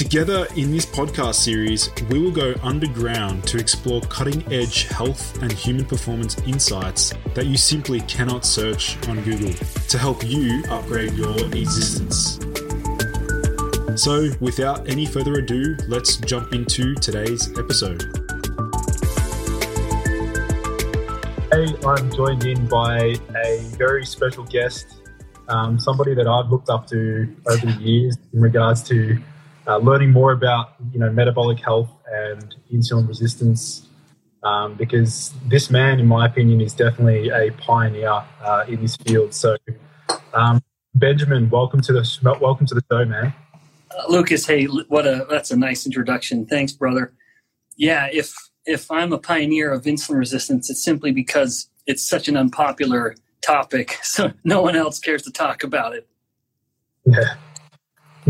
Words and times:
Together 0.00 0.46
in 0.56 0.72
this 0.72 0.86
podcast 0.86 1.34
series, 1.34 1.90
we 2.08 2.18
will 2.18 2.30
go 2.30 2.54
underground 2.62 3.46
to 3.46 3.58
explore 3.58 4.00
cutting 4.00 4.42
edge 4.50 4.84
health 4.84 5.42
and 5.42 5.52
human 5.52 5.84
performance 5.84 6.38
insights 6.46 7.12
that 7.34 7.44
you 7.44 7.58
simply 7.58 8.00
cannot 8.00 8.46
search 8.46 8.96
on 9.08 9.22
Google 9.24 9.52
to 9.88 9.98
help 9.98 10.26
you 10.26 10.64
upgrade 10.70 11.12
your 11.12 11.36
existence. 11.54 12.40
So, 13.94 14.30
without 14.40 14.88
any 14.88 15.04
further 15.04 15.34
ado, 15.34 15.76
let's 15.86 16.16
jump 16.16 16.54
into 16.54 16.94
today's 16.94 17.50
episode. 17.58 18.00
Today, 21.50 21.76
I'm 21.86 22.10
joined 22.10 22.46
in 22.46 22.66
by 22.68 23.16
a 23.44 23.58
very 23.76 24.06
special 24.06 24.44
guest, 24.44 24.94
um, 25.48 25.78
somebody 25.78 26.14
that 26.14 26.26
I've 26.26 26.50
looked 26.50 26.70
up 26.70 26.86
to 26.86 27.36
over 27.46 27.66
the 27.66 27.78
years 27.82 28.16
in 28.32 28.40
regards 28.40 28.82
to 28.84 29.20
uh, 29.70 29.78
learning 29.78 30.10
more 30.10 30.32
about 30.32 30.74
you 30.92 30.98
know 30.98 31.10
metabolic 31.12 31.60
health 31.60 31.90
and 32.12 32.54
insulin 32.72 33.06
resistance. 33.06 33.86
Um, 34.42 34.74
because 34.74 35.34
this 35.48 35.70
man, 35.70 36.00
in 36.00 36.06
my 36.06 36.24
opinion, 36.24 36.62
is 36.62 36.72
definitely 36.72 37.28
a 37.28 37.52
pioneer 37.52 38.24
uh, 38.42 38.64
in 38.66 38.80
this 38.80 38.96
field. 38.96 39.34
So, 39.34 39.56
um, 40.32 40.62
Benjamin, 40.94 41.50
welcome 41.50 41.82
to 41.82 41.92
the 41.92 42.38
welcome 42.40 42.66
to 42.66 42.74
the 42.74 42.82
show, 42.90 43.04
man. 43.04 43.34
Uh, 43.90 44.10
Lucas, 44.10 44.46
hey, 44.46 44.64
what 44.64 45.06
a 45.06 45.26
that's 45.28 45.50
a 45.50 45.56
nice 45.56 45.84
introduction. 45.86 46.46
Thanks, 46.46 46.72
brother. 46.72 47.12
Yeah, 47.76 48.08
if 48.10 48.34
if 48.64 48.90
I'm 48.90 49.12
a 49.12 49.18
pioneer 49.18 49.72
of 49.72 49.84
insulin 49.84 50.16
resistance, 50.16 50.70
it's 50.70 50.82
simply 50.82 51.12
because 51.12 51.68
it's 51.86 52.08
such 52.08 52.26
an 52.26 52.36
unpopular 52.36 53.14
topic, 53.42 53.98
so 54.02 54.32
no 54.42 54.62
one 54.62 54.74
else 54.74 54.98
cares 54.98 55.22
to 55.22 55.30
talk 55.30 55.62
about 55.62 55.94
it. 55.94 56.08
Yeah, 57.04 57.34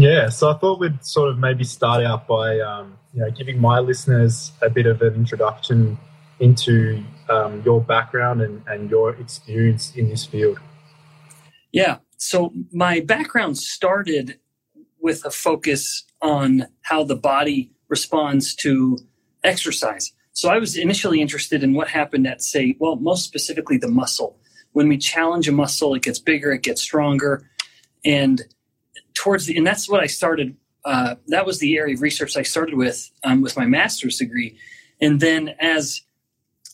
yeah. 0.00 0.28
So 0.28 0.50
I 0.50 0.54
thought 0.54 0.80
we'd 0.80 1.04
sort 1.04 1.30
of 1.30 1.38
maybe 1.38 1.64
start 1.64 2.04
out 2.04 2.26
by 2.26 2.58
um, 2.60 2.98
you 3.12 3.20
know 3.20 3.30
giving 3.30 3.60
my 3.60 3.80
listeners 3.80 4.52
a 4.62 4.70
bit 4.70 4.86
of 4.86 5.02
an 5.02 5.14
introduction 5.14 5.98
into 6.38 7.04
um, 7.28 7.62
your 7.64 7.82
background 7.82 8.40
and, 8.40 8.62
and 8.66 8.90
your 8.90 9.14
experience 9.16 9.94
in 9.94 10.08
this 10.08 10.24
field. 10.24 10.58
Yeah. 11.70 11.98
So 12.16 12.52
my 12.72 13.00
background 13.00 13.58
started 13.58 14.38
with 15.00 15.24
a 15.24 15.30
focus 15.30 16.04
on 16.22 16.66
how 16.82 17.04
the 17.04 17.16
body 17.16 17.72
responds 17.88 18.54
to 18.56 18.98
exercise. 19.44 20.12
So 20.32 20.48
I 20.48 20.58
was 20.58 20.76
initially 20.76 21.20
interested 21.20 21.62
in 21.62 21.74
what 21.74 21.88
happened 21.88 22.26
at, 22.26 22.42
say, 22.42 22.76
well, 22.78 22.96
most 22.96 23.24
specifically 23.24 23.76
the 23.76 23.88
muscle. 23.88 24.38
When 24.72 24.88
we 24.88 24.96
challenge 24.96 25.48
a 25.48 25.52
muscle, 25.52 25.94
it 25.94 26.02
gets 26.02 26.18
bigger, 26.18 26.52
it 26.52 26.62
gets 26.62 26.80
stronger, 26.80 27.42
and 28.04 28.42
towards 29.14 29.46
the 29.46 29.56
and 29.56 29.66
that's 29.66 29.88
what 29.88 30.00
I 30.00 30.06
started. 30.06 30.56
Uh, 30.84 31.16
that 31.26 31.44
was 31.44 31.58
the 31.58 31.76
area 31.76 31.94
of 31.94 32.00
research 32.00 32.36
I 32.36 32.42
started 32.42 32.74
with 32.74 33.10
um, 33.24 33.42
with 33.42 33.56
my 33.56 33.66
master's 33.66 34.18
degree, 34.18 34.58
and 35.00 35.20
then 35.20 35.54
as 35.60 36.02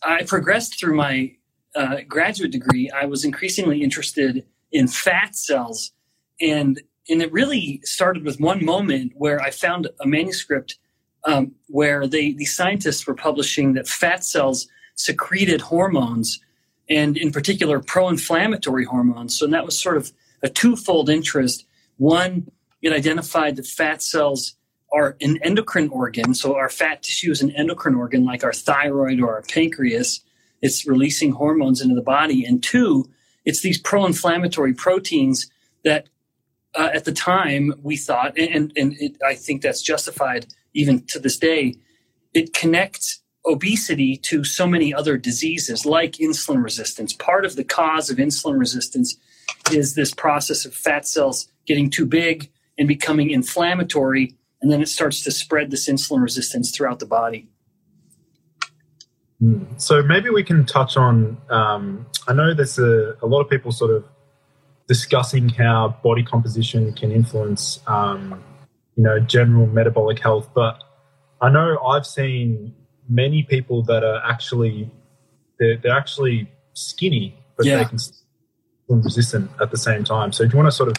I 0.02 0.22
progressed 0.22 0.78
through 0.78 0.97
my 0.97 1.34
uh, 1.74 1.98
graduate 2.08 2.52
degree, 2.52 2.91
I 2.91 3.06
was 3.06 3.24
increasingly 3.24 3.82
interested 3.82 4.44
in 4.72 4.88
fat 4.88 5.37
cells, 5.37 5.92
and 6.41 6.81
and 7.09 7.22
it 7.22 7.32
really 7.32 7.81
started 7.84 8.25
with 8.25 8.41
one 8.41 8.64
moment 8.64 9.12
where 9.16 9.41
I 9.41 9.50
found 9.50 9.88
a 10.00 10.06
manuscript 10.06 10.78
um, 11.25 11.53
where 11.69 12.06
they 12.06 12.32
the 12.32 12.44
scientists 12.44 13.06
were 13.06 13.14
publishing 13.14 13.75
that 13.75 13.88
fat 13.88 14.25
cells 14.25 14.69
secreted 14.94 15.60
hormones, 15.60 16.41
and 16.88 17.16
in 17.16 17.31
particular 17.31 17.81
pro-inflammatory 17.81 18.84
hormones. 18.84 19.38
So 19.38 19.47
that 19.47 19.64
was 19.64 19.78
sort 19.78 19.97
of 19.97 20.12
a 20.43 20.48
twofold 20.48 21.10
interest. 21.10 21.66
One, 21.96 22.50
it 22.82 22.92
identified 22.92 23.56
that 23.56 23.66
fat 23.66 24.02
cells 24.02 24.54
are 24.92 25.16
an 25.20 25.38
endocrine 25.42 25.88
organ. 25.88 26.34
So 26.34 26.54
our 26.54 26.68
fat 26.68 27.02
tissue 27.02 27.30
is 27.30 27.42
an 27.42 27.50
endocrine 27.50 27.94
organ, 27.94 28.24
like 28.24 28.44
our 28.44 28.52
thyroid 28.52 29.20
or 29.20 29.34
our 29.34 29.42
pancreas. 29.42 30.20
It's 30.62 30.86
releasing 30.86 31.32
hormones 31.32 31.80
into 31.80 31.94
the 31.94 32.02
body. 32.02 32.44
And 32.44 32.62
two, 32.62 33.10
it's 33.44 33.62
these 33.62 33.78
pro-inflammatory 33.78 34.74
proteins 34.74 35.50
that 35.84 36.08
uh, 36.74 36.90
at 36.92 37.04
the 37.04 37.12
time 37.12 37.72
we 37.82 37.96
thought, 37.96 38.38
and, 38.38 38.72
and 38.76 38.94
it, 38.98 39.16
I 39.26 39.34
think 39.34 39.62
that's 39.62 39.82
justified, 39.82 40.46
even 40.74 41.04
to 41.06 41.18
this 41.18 41.38
day, 41.38 41.76
it 42.34 42.52
connects 42.52 43.22
obesity 43.46 44.16
to 44.16 44.44
so 44.44 44.66
many 44.66 44.92
other 44.92 45.16
diseases 45.16 45.86
like 45.86 46.12
insulin 46.14 46.62
resistance. 46.62 47.12
Part 47.12 47.44
of 47.44 47.56
the 47.56 47.64
cause 47.64 48.10
of 48.10 48.18
insulin 48.18 48.58
resistance 48.58 49.16
is 49.72 49.94
this 49.94 50.12
process 50.12 50.64
of 50.64 50.74
fat 50.74 51.06
cells 51.06 51.48
getting 51.66 51.91
too 51.91 52.06
big 52.06 52.50
and 52.78 52.87
becoming 52.88 53.31
inflammatory, 53.31 54.37
and 54.60 54.71
then 54.71 54.81
it 54.81 54.88
starts 54.88 55.22
to 55.25 55.31
spread 55.31 55.71
this 55.71 55.88
insulin 55.88 56.22
resistance 56.22 56.71
throughout 56.71 56.99
the 56.99 57.06
body. 57.06 57.49
Hmm. 59.41 59.65
So 59.76 60.03
maybe 60.03 60.31
we 60.31 60.43
can 60.43 60.65
touch 60.65 60.97
on. 60.97 61.38
Um, 61.50 62.06
I 62.26 62.32
know 62.32 62.55
there's 62.55 62.78
a, 62.78 63.16
a, 63.22 63.26
lot 63.26 63.43
of 63.43 63.50
people 63.50 63.71
sort 63.71 63.91
of 63.91 64.05
discussing 64.88 65.49
how 65.50 65.97
body 66.03 66.22
composition 66.22 66.93
can 66.94 67.12
influence 67.12 67.81
um, 67.87 68.43
you 68.97 69.03
know, 69.03 69.21
general 69.21 69.66
metabolic 69.66 70.19
health. 70.19 70.49
But 70.55 70.82
I 71.41 71.50
know 71.50 71.78
I've 71.81 72.06
seen 72.06 72.75
many 73.09 73.43
people 73.43 73.82
that 73.84 74.03
are 74.03 74.22
actually 74.25 74.91
they're, 75.59 75.76
they're 75.76 75.97
actually 75.97 76.50
skinny, 76.72 77.38
but 77.56 77.66
yeah. 77.66 77.78
they 77.78 77.84
can 77.84 77.99
insulin 77.99 79.05
resistant 79.05 79.50
at 79.60 79.71
the 79.71 79.78
same 79.78 80.05
time. 80.05 80.32
So 80.32 80.44
do 80.44 80.50
you 80.50 80.56
want 80.56 80.66
to 80.66 80.72
sort 80.72 80.88
of 80.88 80.97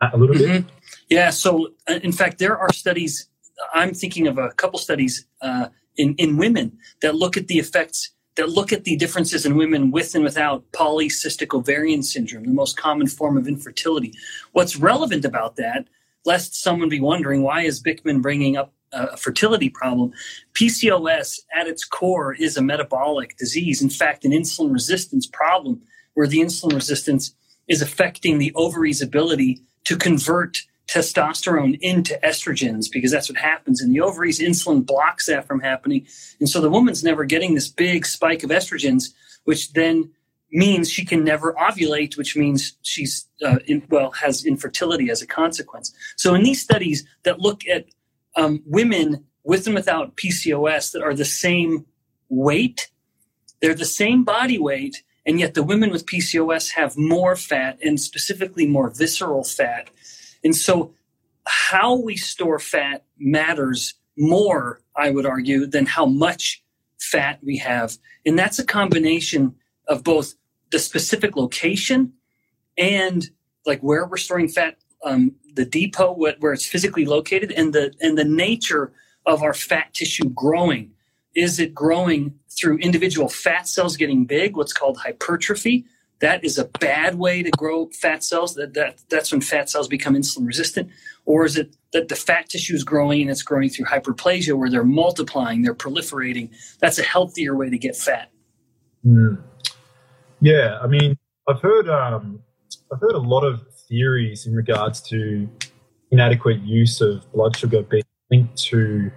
a 0.00 0.16
little 0.16 0.34
mm-hmm. 0.34 0.62
bit? 0.62 0.64
Yeah. 1.08 1.30
So 1.30 1.72
uh, 1.88 2.00
in 2.02 2.12
fact, 2.12 2.38
there 2.38 2.56
are 2.56 2.72
studies. 2.72 3.28
I'm 3.74 3.94
thinking 3.94 4.26
of 4.26 4.38
a 4.38 4.50
couple 4.50 4.78
studies 4.78 5.26
uh, 5.40 5.68
in 5.96 6.14
in 6.16 6.36
women 6.36 6.78
that 7.02 7.14
look 7.14 7.36
at 7.36 7.48
the 7.48 7.58
effects 7.58 8.10
that 8.38 8.48
look 8.48 8.72
at 8.72 8.84
the 8.84 8.94
differences 8.96 9.44
in 9.44 9.56
women 9.56 9.90
with 9.90 10.14
and 10.14 10.22
without 10.22 10.70
polycystic 10.70 11.52
ovarian 11.52 12.04
syndrome, 12.04 12.44
the 12.44 12.50
most 12.50 12.76
common 12.76 13.08
form 13.08 13.36
of 13.36 13.48
infertility. 13.48 14.12
What's 14.52 14.76
relevant 14.76 15.24
about 15.24 15.56
that 15.56 15.88
lest 16.24 16.54
someone 16.54 16.88
be 16.88 17.00
wondering 17.00 17.42
why 17.42 17.62
is 17.62 17.82
Bikman 17.82 18.22
bringing 18.22 18.56
up 18.56 18.72
a 18.92 19.16
fertility 19.16 19.68
problem? 19.68 20.12
PCOS 20.54 21.40
at 21.58 21.66
its 21.66 21.84
core 21.84 22.32
is 22.34 22.56
a 22.56 22.62
metabolic 22.62 23.36
disease. 23.38 23.82
In 23.82 23.90
fact, 23.90 24.24
an 24.24 24.30
insulin 24.30 24.72
resistance 24.72 25.26
problem 25.26 25.82
where 26.14 26.28
the 26.28 26.38
insulin 26.38 26.74
resistance 26.74 27.34
is 27.66 27.82
affecting 27.82 28.38
the 28.38 28.52
ovary's 28.54 29.02
ability 29.02 29.62
to 29.84 29.96
convert 29.96 30.62
testosterone 30.88 31.78
into 31.80 32.18
estrogens 32.24 32.86
because 32.90 33.10
that's 33.10 33.28
what 33.28 33.38
happens 33.38 33.82
in 33.82 33.92
the 33.92 34.00
ovaries. 34.00 34.40
Insulin 34.40 34.84
blocks 34.84 35.26
that 35.26 35.46
from 35.46 35.60
happening. 35.60 36.06
And 36.40 36.48
so 36.48 36.60
the 36.60 36.70
woman's 36.70 37.04
never 37.04 37.24
getting 37.24 37.54
this 37.54 37.68
big 37.68 38.06
spike 38.06 38.42
of 38.42 38.50
estrogens, 38.50 39.10
which 39.44 39.72
then 39.74 40.10
means 40.50 40.90
she 40.90 41.04
can 41.04 41.22
never 41.24 41.52
ovulate, 41.54 42.16
which 42.16 42.36
means 42.36 42.72
she's 42.82 43.28
uh, 43.44 43.58
in, 43.66 43.86
well 43.90 44.10
has 44.12 44.46
infertility 44.46 45.10
as 45.10 45.20
a 45.20 45.26
consequence. 45.26 45.92
So 46.16 46.34
in 46.34 46.42
these 46.42 46.62
studies 46.62 47.06
that 47.24 47.40
look 47.40 47.66
at 47.66 47.84
um, 48.34 48.62
women 48.64 49.24
with 49.44 49.66
and 49.66 49.74
without 49.74 50.16
PCOS 50.16 50.92
that 50.92 51.02
are 51.02 51.14
the 51.14 51.24
same 51.24 51.84
weight, 52.30 52.90
they're 53.60 53.74
the 53.74 53.84
same 53.84 54.24
body 54.24 54.58
weight, 54.58 55.02
and 55.28 55.38
yet 55.38 55.52
the 55.52 55.62
women 55.62 55.90
with 55.90 56.06
PCOS 56.06 56.72
have 56.72 56.96
more 56.96 57.36
fat 57.36 57.78
and 57.84 58.00
specifically 58.00 58.66
more 58.66 58.88
visceral 58.88 59.44
fat. 59.44 59.90
And 60.42 60.56
so 60.56 60.94
how 61.46 62.00
we 62.00 62.16
store 62.16 62.58
fat 62.58 63.04
matters 63.18 63.94
more, 64.16 64.80
I 64.96 65.10
would 65.10 65.26
argue, 65.26 65.66
than 65.66 65.84
how 65.84 66.06
much 66.06 66.64
fat 66.98 67.40
we 67.42 67.58
have. 67.58 67.98
And 68.24 68.38
that's 68.38 68.58
a 68.58 68.64
combination 68.64 69.54
of 69.86 70.02
both 70.02 70.34
the 70.70 70.78
specific 70.78 71.36
location 71.36 72.14
and 72.78 73.28
like 73.66 73.80
where 73.80 74.06
we're 74.06 74.16
storing 74.16 74.48
fat, 74.48 74.78
um, 75.04 75.34
the 75.54 75.66
depot 75.66 76.14
where 76.14 76.52
it's 76.54 76.66
physically 76.66 77.04
located, 77.04 77.52
and 77.52 77.74
the 77.74 77.92
and 78.00 78.16
the 78.16 78.24
nature 78.24 78.92
of 79.26 79.42
our 79.42 79.54
fat 79.54 79.92
tissue 79.92 80.30
growing. 80.30 80.92
Is 81.38 81.60
it 81.60 81.72
growing 81.72 82.34
through 82.50 82.78
individual 82.78 83.28
fat 83.28 83.68
cells 83.68 83.96
getting 83.96 84.24
big, 84.24 84.56
what's 84.56 84.72
called 84.72 84.98
hypertrophy, 84.98 85.84
that 86.18 86.42
is 86.42 86.58
a 86.58 86.64
bad 86.64 87.14
way 87.14 87.44
to 87.44 87.50
grow 87.52 87.90
fat 87.90 88.24
cells? 88.24 88.56
That, 88.56 88.74
that 88.74 88.98
that's 89.08 89.30
when 89.30 89.40
fat 89.40 89.70
cells 89.70 89.86
become 89.86 90.16
insulin 90.16 90.48
resistant, 90.48 90.90
or 91.26 91.44
is 91.44 91.56
it 91.56 91.76
that 91.92 92.08
the 92.08 92.16
fat 92.16 92.48
tissue 92.48 92.74
is 92.74 92.82
growing 92.82 93.20
and 93.22 93.30
it's 93.30 93.44
growing 93.44 93.68
through 93.68 93.86
hyperplasia 93.86 94.58
where 94.58 94.68
they're 94.68 94.82
multiplying, 94.82 95.62
they're 95.62 95.76
proliferating? 95.76 96.50
That's 96.80 96.98
a 96.98 97.04
healthier 97.04 97.54
way 97.54 97.70
to 97.70 97.78
get 97.78 97.94
fat. 97.94 98.32
Mm. 99.06 99.40
Yeah, 100.40 100.80
I 100.82 100.88
mean, 100.88 101.16
I've 101.48 101.60
heard 101.60 101.88
um, 101.88 102.42
I've 102.92 103.00
heard 103.00 103.14
a 103.14 103.20
lot 103.34 103.44
of 103.44 103.64
theories 103.88 104.44
in 104.44 104.54
regards 104.56 105.00
to 105.02 105.48
inadequate 106.10 106.62
use 106.62 107.00
of 107.00 107.30
blood 107.32 107.56
sugar 107.56 107.82
being 107.82 108.02
linked 108.28 108.56
to 108.56 109.12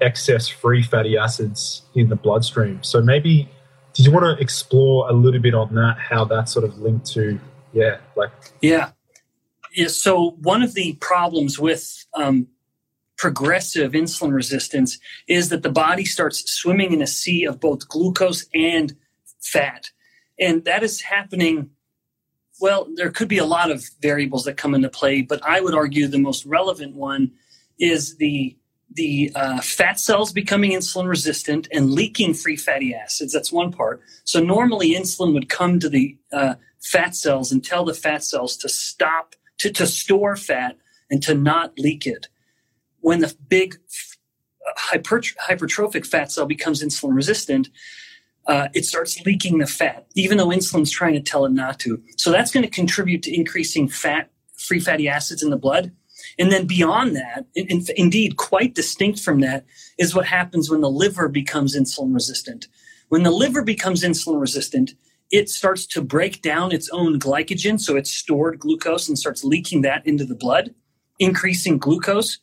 excess 0.00 0.48
free 0.48 0.82
fatty 0.82 1.16
acids 1.16 1.82
in 1.94 2.08
the 2.08 2.16
bloodstream. 2.16 2.82
So 2.82 3.00
maybe 3.00 3.48
did 3.94 4.06
you 4.06 4.12
want 4.12 4.24
to 4.24 4.42
explore 4.42 5.08
a 5.08 5.12
little 5.12 5.40
bit 5.40 5.54
on 5.54 5.74
that, 5.74 5.98
how 5.98 6.24
that's 6.24 6.52
sort 6.52 6.64
of 6.64 6.78
linked 6.78 7.06
to, 7.14 7.38
yeah, 7.72 7.98
like. 8.16 8.30
Yeah. 8.60 8.90
Yeah. 9.74 9.88
So 9.88 10.36
one 10.40 10.62
of 10.62 10.74
the 10.74 10.94
problems 10.94 11.58
with 11.58 12.06
um, 12.14 12.46
progressive 13.16 13.92
insulin 13.92 14.32
resistance 14.32 14.98
is 15.26 15.48
that 15.48 15.62
the 15.62 15.70
body 15.70 16.04
starts 16.04 16.50
swimming 16.50 16.92
in 16.92 17.02
a 17.02 17.06
sea 17.06 17.44
of 17.44 17.60
both 17.60 17.88
glucose 17.88 18.46
and 18.54 18.96
fat. 19.40 19.90
And 20.38 20.64
that 20.64 20.82
is 20.82 21.00
happening. 21.00 21.70
Well, 22.60 22.88
there 22.94 23.10
could 23.10 23.28
be 23.28 23.38
a 23.38 23.44
lot 23.44 23.70
of 23.70 23.84
variables 24.00 24.44
that 24.44 24.56
come 24.56 24.74
into 24.74 24.88
play, 24.88 25.22
but 25.22 25.44
I 25.44 25.60
would 25.60 25.74
argue 25.74 26.06
the 26.06 26.18
most 26.18 26.46
relevant 26.46 26.94
one 26.94 27.32
is 27.78 28.16
the 28.16 28.56
the 28.94 29.30
uh, 29.34 29.60
fat 29.60 30.00
cells 30.00 30.32
becoming 30.32 30.72
insulin 30.72 31.08
resistant 31.08 31.68
and 31.72 31.90
leaking 31.90 32.34
free 32.34 32.56
fatty 32.56 32.94
acids. 32.94 33.32
That's 33.32 33.52
one 33.52 33.72
part. 33.72 34.00
So 34.24 34.40
normally 34.40 34.94
insulin 34.94 35.34
would 35.34 35.48
come 35.48 35.78
to 35.80 35.88
the 35.88 36.16
uh, 36.32 36.54
fat 36.80 37.14
cells 37.14 37.52
and 37.52 37.64
tell 37.64 37.84
the 37.84 37.94
fat 37.94 38.24
cells 38.24 38.56
to 38.58 38.68
stop, 38.68 39.34
to, 39.58 39.70
to 39.72 39.86
store 39.86 40.36
fat 40.36 40.76
and 41.10 41.22
to 41.22 41.34
not 41.34 41.78
leak 41.78 42.06
it. 42.06 42.28
When 43.00 43.20
the 43.20 43.34
big 43.48 43.78
hypertrophic 44.76 46.06
fat 46.06 46.32
cell 46.32 46.46
becomes 46.46 46.82
insulin 46.82 47.14
resistant, 47.14 47.68
uh, 48.46 48.68
it 48.74 48.84
starts 48.84 49.20
leaking 49.26 49.58
the 49.58 49.66
fat, 49.66 50.06
even 50.14 50.38
though 50.38 50.48
insulin's 50.48 50.90
trying 50.90 51.14
to 51.14 51.20
tell 51.20 51.44
it 51.44 51.52
not 51.52 51.78
to. 51.80 52.02
So 52.16 52.30
that's 52.30 52.50
going 52.50 52.64
to 52.64 52.70
contribute 52.70 53.22
to 53.24 53.34
increasing 53.34 53.88
fat, 53.88 54.30
free 54.56 54.80
fatty 54.80 55.08
acids 55.08 55.42
in 55.42 55.50
the 55.50 55.56
blood. 55.56 55.92
And 56.38 56.50
then 56.50 56.66
beyond 56.66 57.16
that, 57.16 57.46
in, 57.54 57.66
in, 57.66 57.84
indeed, 57.96 58.36
quite 58.36 58.74
distinct 58.74 59.20
from 59.20 59.40
that, 59.40 59.64
is 59.98 60.14
what 60.14 60.26
happens 60.26 60.70
when 60.70 60.80
the 60.80 60.90
liver 60.90 61.28
becomes 61.28 61.76
insulin 61.76 62.14
resistant. 62.14 62.66
When 63.08 63.22
the 63.22 63.30
liver 63.30 63.62
becomes 63.62 64.02
insulin 64.02 64.40
resistant, 64.40 64.92
it 65.30 65.48
starts 65.48 65.86
to 65.86 66.02
break 66.02 66.42
down 66.42 66.72
its 66.72 66.88
own 66.90 67.18
glycogen, 67.18 67.80
so 67.80 67.96
it's 67.96 68.10
stored 68.10 68.58
glucose 68.58 69.08
and 69.08 69.18
starts 69.18 69.44
leaking 69.44 69.82
that 69.82 70.06
into 70.06 70.24
the 70.24 70.34
blood, 70.34 70.74
increasing 71.18 71.78
glucose. 71.78 72.38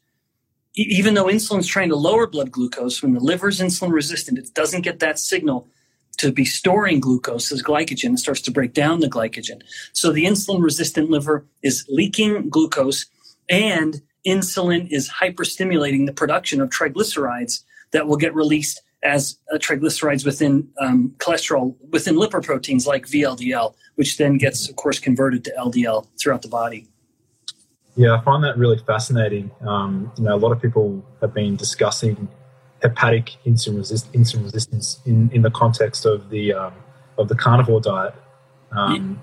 E- 0.78 0.86
even 0.90 1.14
though 1.14 1.26
insulin's 1.26 1.68
trying 1.68 1.90
to 1.90 1.96
lower 1.96 2.28
blood 2.28 2.52
glucose, 2.52 3.02
when 3.02 3.14
the 3.14 3.20
liver's 3.20 3.60
insulin 3.60 3.92
resistant, 3.92 4.38
it 4.38 4.54
doesn't 4.54 4.82
get 4.82 5.00
that 5.00 5.18
signal 5.18 5.68
to 6.18 6.32
be 6.32 6.46
storing 6.46 7.00
glucose 7.00 7.52
as 7.52 7.62
glycogen. 7.62 8.14
It 8.14 8.20
starts 8.20 8.42
to 8.42 8.52
break 8.52 8.74
down 8.74 9.00
the 9.00 9.10
glycogen. 9.10 9.62
So 9.94 10.12
the 10.12 10.26
insulin 10.26 10.64
resistant 10.64 11.10
liver 11.10 11.46
is 11.62 11.86
leaking 11.90 12.50
glucose 12.50 13.06
and 13.50 14.02
insulin 14.26 14.88
is 14.92 15.10
hyperstimulating 15.10 16.06
the 16.06 16.14
production 16.14 16.62
of 16.62 16.70
triglycerides 16.70 17.64
that 17.92 18.08
will 18.08 18.18
get 18.18 18.34
released 18.34 18.82
as 19.04 19.38
uh, 19.54 19.58
triglycerides 19.58 20.26
within 20.26 20.68
um, 20.80 21.14
cholesterol 21.18 21.76
within 21.92 22.16
lipoproteins 22.16 22.88
like 22.88 23.06
VLDL, 23.06 23.76
which 23.96 24.18
then 24.18 24.38
gets, 24.38 24.68
of 24.68 24.76
course, 24.76 25.00
converted 25.00 25.44
to 25.46 25.54
LDL 25.58 26.08
throughout 26.20 26.42
the 26.42 26.48
body. 26.48 26.88
Yeah, 27.96 28.16
I 28.16 28.22
find 28.22 28.44
that 28.44 28.58
really 28.58 28.78
fascinating. 28.80 29.52
Um, 29.62 30.12
you 30.18 30.24
know, 30.24 30.36
a 30.36 30.38
lot 30.38 30.52
of 30.52 30.62
people 30.62 31.06
have 31.22 31.34
been 31.34 31.56
discussing 31.56 32.28
hepatic 32.82 33.32
insulin, 33.46 33.78
resist- 33.78 34.12
insulin 34.12 34.44
resistance 34.44 35.00
in, 35.06 35.30
in 35.32 35.44
the 35.44 35.52
context 35.52 36.06
of 36.06 36.30
the 36.30 36.54
um, 36.54 36.74
of 37.18 37.30
the 37.30 37.36
carnivore 37.36 37.80
diet. 37.80 38.14
Um, 38.72 39.20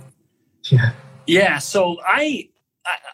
yeah. 0.64 0.92
Yeah. 1.24 1.58
So 1.58 1.98
I 2.04 2.48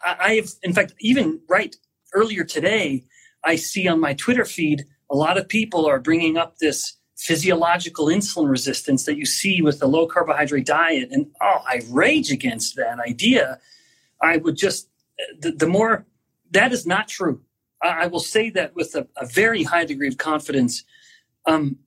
I, 0.04 0.34
have, 0.34 0.50
in 0.62 0.72
fact, 0.72 0.94
even 1.00 1.40
right 1.48 1.74
earlier 2.14 2.44
today, 2.44 3.04
I 3.44 3.56
see 3.56 3.86
on 3.88 4.00
my 4.00 4.14
Twitter 4.14 4.44
feed 4.44 4.86
a 5.10 5.16
lot 5.16 5.38
of 5.38 5.48
people 5.48 5.86
are 5.86 6.00
bringing 6.00 6.36
up 6.36 6.58
this 6.58 6.96
physiological 7.16 8.06
insulin 8.06 8.48
resistance 8.48 9.04
that 9.04 9.16
you 9.16 9.26
see 9.26 9.60
with 9.60 9.80
the 9.80 9.88
low 9.88 10.06
carbohydrate 10.06 10.66
diet. 10.66 11.08
And 11.10 11.26
oh, 11.42 11.58
I 11.66 11.82
rage 11.90 12.30
against 12.30 12.76
that 12.76 12.98
idea. 13.00 13.58
I 14.22 14.36
would 14.38 14.56
just, 14.56 14.88
the, 15.40 15.50
the 15.50 15.66
more, 15.66 16.06
that 16.52 16.72
is 16.72 16.86
not 16.86 17.08
true. 17.08 17.42
I, 17.82 18.04
I 18.04 18.06
will 18.06 18.20
say 18.20 18.50
that 18.50 18.74
with 18.74 18.94
a, 18.94 19.06
a, 19.16 19.26
very 19.26 19.64
high 19.64 19.84
degree 19.84 20.08
of 20.08 20.18
confidence. 20.18 20.84
Um, 21.46 21.78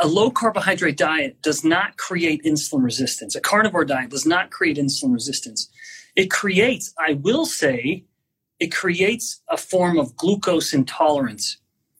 a 0.00 0.06
low 0.06 0.30
carbohydrate 0.30 0.96
diet 0.96 1.42
does 1.42 1.62
not 1.62 1.96
create 1.98 2.42
insulin 2.44 2.82
resistance. 2.82 3.34
A 3.34 3.40
carnivore 3.40 3.84
diet 3.84 4.10
does 4.10 4.24
not 4.24 4.50
create 4.50 4.78
insulin 4.78 5.12
resistance. 5.12 5.68
It 6.16 6.30
creates, 6.30 6.92
I 6.98 7.14
will 7.14 7.46
say, 7.46 8.04
it 8.58 8.72
creates 8.72 9.40
a 9.48 9.56
form 9.56 9.98
of 9.98 10.16
glucose 10.16 10.72
intolerance. 10.74 11.56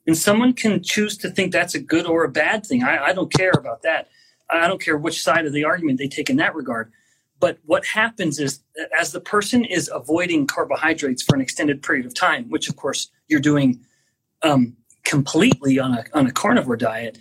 And 0.06 0.16
someone 0.16 0.52
can 0.52 0.82
choose 0.82 1.16
to 1.18 1.30
think 1.30 1.52
that's 1.52 1.74
a 1.74 1.80
good 1.80 2.06
or 2.06 2.24
a 2.24 2.28
bad 2.28 2.66
thing. 2.66 2.82
I, 2.82 3.06
I 3.06 3.12
don't 3.12 3.32
care 3.32 3.52
about 3.52 3.82
that. 3.82 4.08
I 4.50 4.66
don't 4.66 4.82
care 4.82 4.98
which 4.98 5.22
side 5.22 5.46
of 5.46 5.52
the 5.52 5.64
argument 5.64 5.98
they 5.98 6.08
take 6.08 6.28
in 6.28 6.36
that 6.36 6.54
regard. 6.54 6.92
But 7.38 7.58
what 7.64 7.86
happens 7.86 8.38
is, 8.38 8.60
as 8.98 9.12
the 9.12 9.20
person 9.20 9.64
is 9.64 9.90
avoiding 9.92 10.46
carbohydrates 10.46 11.22
for 11.22 11.34
an 11.34 11.40
extended 11.40 11.82
period 11.82 12.04
of 12.04 12.14
time, 12.14 12.50
which 12.50 12.68
of 12.68 12.76
course 12.76 13.08
you're 13.28 13.40
doing 13.40 13.80
um, 14.42 14.76
completely 15.04 15.78
on 15.78 15.94
a 15.94 16.04
on 16.12 16.26
a 16.26 16.32
carnivore 16.32 16.76
diet, 16.76 17.16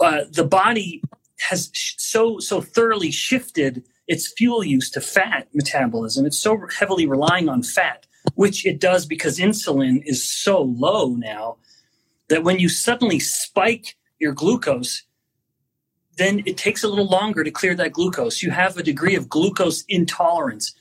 uh, 0.00 0.20
the 0.30 0.44
body 0.44 1.02
has 1.48 1.70
sh- 1.72 1.94
so 1.98 2.38
so 2.38 2.60
thoroughly 2.60 3.10
shifted 3.10 3.82
its 4.08 4.32
fuel 4.32 4.64
use 4.64 4.90
to 4.90 5.00
fat 5.00 5.46
metabolism. 5.52 6.26
It's 6.26 6.40
so 6.40 6.58
heavily 6.78 7.06
relying 7.06 7.48
on 7.48 7.62
fat, 7.62 8.06
which 8.34 8.66
it 8.66 8.80
does 8.80 9.06
because 9.06 9.38
insulin 9.38 10.02
is 10.04 10.28
so 10.28 10.62
low 10.62 11.10
now 11.10 11.58
that 12.28 12.42
when 12.42 12.58
you 12.58 12.68
suddenly 12.68 13.20
spike 13.20 13.96
your 14.18 14.32
glucose, 14.32 15.04
then 16.16 16.42
it 16.46 16.56
takes 16.56 16.82
a 16.82 16.88
little 16.88 17.06
longer 17.06 17.44
to 17.44 17.50
clear 17.50 17.74
that 17.76 17.92
glucose. 17.92 18.42
You 18.42 18.50
have 18.50 18.76
a 18.76 18.82
degree 18.82 19.14
of 19.14 19.28
glucose 19.28 19.84
intolerance. 19.88 20.74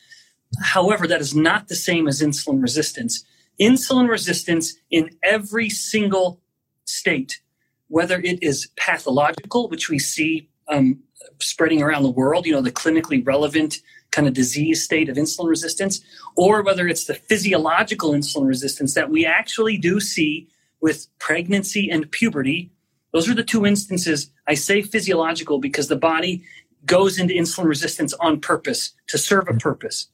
However, 0.64 1.06
that 1.08 1.22
is 1.22 1.36
not 1.36 1.68
the 1.68 1.76
same 1.76 2.08
as 2.08 2.22
insulin 2.22 2.62
resistance. 2.62 3.24
Insulin 3.62 4.10
resistance 4.10 4.76
in 4.90 5.10
every 5.24 5.70
single 5.70 6.40
state, 6.86 7.42
whether 7.88 8.20
it 8.22 8.42
is 8.42 8.70
pathological, 8.78 9.68
which 9.68 9.90
we 9.90 10.00
see 10.00 10.50
um, 10.70 11.04
spreading 11.40 11.82
around 11.82 12.04
the 12.04 12.10
world, 12.10 12.46
you 12.46 12.52
know, 12.52 12.62
the 12.62 12.72
clinically 12.72 13.26
relevant 13.26 13.80
kind 14.12 14.28
of 14.28 14.34
disease 14.34 14.84
state 14.84 15.10
of 15.10 15.18
insulin 15.18 15.50
resistance, 15.50 16.02
or 16.36 16.64
whether 16.64 16.88
it's 16.88 17.06
the 17.06 17.14
physiological 17.14 18.12
insulin 18.12 18.48
resistance 18.48 18.94
that 18.94 19.10
we 19.10 19.26
actually 19.26 19.78
do 19.78 20.00
see 20.00 20.48
with 20.82 21.08
pregnancy 21.20 21.90
and 21.90 22.10
puberty. 22.12 22.72
Those 23.14 23.30
are 23.30 23.34
the 23.34 23.44
two 23.44 23.66
instances. 23.66 24.32
I 24.48 24.54
say 24.54 24.82
physiological 24.82 25.60
because 25.60 25.88
the 25.88 25.96
body 25.96 26.44
goes 26.86 27.20
into 27.20 27.34
insulin 27.34 27.66
resistance 27.66 28.14
on 28.14 28.40
purpose 28.40 28.94
to 29.08 29.18
serve 29.18 29.48
a 29.50 29.54
purpose, 29.54 30.08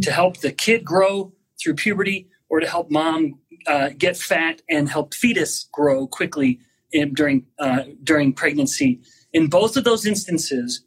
to 0.00 0.10
help 0.10 0.38
the 0.38 0.52
kid 0.52 0.84
grow 0.84 1.32
through 1.60 1.74
puberty 1.74 2.28
or 2.48 2.60
to 2.60 2.66
help 2.66 2.90
mom 2.90 3.38
uh, 3.66 3.90
get 3.96 4.16
fat 4.16 4.62
and 4.68 4.88
help 4.88 5.14
fetus 5.14 5.68
grow 5.72 6.06
quickly 6.06 6.60
in, 6.92 7.12
during 7.12 7.46
uh, 7.58 7.82
during 8.02 8.32
pregnancy 8.32 9.00
in 9.32 9.48
both 9.48 9.76
of 9.76 9.84
those 9.84 10.06
instances, 10.06 10.82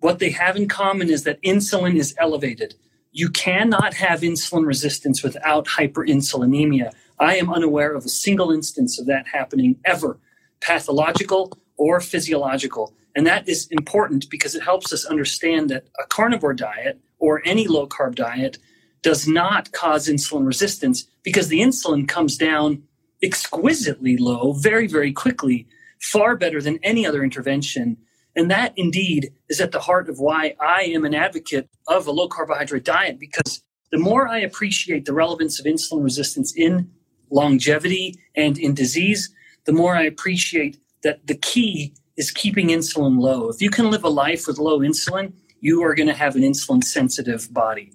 what 0.00 0.18
they 0.18 0.30
have 0.30 0.56
in 0.56 0.68
common 0.68 1.10
is 1.10 1.24
that 1.24 1.42
insulin 1.42 1.96
is 1.96 2.14
elevated. 2.18 2.74
You 3.12 3.30
cannot 3.30 3.94
have 3.94 4.20
insulin 4.20 4.66
resistance 4.66 5.22
without 5.22 5.66
hyperinsulinemia. 5.66 6.92
I 7.18 7.36
am 7.36 7.52
unaware 7.52 7.94
of 7.94 8.04
a 8.04 8.10
single 8.10 8.50
instance 8.50 9.00
of 9.00 9.06
that 9.06 9.26
happening 9.28 9.76
ever, 9.84 10.18
pathological 10.60 11.58
or 11.76 12.00
physiological. 12.00 12.94
And 13.14 13.26
that 13.26 13.48
is 13.48 13.66
important 13.70 14.28
because 14.28 14.54
it 14.54 14.62
helps 14.62 14.92
us 14.92 15.06
understand 15.06 15.70
that 15.70 15.86
a 15.98 16.06
carnivore 16.06 16.52
diet 16.52 17.00
or 17.18 17.40
any 17.46 17.66
low 17.66 17.86
carb 17.88 18.14
diet 18.14 18.58
does 19.02 19.26
not 19.26 19.72
cause 19.72 20.08
insulin 20.08 20.46
resistance 20.46 21.06
because 21.22 21.48
the 21.48 21.60
insulin 21.60 22.06
comes 22.06 22.36
down 22.36 22.82
exquisitely 23.22 24.18
low 24.18 24.52
very, 24.52 24.86
very 24.86 25.12
quickly 25.12 25.66
far 26.00 26.36
better 26.36 26.60
than 26.60 26.78
any 26.82 27.06
other 27.06 27.22
intervention. 27.22 27.96
And 28.34 28.50
that 28.50 28.72
indeed 28.76 29.32
is 29.48 29.60
at 29.60 29.72
the 29.72 29.80
heart 29.80 30.08
of 30.08 30.18
why 30.18 30.54
I 30.60 30.82
am 30.82 31.04
an 31.04 31.14
advocate 31.14 31.68
of 31.88 32.06
a 32.06 32.10
low 32.10 32.28
carbohydrate 32.28 32.84
diet 32.84 33.18
because 33.18 33.62
the 33.90 33.98
more 33.98 34.28
I 34.28 34.38
appreciate 34.38 35.04
the 35.04 35.14
relevance 35.14 35.58
of 35.58 35.66
insulin 35.66 36.04
resistance 36.04 36.52
in 36.54 36.90
longevity 37.30 38.14
and 38.34 38.58
in 38.58 38.74
disease, 38.74 39.32
the 39.64 39.72
more 39.72 39.96
I 39.96 40.02
appreciate 40.02 40.78
that 41.02 41.26
the 41.26 41.34
key 41.36 41.94
is 42.16 42.30
keeping 42.30 42.68
insulin 42.68 43.18
low. 43.18 43.48
If 43.48 43.60
you 43.60 43.70
can 43.70 43.90
live 43.90 44.04
a 44.04 44.08
life 44.08 44.46
with 44.46 44.58
low 44.58 44.80
insulin, 44.80 45.32
you 45.60 45.82
are 45.82 45.94
going 45.94 46.08
to 46.08 46.14
have 46.14 46.36
an 46.36 46.42
insulin 46.42 46.82
sensitive 46.82 47.52
body. 47.52 47.92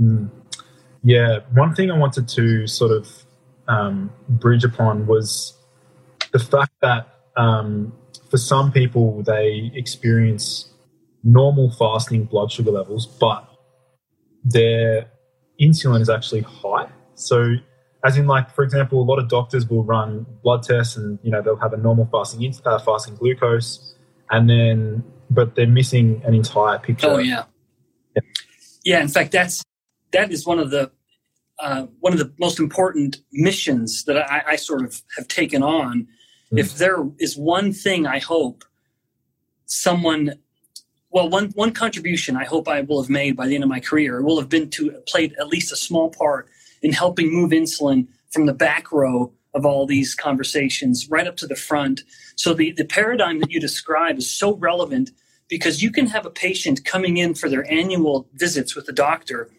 Mm. 0.00 0.30
Yeah, 1.02 1.40
one 1.52 1.74
thing 1.74 1.90
I 1.90 1.98
wanted 1.98 2.28
to 2.28 2.66
sort 2.66 2.90
of 2.90 3.24
um, 3.68 4.10
bridge 4.28 4.64
upon 4.64 5.06
was 5.06 5.56
the 6.32 6.38
fact 6.38 6.72
that 6.80 7.13
um, 7.36 7.92
for 8.30 8.36
some 8.36 8.72
people 8.72 9.22
they 9.22 9.70
experience 9.74 10.70
normal 11.22 11.70
fasting 11.70 12.24
blood 12.24 12.52
sugar 12.52 12.70
levels, 12.70 13.06
but 13.06 13.48
their 14.44 15.10
insulin 15.60 16.00
is 16.00 16.10
actually 16.10 16.42
high. 16.42 16.88
So, 17.14 17.54
as 18.04 18.18
in, 18.18 18.26
like 18.26 18.54
for 18.54 18.62
example, 18.62 19.00
a 19.00 19.04
lot 19.04 19.18
of 19.18 19.28
doctors 19.28 19.68
will 19.68 19.84
run 19.84 20.26
blood 20.42 20.62
tests, 20.62 20.96
and 20.96 21.18
you 21.22 21.30
know 21.30 21.40
they'll 21.42 21.56
have 21.56 21.72
a 21.72 21.78
normal 21.78 22.08
fasting 22.12 22.54
uh, 22.64 22.78
fasting 22.78 23.16
glucose, 23.16 23.96
and 24.30 24.48
then 24.48 25.02
but 25.30 25.54
they're 25.56 25.66
missing 25.66 26.22
an 26.24 26.34
entire 26.34 26.78
picture. 26.78 27.08
Oh 27.08 27.18
yeah, 27.18 27.44
yeah. 28.14 28.22
yeah 28.84 29.00
in 29.00 29.08
fact, 29.08 29.32
that's 29.32 29.62
that 30.12 30.30
is 30.30 30.46
one 30.46 30.58
of 30.58 30.70
the 30.70 30.90
uh, 31.58 31.86
one 32.00 32.12
of 32.12 32.18
the 32.18 32.32
most 32.38 32.58
important 32.58 33.18
missions 33.32 34.04
that 34.04 34.18
I, 34.30 34.42
I 34.48 34.56
sort 34.56 34.82
of 34.82 35.00
have 35.16 35.28
taken 35.28 35.62
on. 35.62 36.06
Mm. 36.52 36.60
If 36.60 36.76
there 36.76 36.98
is 37.18 37.36
one 37.36 37.72
thing 37.72 38.06
I 38.06 38.18
hope 38.18 38.64
someone 39.66 40.34
well, 41.10 41.28
one 41.28 41.50
one 41.50 41.72
contribution 41.72 42.36
I 42.36 42.44
hope 42.44 42.68
I 42.68 42.80
will 42.80 43.00
have 43.02 43.10
made 43.10 43.36
by 43.36 43.46
the 43.46 43.54
end 43.54 43.64
of 43.64 43.70
my 43.70 43.80
career 43.80 44.22
will 44.22 44.38
have 44.40 44.48
been 44.48 44.70
to 44.70 44.90
played 45.06 45.34
at 45.38 45.48
least 45.48 45.72
a 45.72 45.76
small 45.76 46.10
part 46.10 46.48
in 46.82 46.92
helping 46.92 47.32
move 47.32 47.50
insulin 47.50 48.08
from 48.30 48.46
the 48.46 48.52
back 48.52 48.92
row 48.92 49.32
of 49.54 49.64
all 49.64 49.86
these 49.86 50.14
conversations 50.14 51.08
right 51.08 51.26
up 51.26 51.36
to 51.36 51.46
the 51.46 51.56
front. 51.56 52.02
So 52.36 52.52
the, 52.52 52.72
the 52.72 52.84
paradigm 52.84 53.38
that 53.40 53.50
you 53.50 53.60
describe 53.60 54.18
is 54.18 54.30
so 54.30 54.56
relevant 54.56 55.12
because 55.48 55.82
you 55.82 55.92
can 55.92 56.06
have 56.08 56.26
a 56.26 56.30
patient 56.30 56.84
coming 56.84 57.16
in 57.16 57.34
for 57.34 57.48
their 57.48 57.70
annual 57.70 58.28
visits 58.34 58.74
with 58.74 58.86
the 58.86 58.92
doctor, 58.92 59.50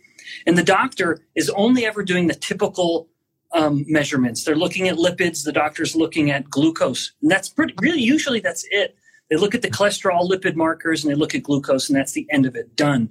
and 0.46 0.58
the 0.58 0.64
doctor 0.64 1.22
is 1.36 1.50
only 1.52 1.86
ever 1.86 2.04
doing 2.04 2.28
the 2.28 2.34
typical 2.34 3.08
um, 3.56 3.86
measurements. 3.88 4.44
They're 4.44 4.56
looking 4.56 4.88
at 4.88 4.98
lipids, 4.98 5.44
the 5.44 5.52
doctor's 5.52 5.96
looking 5.96 6.30
at 6.30 6.50
glucose, 6.50 7.14
and 7.22 7.32
that's 7.32 7.50
pretty, 7.50 7.74
really 7.80 8.02
usually 8.02 8.42
that's 8.42 8.66
it. 8.70 8.96
They 9.30 9.38
look 9.38 9.56
at 9.56 9.64
the 9.64 9.72
cholesterol 9.72 10.30
lipid 10.30 10.56
markers 10.56 11.04
and 11.04 11.12
they 11.12 11.16
look 11.16 11.34
at 11.34 11.44
glucose, 11.44 11.90
and 11.90 11.98
that's 11.98 12.12
the 12.12 12.28
end 12.30 12.46
of 12.46 12.56
it. 12.56 12.76
Done. 12.76 13.10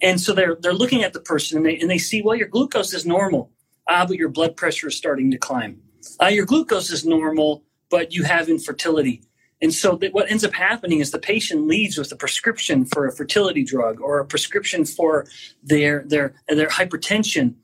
And 0.00 0.20
so 0.20 0.32
they're 0.32 0.56
they're 0.60 0.72
looking 0.72 1.02
at 1.02 1.12
the 1.12 1.20
person 1.20 1.58
and 1.58 1.66
they 1.66 1.78
and 1.78 1.90
they 1.90 1.98
see, 1.98 2.22
well, 2.22 2.36
your 2.36 2.48
glucose 2.48 2.94
is 2.94 3.04
normal, 3.04 3.50
ah, 3.88 4.06
but 4.06 4.16
your 4.16 4.28
blood 4.30 4.56
pressure 4.56 4.88
is 4.88 4.96
starting 4.96 5.30
to 5.30 5.38
climb. 5.38 5.80
Ah, 6.20 6.28
your 6.28 6.46
glucose 6.46 6.90
is 6.90 7.04
normal, 7.04 7.64
but 7.90 8.14
you 8.14 8.24
have 8.24 8.48
infertility. 8.48 9.22
And 9.60 9.72
so 9.72 9.96
what 10.10 10.28
ends 10.28 10.44
up 10.44 10.54
happening 10.54 10.98
is 10.98 11.12
the 11.12 11.20
patient 11.20 11.68
leaves 11.68 11.96
with 11.96 12.10
a 12.10 12.16
prescription 12.16 12.84
for 12.84 13.06
a 13.06 13.12
fertility 13.12 13.62
drug 13.62 14.00
or 14.00 14.18
a 14.18 14.26
prescription 14.26 14.84
for 14.84 15.26
their 15.62 16.04
their 16.06 16.34
their 16.48 16.68
hypertension. 16.68 17.54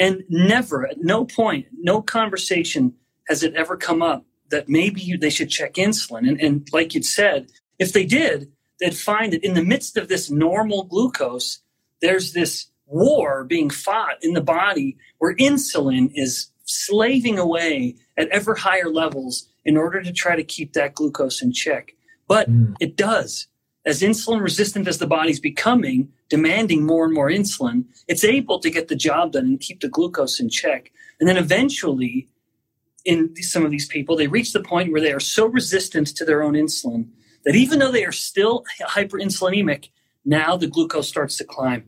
And 0.00 0.24
never, 0.30 0.86
at 0.86 0.96
no 1.02 1.26
point, 1.26 1.66
no 1.74 2.00
conversation 2.00 2.94
has 3.28 3.42
it 3.42 3.54
ever 3.54 3.76
come 3.76 4.02
up 4.02 4.24
that 4.50 4.68
maybe 4.68 5.00
you, 5.00 5.18
they 5.18 5.30
should 5.30 5.50
check 5.50 5.74
insulin. 5.74 6.26
And, 6.26 6.40
and 6.40 6.68
like 6.72 6.94
you'd 6.94 7.04
said, 7.04 7.50
if 7.78 7.92
they 7.92 8.06
did, 8.06 8.50
they'd 8.80 8.96
find 8.96 9.32
that 9.32 9.44
in 9.44 9.54
the 9.54 9.62
midst 9.62 9.98
of 9.98 10.08
this 10.08 10.30
normal 10.30 10.84
glucose, 10.84 11.60
there's 12.00 12.32
this 12.32 12.66
war 12.86 13.44
being 13.44 13.70
fought 13.70 14.16
in 14.22 14.32
the 14.32 14.40
body 14.40 14.96
where 15.18 15.36
insulin 15.36 16.10
is 16.14 16.50
slaving 16.64 17.38
away 17.38 17.94
at 18.16 18.28
ever 18.28 18.54
higher 18.54 18.88
levels 18.88 19.48
in 19.64 19.76
order 19.76 20.02
to 20.02 20.12
try 20.12 20.34
to 20.34 20.42
keep 20.42 20.72
that 20.72 20.94
glucose 20.94 21.42
in 21.42 21.52
check. 21.52 21.92
But 22.26 22.50
mm. 22.50 22.74
it 22.80 22.96
does. 22.96 23.48
As 23.84 24.00
insulin 24.00 24.40
resistant 24.40 24.88
as 24.88 24.98
the 24.98 25.06
body's 25.06 25.40
becoming, 25.40 26.10
demanding 26.30 26.86
more 26.86 27.04
and 27.04 27.12
more 27.12 27.28
insulin, 27.28 27.84
it's 28.08 28.24
able 28.24 28.58
to 28.60 28.70
get 28.70 28.88
the 28.88 28.96
job 28.96 29.32
done 29.32 29.44
and 29.44 29.60
keep 29.60 29.80
the 29.80 29.88
glucose 29.88 30.40
in 30.40 30.48
check. 30.48 30.90
And 31.18 31.28
then 31.28 31.36
eventually, 31.36 32.28
in 33.04 33.34
some 33.42 33.64
of 33.64 33.70
these 33.70 33.86
people, 33.86 34.16
they 34.16 34.28
reach 34.28 34.52
the 34.52 34.62
point 34.62 34.92
where 34.92 35.00
they 35.00 35.12
are 35.12 35.20
so 35.20 35.46
resistant 35.46 36.06
to 36.16 36.24
their 36.24 36.42
own 36.42 36.54
insulin 36.54 37.08
that 37.44 37.56
even 37.56 37.78
though 37.78 37.92
they 37.92 38.04
are 38.04 38.12
still 38.12 38.64
hyperinsulinemic, 38.80 39.90
now 40.24 40.56
the 40.56 40.66
glucose 40.66 41.08
starts 41.08 41.36
to 41.38 41.44
climb. 41.44 41.84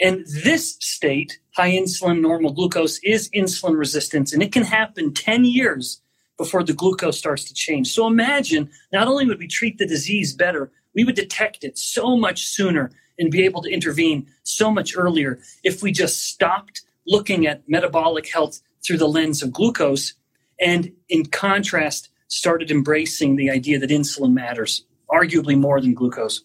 And 0.00 0.24
this 0.44 0.76
state, 0.80 1.38
high 1.54 1.72
insulin, 1.72 2.20
normal 2.20 2.52
glucose, 2.52 2.98
is 3.02 3.28
insulin 3.30 3.78
resistance, 3.78 4.32
and 4.32 4.42
it 4.42 4.52
can 4.52 4.64
happen 4.64 5.12
10 5.12 5.44
years 5.44 6.00
before 6.38 6.64
the 6.64 6.72
glucose 6.72 7.18
starts 7.18 7.44
to 7.44 7.54
change. 7.54 7.92
So 7.92 8.06
imagine 8.06 8.70
not 8.94 9.08
only 9.08 9.26
would 9.26 9.38
we 9.38 9.46
treat 9.46 9.76
the 9.76 9.86
disease 9.86 10.32
better, 10.32 10.72
we 10.94 11.04
would 11.04 11.14
detect 11.14 11.64
it 11.64 11.78
so 11.78 12.16
much 12.16 12.44
sooner 12.46 12.90
and 13.18 13.30
be 13.30 13.44
able 13.44 13.62
to 13.62 13.70
intervene 13.70 14.26
so 14.42 14.70
much 14.70 14.96
earlier 14.96 15.38
if 15.62 15.82
we 15.82 15.92
just 15.92 16.24
stopped 16.24 16.82
looking 17.06 17.46
at 17.46 17.62
metabolic 17.68 18.26
health 18.28 18.60
through 18.84 18.96
the 18.96 19.08
lens 19.08 19.42
of 19.42 19.52
glucose 19.52 20.14
and 20.60 20.92
in 21.08 21.26
contrast 21.26 22.08
started 22.28 22.70
embracing 22.70 23.36
the 23.36 23.50
idea 23.50 23.78
that 23.78 23.90
insulin 23.90 24.32
matters 24.32 24.84
arguably 25.10 25.58
more 25.58 25.80
than 25.80 25.94
glucose 25.94 26.42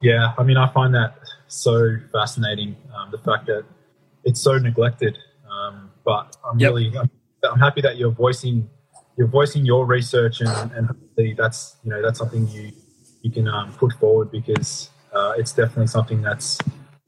yeah 0.00 0.32
i 0.38 0.42
mean 0.42 0.56
i 0.56 0.70
find 0.72 0.94
that 0.94 1.16
so 1.48 1.96
fascinating 2.12 2.76
um, 2.96 3.10
the 3.10 3.18
fact 3.18 3.46
that 3.46 3.64
it's 4.24 4.40
so 4.40 4.58
neglected 4.58 5.18
um, 5.50 5.90
but 6.04 6.36
i'm 6.48 6.58
yep. 6.58 6.70
really 6.70 6.96
I'm, 6.96 7.10
I'm, 7.50 7.58
happy 7.58 7.80
that 7.80 7.96
you're 7.96 8.10
voicing 8.10 8.68
you're 9.16 9.28
voicing 9.28 9.64
your 9.64 9.86
research 9.86 10.40
and, 10.40 10.72
and 10.72 11.36
that's 11.36 11.76
you 11.84 11.90
know 11.90 12.02
that's 12.02 12.18
something 12.18 12.48
you 12.48 12.72
you 13.24 13.30
can 13.30 13.48
um, 13.48 13.72
put 13.72 13.92
forward 13.94 14.30
because 14.30 14.90
uh, 15.12 15.32
it's 15.36 15.52
definitely 15.52 15.88
something 15.88 16.22
that's 16.22 16.58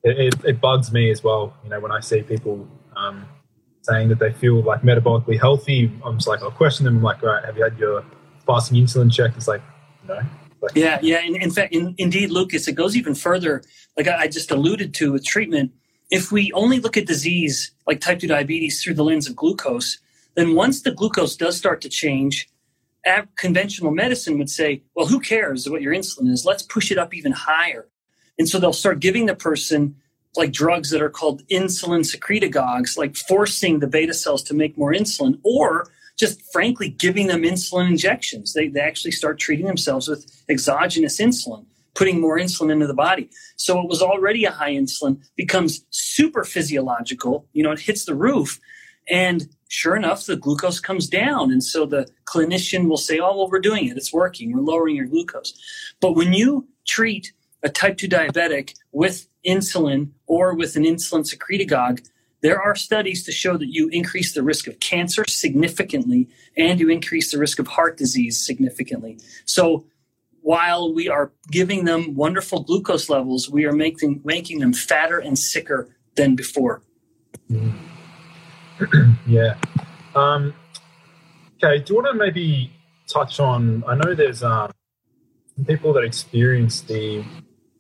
it, 0.03 0.19
it, 0.19 0.45
it, 0.45 0.61
bugs 0.61 0.93
me 0.93 1.11
as 1.11 1.23
well 1.23 1.55
you 1.63 1.71
know 1.71 1.79
when 1.79 1.93
i 1.93 2.01
see 2.01 2.23
people 2.23 2.67
um, 2.97 3.27
saying 3.87 4.09
that 4.09 4.19
they 4.19 4.33
feel 4.33 4.63
like 4.63 4.83
metabolically 4.83 5.39
healthy, 5.39 5.93
I'm 6.05 6.17
just 6.17 6.27
like, 6.27 6.43
I'll 6.43 6.51
question 6.51 6.85
them. 6.85 6.97
I'm 6.97 7.03
like, 7.03 7.23
all 7.23 7.29
right, 7.29 7.45
have 7.45 7.57
you 7.57 7.63
had 7.63 7.79
your 7.79 8.05
fasting 8.45 8.83
insulin 8.83 9.13
check? 9.13 9.33
It's 9.37 9.49
like, 9.49 9.63
no. 10.07 10.21
Like, 10.61 10.73
yeah, 10.75 10.99
yeah. 11.03 11.21
In, 11.21 11.37
in 11.41 11.51
fact, 11.51 11.73
in, 11.73 11.95
indeed, 11.99 12.31
Lucas, 12.31 12.67
it 12.67 12.73
goes 12.73 12.97
even 12.97 13.15
further. 13.15 13.63
Like 13.97 14.09
I, 14.09 14.23
I 14.23 14.29
just 14.29 14.51
alluded 14.51 14.93
to 14.95 15.13
with 15.13 15.25
treatment, 15.25 15.73
if 16.11 16.33
we 16.33 16.53
only 16.53 16.81
look 16.81 16.97
at 16.97 17.07
disease 17.07 17.73
like 17.87 18.01
type 18.01 18.19
2 18.19 18.27
diabetes 18.27 18.83
through 18.83 18.95
the 18.95 19.05
lens 19.05 19.29
of 19.29 19.37
glucose, 19.37 19.99
then 20.35 20.55
once 20.55 20.83
the 20.83 20.91
glucose 20.91 21.37
does 21.37 21.57
start 21.57 21.81
to 21.83 21.89
change, 21.89 22.49
conventional 23.37 23.93
medicine 23.93 24.39
would 24.39 24.51
say, 24.51 24.83
well, 24.95 25.07
who 25.07 25.21
cares 25.21 25.69
what 25.69 25.83
your 25.83 25.95
insulin 25.95 26.31
is? 26.31 26.45
Let's 26.45 26.63
push 26.63 26.91
it 26.91 26.99
up 26.99 27.15
even 27.15 27.33
higher. 27.33 27.89
And 28.39 28.49
so 28.49 28.59
they'll 28.59 28.73
start 28.73 29.01
giving 29.01 29.27
the 29.27 29.35
person 29.35 29.97
like 30.37 30.53
drugs 30.53 30.91
that 30.91 31.01
are 31.01 31.11
called 31.11 31.47
insulin 31.49 32.01
secretagogues, 32.01 32.99
like 32.99 33.17
forcing 33.17 33.79
the 33.79 33.87
beta 33.87 34.13
cells 34.13 34.43
to 34.45 34.55
make 34.55 34.77
more 34.77 34.93
insulin, 34.93 35.39
or 35.43 35.89
just 36.19 36.41
frankly 36.53 36.89
giving 36.89 37.27
them 37.29 37.43
insulin 37.43 37.89
injections. 37.89 38.53
They, 38.53 38.69
they 38.69 38.81
actually 38.81 39.13
start 39.13 39.39
treating 39.39 39.67
themselves 39.67 40.09
with 40.09 40.27
exogenous 40.49 41.19
insulin, 41.19 41.65
putting 41.95 42.21
more 42.21 42.39
insulin 42.39 42.71
into 42.71 42.87
the 42.87 42.95
body. 42.95 43.31
So 43.57 43.81
it 43.81 43.89
was 43.89 44.03
already 44.03 44.45
a 44.45 44.51
high 44.51 44.73
insulin 44.73 45.23
becomes 45.37 45.85
super 45.91 46.45
physiological, 46.45 47.47
you 47.53 47.63
know, 47.63 47.73
it 47.73 47.81
hits 47.81 48.05
the 48.05 48.15
roof. 48.15 48.61
And 49.09 49.49
sure 49.69 49.97
enough, 49.97 50.27
the 50.27 50.37
glucose 50.37 50.81
comes 50.81 51.09
down. 51.09 51.51
And 51.51 51.63
so 51.63 51.87
the 51.87 52.09
clinician 52.25 52.89
will 52.89 52.97
say, 52.97 53.19
oh, 53.19 53.37
well, 53.37 53.49
we're 53.51 53.61
doing 53.61 53.89
it. 53.89 53.97
It's 53.97 54.13
working. 54.13 54.53
We're 54.53 54.61
lowering 54.61 54.97
your 54.97 55.07
glucose. 55.07 55.55
But 56.01 56.13
when 56.13 56.33
you 56.33 56.69
treat 56.87 57.33
a 57.63 57.69
type 57.69 57.97
2 57.97 58.09
diabetic 58.09 58.75
with 58.93 59.27
insulin 59.47 60.11
or 60.27 60.55
with 60.55 60.77
an 60.77 60.85
insulin 60.85 61.25
secretagogue, 61.25 62.07
there 62.43 62.61
are 62.61 62.77
studies 62.77 63.25
to 63.25 63.33
show 63.33 63.57
that 63.57 63.73
you 63.73 63.89
increase 63.89 64.35
the 64.35 64.43
risk 64.43 64.67
of 64.67 64.79
cancer 64.79 65.25
significantly 65.27 66.29
and 66.57 66.79
you 66.79 66.89
increase 66.89 67.33
the 67.33 67.39
risk 67.39 67.59
of 67.59 67.67
heart 67.67 67.97
disease 67.97 68.39
significantly. 68.39 69.19
So 69.47 69.87
while 70.43 70.95
we 70.95 71.09
are 71.09 71.33
giving 71.51 71.87
them 71.87 72.15
wonderful 72.15 72.63
glucose 72.63 73.09
levels, 73.09 73.51
we 73.51 73.65
are 73.65 73.73
making, 73.73 74.21
making 74.25 74.61
them 74.61 74.73
fatter 74.73 75.19
and 75.19 75.37
sicker 75.37 75.89
than 76.15 76.37
before. 76.37 76.83
Mm. 77.51 77.96
yeah. 79.27 79.57
Um, 80.15 80.55
okay, 81.63 81.83
do 81.83 81.95
you 81.95 82.03
want 82.03 82.09
to 82.09 82.15
maybe 82.15 82.73
touch 83.09 83.41
on? 83.41 83.85
I 83.87 83.95
know 83.95 84.15
there's 84.15 84.43
um, 84.43 84.71
people 85.67 85.93
that 85.95 86.05
experience 86.05 86.83
the 86.83 87.25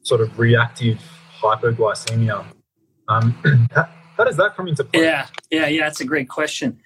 sort 0.03 0.21
of 0.21 0.39
reactive 0.39 1.01
hypoglycemia. 1.41 2.45
Um, 3.09 3.33
how, 3.75 3.89
how, 4.17 4.25
does 4.25 4.37
that 4.37 4.57
come 4.57 4.69
into 4.69 4.85
play? 4.85 5.03
Yeah, 5.03 5.27
yeah, 5.51 5.67
yeah. 5.67 5.85
That's 5.85 6.01
a 6.01 6.05
great 6.05 6.29
question. 6.29 6.79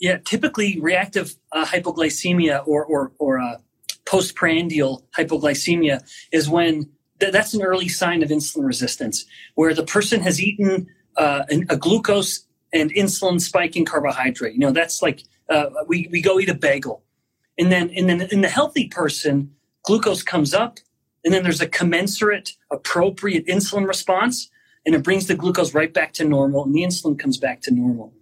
Yeah, 0.00 0.18
typically 0.18 0.80
reactive 0.80 1.34
uh, 1.52 1.66
hypoglycemia 1.66 2.66
or 2.66 2.84
or, 2.84 3.12
or 3.18 3.38
uh, 3.38 3.58
postprandial 4.06 5.06
hypoglycemia 5.16 6.02
is 6.32 6.48
when 6.48 6.88
th- 7.20 7.32
that's 7.32 7.54
an 7.54 7.62
early 7.62 7.88
sign 7.88 8.22
of 8.22 8.30
insulin 8.30 8.66
resistance, 8.66 9.24
where 9.54 9.74
the 9.74 9.84
person 9.84 10.20
has 10.20 10.40
eaten 10.40 10.88
uh, 11.16 11.44
an, 11.50 11.66
a 11.68 11.76
glucose 11.76 12.46
and 12.72 12.92
insulin 12.94 13.40
spiking 13.40 13.84
carbohydrate. 13.84 14.54
You 14.54 14.60
know, 14.60 14.72
that's 14.72 15.02
like 15.02 15.24
uh, 15.48 15.66
we 15.86 16.08
we 16.10 16.20
go 16.20 16.38
eat 16.38 16.48
a 16.48 16.54
bagel, 16.54 17.02
and 17.58 17.70
then 17.70 17.90
and 17.96 18.08
then 18.08 18.22
in 18.30 18.40
the 18.40 18.48
healthy 18.48 18.88
person, 18.88 19.54
glucose 19.84 20.22
comes 20.22 20.54
up 20.54 20.78
and 21.24 21.34
then 21.34 21.42
there's 21.42 21.60
a 21.60 21.68
commensurate, 21.68 22.56
appropriate 22.70 23.46
insulin 23.46 23.86
response, 23.86 24.50
and 24.86 24.94
it 24.94 25.02
brings 25.02 25.26
the 25.26 25.34
glucose 25.34 25.74
right 25.74 25.92
back 25.92 26.12
to 26.14 26.24
normal, 26.24 26.64
and 26.64 26.74
the 26.74 26.82
insulin 26.82 27.18
comes 27.18 27.36
back 27.36 27.60
to 27.62 27.70
normal. 27.70 28.12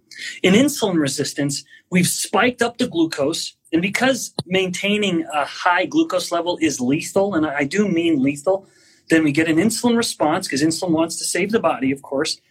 In 0.43 0.53
insulin 0.53 0.99
resistance, 0.99 1.63
we've 1.89 2.07
spiked 2.07 2.61
up 2.61 2.77
the 2.77 2.87
glucose, 2.87 3.55
and 3.71 3.81
because 3.81 4.33
maintaining 4.45 5.25
a 5.33 5.45
high 5.45 5.85
glucose 5.85 6.31
level 6.31 6.57
is 6.61 6.81
lethal, 6.81 7.35
and 7.35 7.45
I 7.45 7.63
do 7.63 7.87
mean 7.87 8.21
lethal, 8.21 8.67
then 9.09 9.23
we 9.23 9.31
get 9.31 9.47
an 9.47 9.55
insulin 9.55 9.95
response 9.95 10.47
because 10.47 10.61
insulin 10.61 10.91
wants 10.91 11.17
to 11.17 11.23
save 11.23 11.51
the 11.51 11.59
body, 11.59 11.91
of 11.91 12.01
course. 12.01 12.41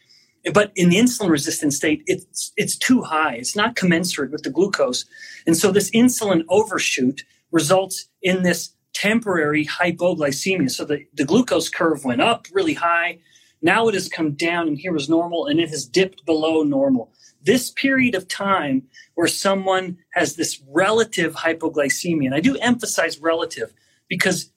But 0.52 0.72
in 0.76 0.90
the 0.90 0.96
insulin 0.96 1.30
resistant 1.30 1.72
state, 1.72 2.02
it's, 2.06 2.52
it's 2.56 2.76
too 2.76 3.02
high. 3.02 3.34
It's 3.34 3.56
not 3.56 3.76
commensurate 3.76 4.30
with 4.30 4.42
the 4.42 4.50
glucose. 4.50 5.04
And 5.46 5.56
so 5.56 5.72
this 5.72 5.90
insulin 5.90 6.44
overshoot 6.48 7.24
results 7.50 8.08
in 8.22 8.42
this 8.42 8.70
temporary 8.94 9.64
hypoglycemia. 9.64 10.70
So 10.70 10.84
the, 10.84 11.04
the 11.14 11.24
glucose 11.24 11.68
curve 11.68 12.04
went 12.04 12.20
up 12.20 12.46
really 12.52 12.74
high. 12.74 13.18
Now 13.62 13.88
it 13.88 13.94
has 13.94 14.08
come 14.08 14.32
down 14.32 14.68
and 14.68 14.78
here 14.78 14.96
is 14.96 15.08
normal 15.08 15.46
and 15.46 15.60
it 15.60 15.68
has 15.70 15.84
dipped 15.86 16.24
below 16.24 16.62
normal. 16.62 17.12
This 17.42 17.70
period 17.70 18.14
of 18.14 18.28
time 18.28 18.82
where 19.14 19.28
someone 19.28 19.98
has 20.10 20.36
this 20.36 20.60
relative 20.68 21.34
hypoglycemia, 21.34 22.26
and 22.26 22.34
I 22.34 22.40
do 22.40 22.56
emphasize 22.56 23.20
relative 23.20 23.72
because 24.08 24.50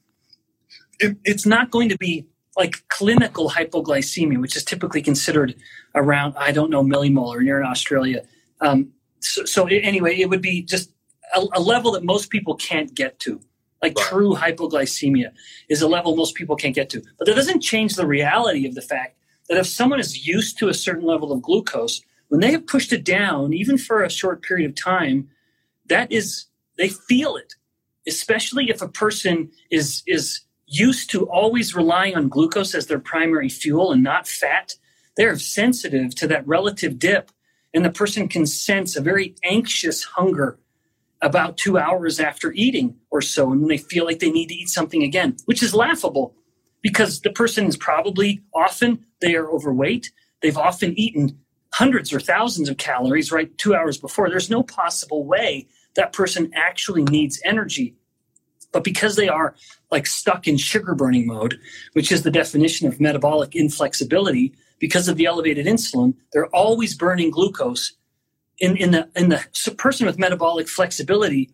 it, 1.00 1.18
it's 1.24 1.46
not 1.46 1.72
going 1.72 1.90
to 1.90 1.98
be 1.98 2.28
like 2.58 2.88
clinical 2.90 3.50
hypoglycemia, 3.50 4.40
which 4.40 4.56
is 4.56 4.64
typically 4.64 5.02
considered 5.02 5.56
around, 5.96 6.36
I 6.38 6.52
don't 6.52 6.70
know, 6.70 6.84
millimolar 6.84 7.42
here 7.42 7.60
in 7.60 7.66
Australia. 7.66 8.24
Um, 8.60 8.92
so, 9.20 9.46
so 9.46 9.66
anyway, 9.68 10.20
it 10.20 10.30
would 10.30 10.42
be 10.42 10.62
just 10.62 10.92
a, 11.34 11.46
a, 11.54 11.62
level 11.62 11.92
that 11.94 12.04
most 12.04 12.30
people 12.30 12.56
can't 12.56 12.94
get 12.94 13.20
to. 13.20 13.40
Like 13.82 13.98
right. 13.98 14.08
true 14.08 14.36
hypoglycemia 14.36 15.32
is 15.70 15.82
a 15.82 15.88
level 15.88 16.16
most 16.16 16.36
people 16.36 16.56
can't 16.56 16.76
get 16.76 16.90
to. 16.92 17.02
But 17.18 17.28
that 17.28 17.36
doesn't 17.36 17.62
change 17.62 17.96
the 17.96 18.06
reality 18.06 18.68
of 18.68 18.76
the 18.76 18.82
fact 18.82 19.18
that 19.50 19.58
if 19.58 19.68
someone 19.68 20.00
is 20.00 20.28
used 20.28 20.58
to 20.60 20.70
a 20.70 20.74
certain 20.74 21.06
level 21.06 21.32
of 21.32 21.42
glucose, 21.42 22.02
when 22.28 22.42
they 22.42 22.52
have 22.52 22.68
pushed 22.68 22.94
it 22.94 23.04
down, 23.04 23.54
even 23.54 23.78
for 23.78 24.04
a 24.04 24.10
short 24.10 24.42
period 24.42 24.70
of 24.70 24.76
time, 24.76 25.30
that 25.88 26.12
is, 26.12 26.46
they 26.78 26.90
feel 26.90 27.36
it. 27.36 27.54
Especially 28.08 28.70
if 28.70 28.82
a 28.82 28.88
person 28.88 29.52
is, 29.70 30.04
is 30.08 30.42
used 30.72 31.10
to 31.12 31.30
always 31.30 31.76
relying 31.76 32.16
on 32.16 32.30
glucose 32.30 32.74
as 32.74 32.88
their 32.88 33.00
primary 33.00 33.50
fuel 33.50 33.92
and 33.92 34.02
not 34.02 34.28
fat, 34.28 34.76
they're 35.18 35.38
sensitive 35.38 36.16
to 36.16 36.28
that 36.28 36.48
relative 36.48 36.98
dip. 36.98 37.30
And 37.74 37.84
the 37.84 37.92
person 37.92 38.28
can 38.28 38.46
sense 38.46 38.96
a 38.96 39.02
very 39.02 39.36
anxious 39.44 40.04
hunger 40.04 40.58
about 41.22 41.58
two 41.58 41.78
hours 41.78 42.20
after 42.20 42.52
eating 42.54 42.96
or 43.12 43.22
so. 43.22 43.52
And 43.52 43.70
they 43.70 43.78
feel 43.78 44.06
like 44.06 44.20
they 44.20 44.32
need 44.32 44.48
to 44.48 44.56
eat 44.56 44.70
something 44.70 45.04
again, 45.04 45.38
which 45.46 45.62
is 45.62 45.76
laughable 45.76 46.36
because 46.82 47.22
the 47.22 47.32
person 47.32 47.66
is 47.66 47.78
probably 47.78 48.42
often 48.56 49.06
they 49.20 49.36
are 49.36 49.50
overweight. 49.50 50.12
They've 50.42 50.58
often 50.58 50.98
eaten 50.98 51.38
hundreds 51.74 52.12
or 52.12 52.20
thousands 52.20 52.70
of 52.70 52.78
calories 52.78 53.32
right 53.32 53.56
two 53.58 53.76
hours 53.76 53.98
before. 53.98 54.30
There's 54.30 54.50
no 54.50 54.64
possible 54.64 55.26
way 55.26 55.68
that 55.96 56.14
person 56.14 56.52
actually 56.56 57.04
needs 57.04 57.42
energy. 57.46 57.96
But 58.72 58.84
because 58.84 59.16
they 59.16 59.28
are 59.28 59.56
like 59.92 60.08
stuck 60.08 60.48
in 60.48 60.58
sugar 60.58 60.96
burning 60.96 61.28
mode, 61.28 61.60
which 61.94 62.12
is 62.12 62.24
the 62.24 62.32
definition 62.32 62.88
of 62.88 63.00
metabolic 63.00 63.56
inflexibility, 63.56 64.54
because 64.80 65.08
of 65.08 65.18
the 65.18 65.26
elevated 65.26 65.66
insulin, 65.66 66.16
they're 66.34 66.54
always 66.56 66.96
burning 66.96 67.30
glucose. 67.30 67.94
In, 68.60 68.78
in 68.78 68.92
the 68.92 69.10
in 69.16 69.30
the 69.30 69.44
person 69.78 70.06
with 70.06 70.20
metabolic 70.20 70.68
flexibility, 70.68 71.50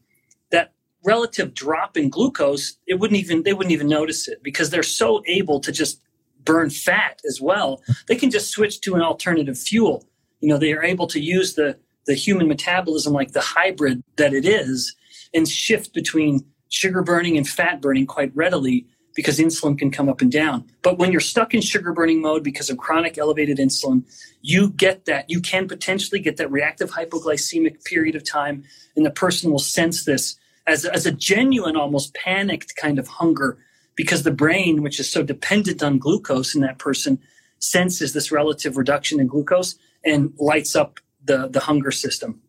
that 0.52 0.74
relative 1.06 1.54
drop 1.54 1.96
in 1.96 2.10
glucose, 2.10 2.78
it 2.86 2.96
wouldn't 2.96 3.20
even 3.20 3.44
they 3.44 3.54
wouldn't 3.54 3.72
even 3.72 3.88
notice 3.88 4.28
it 4.28 4.44
because 4.44 4.70
they're 4.70 4.84
so 4.84 5.24
able 5.26 5.60
to 5.62 5.72
just 5.72 6.02
burn 6.44 6.70
fat 6.70 7.22
as 7.28 7.40
well. 7.42 7.82
They 8.08 8.16
can 8.16 8.30
just 8.30 8.50
switch 8.52 8.82
to 8.82 8.96
an 8.96 9.02
alternative 9.02 9.58
fuel. 9.58 10.06
You 10.40 10.50
know, 10.50 10.58
they 10.58 10.74
are 10.74 10.84
able 10.84 11.08
to 11.08 11.20
use 11.20 11.54
the 11.56 11.78
the 12.08 12.14
human 12.14 12.48
metabolism 12.48 13.14
like 13.14 13.32
the 13.32 13.42
hybrid 13.42 14.04
that 14.16 14.34
it 14.34 14.46
is 14.46 14.96
and 15.34 15.48
shift 15.48 15.94
between 15.94 16.46
sugar 16.70 17.02
burning 17.02 17.38
and 17.38 17.48
fat 17.48 17.82
burning 17.82 18.06
quite 18.06 18.36
readily 18.36 18.86
because 19.16 19.40
insulin 19.40 19.78
can 19.78 19.90
come 19.90 20.10
up 20.10 20.22
and 20.22 20.32
down. 20.32 20.64
But 20.84 21.00
when 21.00 21.12
you're 21.12 21.22
stuck 21.22 21.54
in 21.56 21.62
sugar 21.62 21.92
burning 21.92 22.22
mode 22.22 22.44
because 22.44 22.70
of 22.70 22.78
chronic 22.78 23.18
elevated 23.18 23.58
insulin, 23.58 24.04
you 24.42 24.70
get 24.70 25.06
that. 25.06 25.28
You 25.28 25.42
can 25.42 25.68
potentially 25.68 26.20
get 26.20 26.38
that 26.38 26.52
reactive 26.52 26.92
hypoglycemic 26.92 27.84
period 27.84 28.16
of 28.16 28.24
time, 28.24 28.64
and 28.96 29.06
the 29.06 29.12
person 29.12 29.50
will 29.50 29.60
sense 29.60 30.06
this 30.06 30.38
as, 30.68 30.86
as 30.86 31.06
a 31.06 31.12
genuine, 31.12 31.76
almost 31.76 32.14
panicked 32.14 32.76
kind 32.76 33.00
of 33.00 33.08
hunger 33.08 33.58
because 33.96 34.22
the 34.22 34.32
brain, 34.32 34.84
which 34.84 35.00
is 35.00 35.10
so 35.10 35.24
dependent 35.24 35.82
on 35.82 35.98
glucose 35.98 36.54
in 36.54 36.62
that 36.62 36.78
person, 36.78 37.18
senses 37.60 38.14
this 38.14 38.32
relative 38.32 38.78
reduction 38.78 39.20
in 39.20 39.26
glucose 39.26 39.76
and 40.06 40.32
lights 40.38 40.76
up 40.76 41.00
the, 41.26 41.48
the 41.48 41.62
hunger 41.62 41.92
system. 41.92 42.40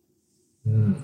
Mm. 0.67 1.03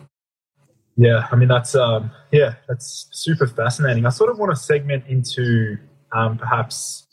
Yeah, 0.98 1.28
I 1.32 1.36
mean 1.36 1.50
that's 1.50 1.76
um, 1.76 2.12
yeah, 2.32 2.56
that's 2.68 3.08
super 3.12 3.48
fascinating. 3.48 4.06
I 4.06 4.10
sort 4.10 4.30
of 4.30 4.40
want 4.40 4.52
to 4.52 4.56
segment 4.56 5.04
into 5.08 5.78
um, 6.14 6.38
perhaps 6.38 7.08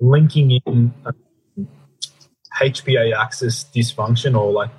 linking 0.00 0.60
in 0.66 0.92
HPA 2.60 3.14
uh, 3.14 3.22
axis 3.22 3.64
dysfunction 3.74 4.38
or 4.38 4.52
like 4.52 4.70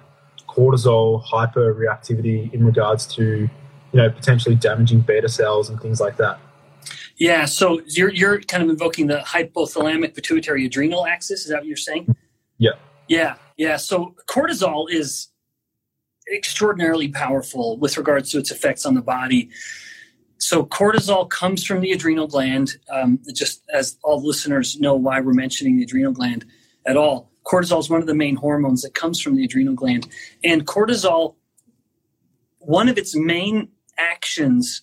cortisol 0.47 1.23
hyperreactivity 1.23 2.53
in 2.53 2.65
regards 2.65 3.05
to 3.15 3.23
you 3.23 3.49
know 3.93 4.09
potentially 4.09 4.55
damaging 4.55 4.99
beta 4.99 5.29
cells 5.29 5.69
and 5.69 5.79
things 5.79 6.01
like 6.01 6.17
that. 6.17 6.39
Yeah, 7.17 7.45
so 7.45 7.81
you're 7.87 8.09
you're 8.09 8.41
kind 8.41 8.63
of 8.63 8.69
invoking 8.69 9.07
the 9.07 9.19
hypothalamic 9.19 10.13
pituitary 10.15 10.65
adrenal 10.65 11.05
axis. 11.05 11.41
Is 11.41 11.49
that 11.49 11.59
what 11.59 11.67
you're 11.67 11.77
saying? 11.77 12.13
Yeah. 12.57 12.71
Yeah, 13.07 13.35
yeah. 13.57 13.77
So 13.77 14.15
cortisol 14.27 14.89
is 14.89 15.30
extraordinarily 16.31 17.09
powerful 17.09 17.77
with 17.77 17.97
regards 17.97 18.31
to 18.31 18.37
its 18.37 18.51
effects 18.51 18.85
on 18.85 18.95
the 18.95 19.01
body. 19.01 19.49
So, 20.37 20.65
cortisol 20.65 21.29
comes 21.29 21.63
from 21.63 21.81
the 21.81 21.91
adrenal 21.91 22.27
gland. 22.27 22.77
Um, 22.89 23.19
just 23.33 23.61
as 23.73 23.97
all 24.03 24.25
listeners 24.25 24.79
know 24.79 24.95
why 24.95 25.19
we're 25.21 25.33
mentioning 25.33 25.77
the 25.77 25.83
adrenal 25.83 26.13
gland 26.13 26.45
at 26.85 26.97
all, 26.97 27.31
cortisol 27.45 27.79
is 27.79 27.89
one 27.89 28.01
of 28.01 28.07
the 28.07 28.15
main 28.15 28.35
hormones 28.35 28.81
that 28.81 28.95
comes 28.95 29.21
from 29.21 29.35
the 29.35 29.43
adrenal 29.43 29.75
gland. 29.75 30.07
And 30.43 30.65
cortisol, 30.65 31.35
one 32.59 32.89
of 32.89 32.97
its 32.97 33.15
main 33.15 33.69
actions 33.97 34.81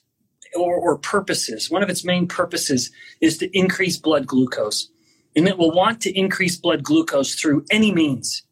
or, 0.54 0.76
or 0.76 0.96
purposes, 0.98 1.70
one 1.70 1.82
of 1.82 1.90
its 1.90 2.04
main 2.04 2.26
purposes 2.26 2.90
is 3.20 3.38
to 3.38 3.58
increase 3.58 3.96
blood 3.96 4.26
glucose. 4.26 4.88
And 5.36 5.46
it 5.46 5.58
will 5.58 5.72
want 5.72 6.00
to 6.02 6.18
increase 6.18 6.56
blood 6.56 6.82
glucose 6.82 7.34
through 7.34 7.64
any 7.70 7.92
means. 7.92 8.42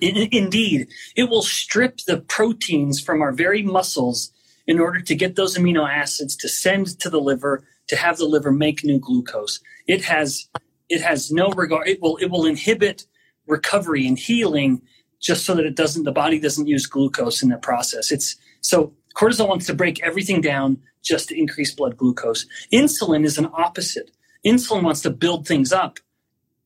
Indeed, 0.00 0.88
it 1.16 1.24
will 1.24 1.42
strip 1.42 1.98
the 2.06 2.20
proteins 2.20 3.00
from 3.00 3.22
our 3.22 3.32
very 3.32 3.62
muscles 3.62 4.32
in 4.66 4.78
order 4.78 5.00
to 5.00 5.14
get 5.14 5.36
those 5.36 5.56
amino 5.56 5.88
acids 5.88 6.36
to 6.36 6.48
send 6.48 6.98
to 7.00 7.10
the 7.10 7.20
liver 7.20 7.64
to 7.88 7.96
have 7.96 8.18
the 8.18 8.24
liver 8.24 8.52
make 8.52 8.84
new 8.84 8.98
glucose. 8.98 9.60
It 9.86 10.04
has 10.04 10.48
it 10.88 11.00
has 11.00 11.30
no 11.30 11.50
regard. 11.50 11.88
It 11.88 12.00
will 12.00 12.16
it 12.18 12.30
will 12.30 12.46
inhibit 12.46 13.06
recovery 13.46 14.06
and 14.06 14.18
healing 14.18 14.82
just 15.20 15.44
so 15.44 15.54
that 15.54 15.66
it 15.66 15.76
doesn't 15.76 16.04
the 16.04 16.12
body 16.12 16.38
doesn't 16.38 16.66
use 16.66 16.86
glucose 16.86 17.42
in 17.42 17.48
the 17.48 17.58
process. 17.58 18.10
It's 18.12 18.36
so 18.60 18.92
cortisol 19.16 19.48
wants 19.48 19.66
to 19.66 19.74
break 19.74 20.02
everything 20.02 20.40
down 20.40 20.78
just 21.02 21.28
to 21.28 21.38
increase 21.38 21.74
blood 21.74 21.96
glucose. 21.96 22.46
Insulin 22.72 23.24
is 23.24 23.38
an 23.38 23.48
opposite. 23.52 24.10
Insulin 24.46 24.82
wants 24.82 25.02
to 25.02 25.10
build 25.10 25.46
things 25.46 25.72
up 25.72 25.98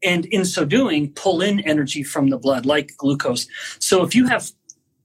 and 0.03 0.27
in 0.27 0.45
so 0.45 0.65
doing 0.65 1.13
pull 1.13 1.41
in 1.41 1.61
energy 1.61 2.03
from 2.03 2.29
the 2.29 2.39
blood 2.39 2.67
like 2.67 2.97
glucose. 2.97 3.47
So 3.79 4.05
if 4.05 4.15
you 4.15 4.27
have 4.27 4.51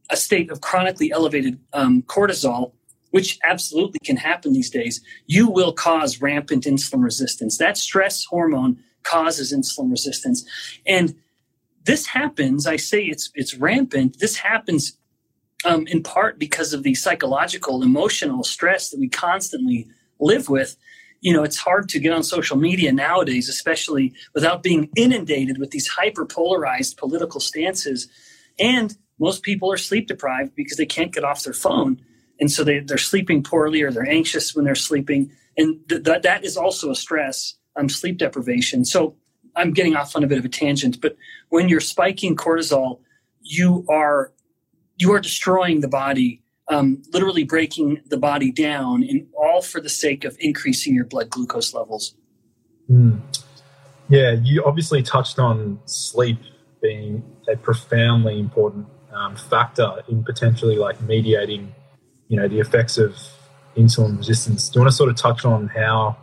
a 0.10 0.17
state 0.17 0.51
of 0.51 0.62
chronically 0.62 1.12
elevated 1.12 1.60
um, 1.73 2.04
cortisol 2.04 2.73
which 3.12 3.38
absolutely 3.43 3.99
can 3.99 4.15
happen 4.15 4.54
these 4.54 4.69
days 4.69 5.01
you 5.27 5.49
will 5.49 5.73
cause 5.73 6.21
rampant 6.21 6.63
insulin 6.65 7.04
resistance. 7.04 7.58
That 7.58 7.77
stress 7.77 8.25
hormone 8.25 8.82
causes 9.04 9.54
insulin 9.54 9.91
resistance. 9.91 10.45
And 10.86 11.15
this 11.84 12.06
happens 12.06 12.67
i 12.67 12.75
say 12.75 13.04
it's 13.04 13.32
it's 13.34 13.56
rampant. 13.56 14.19
This 14.19 14.38
happens 14.38 14.97
um, 15.65 15.88
in 15.88 16.04
part 16.04 16.39
because 16.39 16.73
of 16.73 16.84
the 16.84 16.95
psychological 16.95 17.84
emotional 17.84 18.43
stress 18.43 18.89
that 18.89 18.99
we 18.99 19.10
constantly 19.10 19.88
live 20.19 20.49
with 20.49 20.75
you 21.21 21.31
know, 21.31 21.43
it's 21.43 21.57
hard 21.57 21.88
to 21.89 21.99
get 21.99 22.12
on 22.12 22.23
social 22.23 22.57
media 22.57 22.91
nowadays, 22.91 23.47
especially 23.47 24.13
without 24.34 24.63
being 24.63 24.89
inundated 24.95 25.60
with 25.60 25.69
these 25.69 25.88
hyper 25.88 26.25
polarized 26.25 26.97
political 26.97 27.39
stances. 27.39 28.07
And 28.60 28.97
most 29.19 29.43
people 29.43 29.71
are 29.71 29.77
sleep 29.77 30.07
deprived 30.07 30.55
because 30.55 30.77
they 30.77 30.86
can't 30.86 31.13
get 31.13 31.23
off 31.23 31.43
their 31.43 31.53
phone. 31.53 32.01
And 32.39 32.51
so 32.51 32.63
they, 32.63 32.79
they're 32.79 32.97
sleeping 32.97 33.43
poorly 33.43 33.84
or 33.84 33.91
they're 33.91 34.10
anxious 34.10 34.55
when 34.55 34.65
they're 34.65 34.73
sleeping. 34.73 35.31
And 35.55 35.88
th- 35.88 36.03
th- 36.03 36.23
that 36.23 36.43
is 36.43 36.57
also 36.57 36.89
a 36.89 36.95
stress, 36.95 37.55
um, 37.75 37.88
sleep 37.88 38.17
deprivation. 38.17 38.84
So 38.84 39.15
I'm 39.55 39.73
getting 39.73 39.95
off 39.95 40.15
on 40.15 40.23
a 40.23 40.27
bit 40.27 40.39
of 40.39 40.45
a 40.45 40.49
tangent, 40.49 41.01
but 41.01 41.15
when 41.49 41.69
you're 41.69 41.81
spiking 41.81 42.36
cortisol, 42.36 42.99
you 43.41 43.86
are 43.89 44.34
you 44.97 45.13
are 45.13 45.19
destroying 45.19 45.81
the 45.81 45.88
body 45.88 46.41
um, 46.71 47.01
literally 47.12 47.43
breaking 47.43 48.01
the 48.07 48.17
body 48.17 48.51
down, 48.51 49.03
and 49.03 49.27
all 49.38 49.62
for 49.62 49.81
the 49.81 49.89
sake 49.89 50.23
of 50.23 50.36
increasing 50.39 50.95
your 50.95 51.05
blood 51.05 51.29
glucose 51.29 51.73
levels. 51.73 52.15
Mm. 52.89 53.19
Yeah, 54.10 54.31
you 54.41 54.63
obviously 54.65 55.03
touched 55.03 55.38
on 55.38 55.79
sleep 55.86 56.38
being 56.81 57.23
a 57.47 57.55
profoundly 57.55 58.39
important 58.39 58.88
um, 59.12 59.36
factor 59.36 60.03
in 60.07 60.23
potentially 60.23 60.77
like 60.77 60.99
mediating, 61.01 61.73
you 62.27 62.38
know, 62.38 62.47
the 62.47 62.60
effects 62.60 62.97
of 62.97 63.15
insulin 63.75 64.17
resistance. 64.17 64.69
Do 64.69 64.79
you 64.79 64.81
want 64.81 64.91
to 64.91 64.95
sort 64.95 65.10
of 65.10 65.17
touch 65.17 65.45
on 65.45 65.67
how 65.67 66.17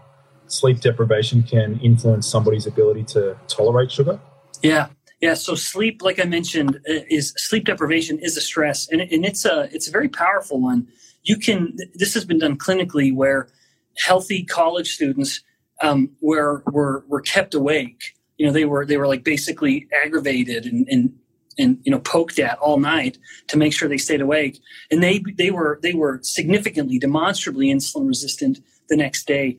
sleep 0.47 0.81
deprivation 0.81 1.43
can 1.43 1.79
influence 1.81 2.27
somebody's 2.27 2.67
ability 2.67 3.05
to 3.05 3.37
tolerate 3.49 3.91
sugar? 3.93 4.19
Yeah, 4.63 4.89
yeah. 5.21 5.35
So 5.35 5.55
sleep, 5.55 6.03
like 6.03 6.21
I 6.21 6.25
mentioned, 6.25 6.81
is 6.87 7.35
sleep 7.37 7.65
deprivation 7.65 8.19
is 8.21 8.37
a 8.37 8.41
stress, 8.41 8.89
and, 8.89 9.01
and 9.01 9.25
it's 9.25 9.45
a 9.45 9.69
it's 9.73 9.89
a 9.89 9.91
very 9.91 10.09
powerful 10.09 10.61
one. 10.61 10.87
You 11.25 11.37
can. 11.37 11.77
This 11.95 12.15
has 12.15 12.25
been 12.25 12.39
done 12.39 12.57
clinically 12.57 13.15
where 13.15 13.49
healthy 13.97 14.45
college 14.45 14.95
students 14.95 15.43
um, 15.83 16.11
were 16.21 16.63
were 16.67 17.05
were 17.09 17.21
kept 17.21 17.55
awake. 17.55 18.15
You 18.37 18.47
know, 18.47 18.53
they 18.53 18.65
were 18.65 18.87
they 18.87 18.97
were 18.97 19.09
like 19.09 19.25
basically 19.25 19.89
aggravated 20.05 20.67
and, 20.67 20.87
and 20.89 21.13
and 21.59 21.79
you 21.83 21.91
know 21.91 21.99
poked 21.99 22.39
at 22.39 22.59
all 22.59 22.79
night 22.79 23.19
to 23.49 23.59
make 23.59 23.73
sure 23.73 23.89
they 23.89 23.99
stayed 23.99 24.21
awake, 24.21 24.61
and 24.91 25.03
they 25.03 25.23
they 25.37 25.51
were 25.51 25.81
they 25.83 25.95
were 25.95 26.21
significantly, 26.23 26.99
demonstrably 26.99 27.67
insulin 27.67 28.07
resistant 28.07 28.61
the 28.89 28.97
next 28.97 29.27
day. 29.27 29.59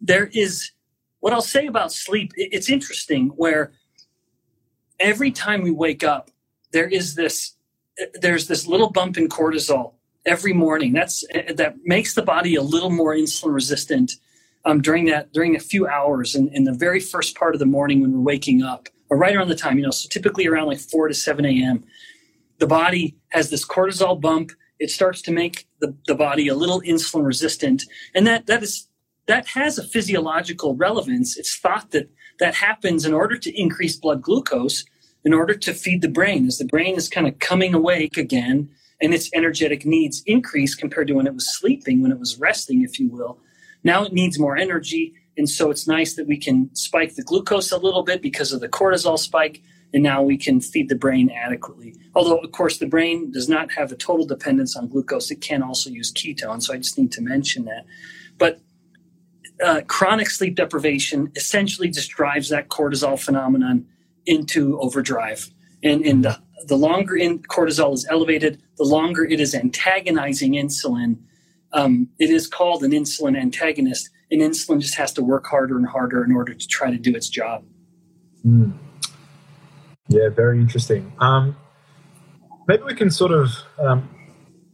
There 0.00 0.30
is 0.32 0.72
what 1.20 1.32
I'll 1.32 1.42
say 1.42 1.66
about 1.66 1.92
sleep. 1.92 2.32
It's 2.36 2.70
interesting 2.70 3.28
where 3.36 3.72
every 5.00 5.30
time 5.30 5.62
we 5.62 5.70
wake 5.70 6.04
up, 6.04 6.30
there 6.72 6.88
is 6.88 7.14
this 7.14 7.54
there's 8.20 8.48
this 8.48 8.66
little 8.66 8.90
bump 8.90 9.16
in 9.16 9.28
cortisol 9.28 9.94
every 10.26 10.52
morning. 10.52 10.92
That's 10.92 11.24
that 11.54 11.76
makes 11.84 12.14
the 12.14 12.22
body 12.22 12.54
a 12.56 12.62
little 12.62 12.90
more 12.90 13.14
insulin 13.14 13.54
resistant 13.54 14.12
um, 14.64 14.80
during 14.80 15.04
that 15.06 15.32
during 15.32 15.54
a 15.56 15.60
few 15.60 15.86
hours 15.86 16.34
in, 16.34 16.48
in 16.48 16.64
the 16.64 16.72
very 16.72 17.00
first 17.00 17.36
part 17.36 17.54
of 17.54 17.58
the 17.58 17.66
morning 17.66 18.00
when 18.00 18.12
we're 18.12 18.20
waking 18.20 18.62
up, 18.62 18.88
or 19.10 19.16
right 19.16 19.34
around 19.34 19.48
the 19.48 19.54
time, 19.54 19.78
you 19.78 19.84
know, 19.84 19.90
so 19.90 20.08
typically 20.08 20.46
around 20.46 20.66
like 20.66 20.80
four 20.80 21.08
to 21.08 21.14
seven 21.14 21.44
a.m. 21.44 21.84
The 22.58 22.66
body 22.66 23.16
has 23.28 23.50
this 23.50 23.66
cortisol 23.66 24.20
bump. 24.20 24.52
It 24.78 24.90
starts 24.90 25.22
to 25.22 25.32
make 25.32 25.68
the, 25.80 25.94
the 26.06 26.14
body 26.14 26.48
a 26.48 26.54
little 26.54 26.80
insulin 26.82 27.24
resistant, 27.24 27.84
and 28.14 28.26
that 28.26 28.46
that 28.46 28.62
is 28.62 28.88
that 29.26 29.46
has 29.48 29.78
a 29.78 29.84
physiological 29.84 30.74
relevance. 30.74 31.36
It's 31.36 31.56
thought 31.56 31.90
that 31.92 32.10
that 32.40 32.54
happens 32.54 33.04
in 33.04 33.14
order 33.14 33.36
to 33.36 33.60
increase 33.60 33.96
blood 33.96 34.22
glucose, 34.22 34.84
in 35.24 35.32
order 35.32 35.54
to 35.54 35.72
feed 35.72 36.02
the 36.02 36.08
brain, 36.08 36.46
as 36.46 36.58
the 36.58 36.66
brain 36.66 36.96
is 36.96 37.08
kind 37.08 37.26
of 37.26 37.38
coming 37.38 37.74
awake 37.74 38.16
again 38.16 38.68
and 39.00 39.12
its 39.12 39.30
energetic 39.34 39.84
needs 39.84 40.22
increase 40.26 40.74
compared 40.74 41.08
to 41.08 41.14
when 41.14 41.26
it 41.26 41.34
was 41.34 41.56
sleeping, 41.58 42.02
when 42.02 42.12
it 42.12 42.18
was 42.18 42.38
resting, 42.38 42.82
if 42.82 42.98
you 42.98 43.08
will. 43.08 43.38
Now 43.82 44.04
it 44.04 44.12
needs 44.12 44.38
more 44.38 44.56
energy. 44.56 45.14
And 45.36 45.48
so 45.48 45.70
it's 45.70 45.88
nice 45.88 46.14
that 46.14 46.26
we 46.26 46.38
can 46.38 46.74
spike 46.74 47.14
the 47.14 47.22
glucose 47.22 47.72
a 47.72 47.78
little 47.78 48.02
bit 48.02 48.22
because 48.22 48.52
of 48.52 48.60
the 48.60 48.68
cortisol 48.68 49.18
spike. 49.18 49.62
And 49.92 50.02
now 50.02 50.22
we 50.22 50.36
can 50.36 50.60
feed 50.60 50.88
the 50.88 50.96
brain 50.96 51.30
adequately. 51.30 51.94
Although, 52.14 52.38
of 52.38 52.50
course, 52.52 52.78
the 52.78 52.86
brain 52.86 53.30
does 53.30 53.48
not 53.48 53.72
have 53.72 53.92
a 53.92 53.96
total 53.96 54.26
dependence 54.26 54.76
on 54.76 54.88
glucose. 54.88 55.30
It 55.30 55.40
can 55.40 55.62
also 55.62 55.90
use 55.90 56.12
ketones. 56.12 56.64
So 56.64 56.74
I 56.74 56.78
just 56.78 56.98
need 56.98 57.12
to 57.12 57.20
mention 57.20 57.64
that. 57.66 57.84
But 58.38 58.60
uh, 59.62 59.82
chronic 59.86 60.30
sleep 60.30 60.56
deprivation 60.56 61.30
essentially 61.36 61.88
just 61.88 62.10
drives 62.10 62.48
that 62.48 62.68
cortisol 62.68 63.18
phenomenon 63.18 63.86
into 64.26 64.78
overdrive. 64.80 65.50
And, 65.82 66.04
and 66.04 66.24
the, 66.24 66.40
the 66.66 66.76
longer 66.76 67.16
in 67.16 67.40
cortisol 67.40 67.92
is 67.94 68.06
elevated, 68.10 68.60
the 68.78 68.84
longer 68.84 69.24
it 69.24 69.40
is 69.40 69.54
antagonizing 69.54 70.52
insulin. 70.52 71.18
Um, 71.72 72.08
it 72.18 72.30
is 72.30 72.46
called 72.46 72.82
an 72.84 72.92
insulin 72.92 73.36
antagonist, 73.36 74.08
and 74.30 74.40
insulin 74.40 74.80
just 74.80 74.94
has 74.96 75.12
to 75.14 75.22
work 75.22 75.46
harder 75.46 75.76
and 75.76 75.86
harder 75.86 76.24
in 76.24 76.32
order 76.32 76.54
to 76.54 76.68
try 76.68 76.90
to 76.90 76.96
do 76.96 77.14
its 77.14 77.28
job. 77.28 77.64
Mm. 78.46 78.72
Yeah, 80.08 80.28
very 80.28 80.58
interesting. 80.58 81.12
Um, 81.18 81.56
maybe 82.68 82.82
we 82.84 82.94
can 82.94 83.10
sort 83.10 83.32
of 83.32 83.50
um, 83.78 84.08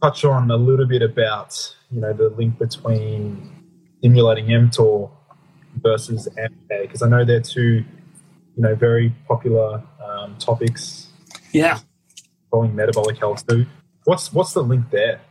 touch 0.01 0.25
on 0.25 0.51
a 0.51 0.57
little 0.57 0.85
bit 0.85 1.01
about 1.01 1.75
you 1.89 2.01
know 2.01 2.13
the 2.13 2.29
link 2.29 2.57
between 2.59 3.60
stimulating 4.01 4.47
mTOR 4.47 5.11
versus 5.75 6.27
AMPK 6.35 6.81
because 6.81 7.03
I 7.03 7.07
know 7.07 7.23
they're 7.23 7.39
two 7.39 7.85
you 8.55 8.63
know 8.63 8.73
very 8.73 9.13
popular 9.27 9.83
um, 10.03 10.35
topics. 10.39 11.07
Yeah, 11.53 11.79
following 12.49 12.75
metabolic 12.75 13.19
health. 13.19 13.43
So, 13.47 13.63
what's 14.05 14.33
what's 14.33 14.53
the 14.53 14.63
link 14.63 14.89
there? 14.89 15.21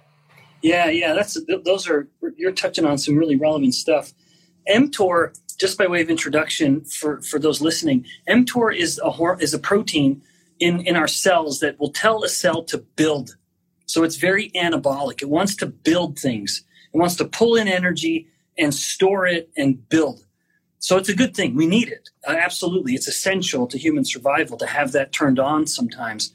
Yeah, 0.63 0.89
yeah, 0.89 1.15
that's 1.15 1.37
those 1.65 1.89
are 1.89 2.09
you're 2.37 2.53
touching 2.53 2.85
on 2.85 2.97
some 2.97 3.17
really 3.17 3.37
relevant 3.37 3.75
stuff. 3.75 4.13
mTOR, 4.69 5.37
just 5.59 5.77
by 5.77 5.89
way 5.89 6.01
of 6.01 6.09
introduction 6.09 6.85
for 6.85 7.21
for 7.23 7.41
those 7.41 7.61
listening, 7.61 8.07
mTOR 8.29 8.75
is 8.75 9.01
a 9.03 9.37
is 9.41 9.53
a 9.53 9.59
protein 9.59 10.23
in 10.61 10.81
in 10.87 10.95
our 10.95 11.09
cells 11.09 11.59
that 11.59 11.81
will 11.81 11.91
tell 11.91 12.23
a 12.23 12.29
cell 12.29 12.63
to 12.65 12.79
build. 12.79 13.37
So 13.87 14.05
it's 14.05 14.17
very 14.17 14.51
anabolic. 14.51 15.23
It 15.23 15.29
wants 15.29 15.57
to 15.57 15.67
build 15.67 16.17
things. 16.17 16.63
It 16.95 16.99
wants 16.99 17.17
to 17.17 17.25
pull 17.25 17.57
in 17.57 17.67
energy 17.67 18.29
and 18.61 18.75
store 18.75 19.27
it 19.27 19.51
and 19.57 19.89
build. 19.89 20.25
So 20.79 20.97
it's 20.97 21.09
a 21.09 21.15
good 21.15 21.35
thing. 21.35 21.57
We 21.57 21.67
need 21.67 21.89
it. 21.89 22.11
Uh, 22.27 22.33
absolutely. 22.33 22.95
It's 22.95 23.09
essential 23.09 23.67
to 23.67 23.79
human 23.79 24.05
survival 24.05 24.57
to 24.59 24.67
have 24.67 24.93
that 24.93 25.13
turned 25.13 25.39
on 25.39 25.67
sometimes, 25.67 26.33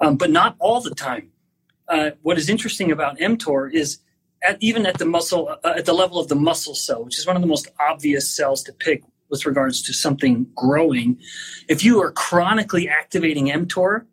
um, 0.00 0.16
but 0.16 0.30
not 0.30 0.56
all 0.58 0.80
the 0.80 0.94
time. 0.94 1.30
Uh, 1.88 2.10
what 2.22 2.38
is 2.38 2.48
interesting 2.48 2.90
about 2.90 3.18
mTOR 3.18 3.72
is 3.72 3.98
at, 4.42 4.56
even 4.60 4.86
at 4.86 4.98
the 4.98 5.04
muscle, 5.04 5.56
uh, 5.64 5.74
at 5.76 5.84
the 5.84 5.92
level 5.92 6.18
of 6.18 6.28
the 6.28 6.34
muscle 6.34 6.74
cell, 6.74 7.04
which 7.04 7.18
is 7.18 7.26
one 7.26 7.36
of 7.36 7.42
the 7.42 7.48
most 7.48 7.68
obvious 7.80 8.30
cells 8.30 8.62
to 8.62 8.72
pick 8.72 9.02
with 9.28 9.44
regards 9.46 9.82
to 9.82 9.92
something 9.92 10.46
growing. 10.54 11.18
If 11.68 11.84
you 11.84 12.00
are 12.02 12.12
chronically 12.12 12.88
activating 12.88 13.46
mTOR, 13.46 14.06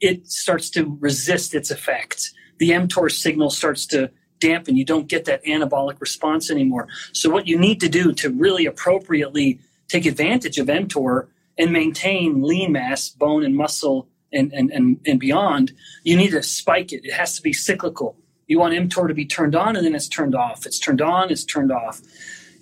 it 0.00 0.26
starts 0.28 0.68
to 0.70 0.98
resist 1.00 1.54
its 1.54 1.70
effects. 1.70 2.34
The 2.58 2.70
mTOR 2.70 3.10
signal 3.10 3.50
starts 3.50 3.86
to 3.86 4.10
dampen. 4.44 4.76
You 4.76 4.84
don't 4.84 5.08
get 5.08 5.24
that 5.24 5.44
anabolic 5.44 6.00
response 6.00 6.50
anymore. 6.50 6.86
So 7.12 7.30
what 7.30 7.46
you 7.46 7.58
need 7.58 7.80
to 7.80 7.88
do 7.88 8.12
to 8.12 8.30
really 8.30 8.66
appropriately 8.66 9.60
take 9.88 10.04
advantage 10.06 10.58
of 10.58 10.66
mTOR 10.66 11.28
and 11.56 11.72
maintain 11.72 12.42
lean 12.42 12.72
mass, 12.72 13.08
bone 13.08 13.44
and 13.44 13.56
muscle 13.56 14.08
and, 14.32 14.52
and, 14.52 14.70
and, 14.70 15.00
and 15.06 15.18
beyond, 15.20 15.72
you 16.02 16.16
need 16.16 16.30
to 16.30 16.42
spike 16.42 16.92
it. 16.92 17.04
It 17.04 17.12
has 17.12 17.36
to 17.36 17.42
be 17.42 17.52
cyclical. 17.52 18.16
You 18.46 18.58
want 18.58 18.74
mTOR 18.74 19.08
to 19.08 19.14
be 19.14 19.24
turned 19.24 19.54
on 19.54 19.76
and 19.76 19.86
then 19.86 19.94
it's 19.94 20.08
turned 20.08 20.34
off. 20.34 20.66
It's 20.66 20.78
turned 20.78 21.00
on, 21.00 21.30
it's 21.30 21.44
turned 21.44 21.72
off. 21.72 22.02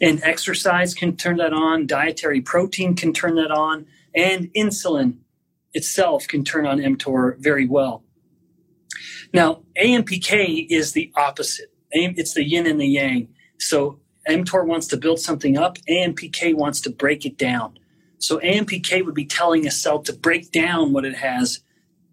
And 0.00 0.22
exercise 0.22 0.94
can 0.94 1.16
turn 1.16 1.36
that 1.38 1.52
on, 1.52 1.86
dietary 1.86 2.40
protein 2.40 2.94
can 2.94 3.12
turn 3.12 3.36
that 3.36 3.50
on, 3.50 3.86
and 4.14 4.52
insulin 4.54 5.18
itself 5.72 6.28
can 6.28 6.44
turn 6.44 6.66
on 6.66 6.78
mTOR 6.78 7.38
very 7.38 7.66
well. 7.66 8.04
Now, 9.32 9.62
AMPK 9.80 10.66
is 10.68 10.92
the 10.92 11.10
opposite. 11.16 11.71
It's 11.92 12.34
the 12.34 12.44
yin 12.44 12.66
and 12.66 12.80
the 12.80 12.86
yang. 12.86 13.28
So 13.58 13.98
mTOR 14.28 14.66
wants 14.66 14.86
to 14.88 14.96
build 14.96 15.20
something 15.20 15.58
up, 15.58 15.78
AMPK 15.88 16.54
wants 16.54 16.80
to 16.82 16.90
break 16.90 17.24
it 17.26 17.36
down. 17.36 17.78
So 18.18 18.38
AMPK 18.38 19.04
would 19.04 19.14
be 19.14 19.24
telling 19.24 19.66
a 19.66 19.70
cell 19.70 19.98
to 20.00 20.12
break 20.12 20.52
down 20.52 20.92
what 20.92 21.04
it 21.04 21.16
has, 21.16 21.60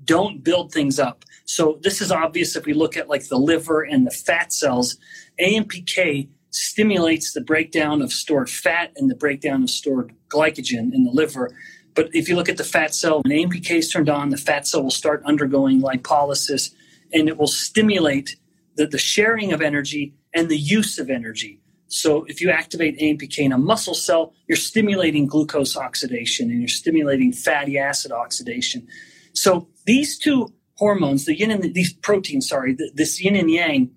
don't 0.03 0.43
build 0.43 0.71
things 0.71 0.99
up. 0.99 1.23
So 1.45 1.79
this 1.81 2.01
is 2.01 2.11
obvious 2.11 2.55
if 2.55 2.65
we 2.65 2.73
look 2.73 2.97
at 2.97 3.09
like 3.09 3.27
the 3.27 3.37
liver 3.37 3.81
and 3.81 4.07
the 4.07 4.11
fat 4.11 4.51
cells. 4.51 4.97
AMPK 5.39 6.27
stimulates 6.51 7.33
the 7.33 7.41
breakdown 7.41 8.01
of 8.01 8.11
stored 8.11 8.49
fat 8.49 8.91
and 8.95 9.09
the 9.09 9.15
breakdown 9.15 9.63
of 9.63 9.69
stored 9.69 10.13
glycogen 10.29 10.93
in 10.93 11.03
the 11.03 11.11
liver. 11.11 11.51
But 11.93 12.09
if 12.13 12.27
you 12.27 12.35
look 12.35 12.49
at 12.49 12.57
the 12.57 12.63
fat 12.63 12.95
cell, 12.95 13.21
when 13.21 13.37
AMPK 13.37 13.71
is 13.71 13.91
turned 13.91 14.09
on, 14.09 14.29
the 14.29 14.37
fat 14.37 14.67
cell 14.67 14.83
will 14.83 14.89
start 14.89 15.21
undergoing 15.25 15.81
lipolysis 15.81 16.73
and 17.13 17.27
it 17.27 17.37
will 17.37 17.47
stimulate 17.47 18.35
the, 18.79 18.87
the 18.87 18.97
sharing 18.97 19.51
of 19.51 19.61
energy 19.61 20.13
and 20.33 20.47
the 20.47 20.57
use 20.57 20.97
of 20.97 21.09
energy. 21.09 21.59
So 21.87 22.23
if 22.29 22.39
you 22.39 22.49
activate 22.49 22.97
AMPK 22.97 23.39
in 23.39 23.51
a 23.51 23.57
muscle 23.57 23.93
cell, 23.93 24.31
you're 24.47 24.55
stimulating 24.55 25.27
glucose 25.27 25.75
oxidation 25.75 26.49
and 26.49 26.61
you're 26.61 26.69
stimulating 26.69 27.33
fatty 27.33 27.77
acid 27.77 28.13
oxidation. 28.13 28.87
So 29.33 29.67
these 29.85 30.17
two 30.17 30.53
hormones, 30.77 31.25
the 31.25 31.37
yin 31.37 31.51
and 31.51 31.61
the, 31.61 31.69
these 31.69 31.91
proteins, 31.91 32.47
sorry, 32.47 32.73
the, 32.73 32.89
this 32.95 33.21
yin 33.21 33.35
and 33.35 33.51
yang 33.51 33.91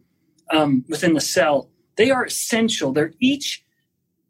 um, 0.50 0.84
within 0.88 1.14
the 1.14 1.20
cell, 1.20 1.70
they 1.96 2.10
are 2.10 2.24
essential. 2.24 2.92
They're 2.92 3.14
each, 3.20 3.64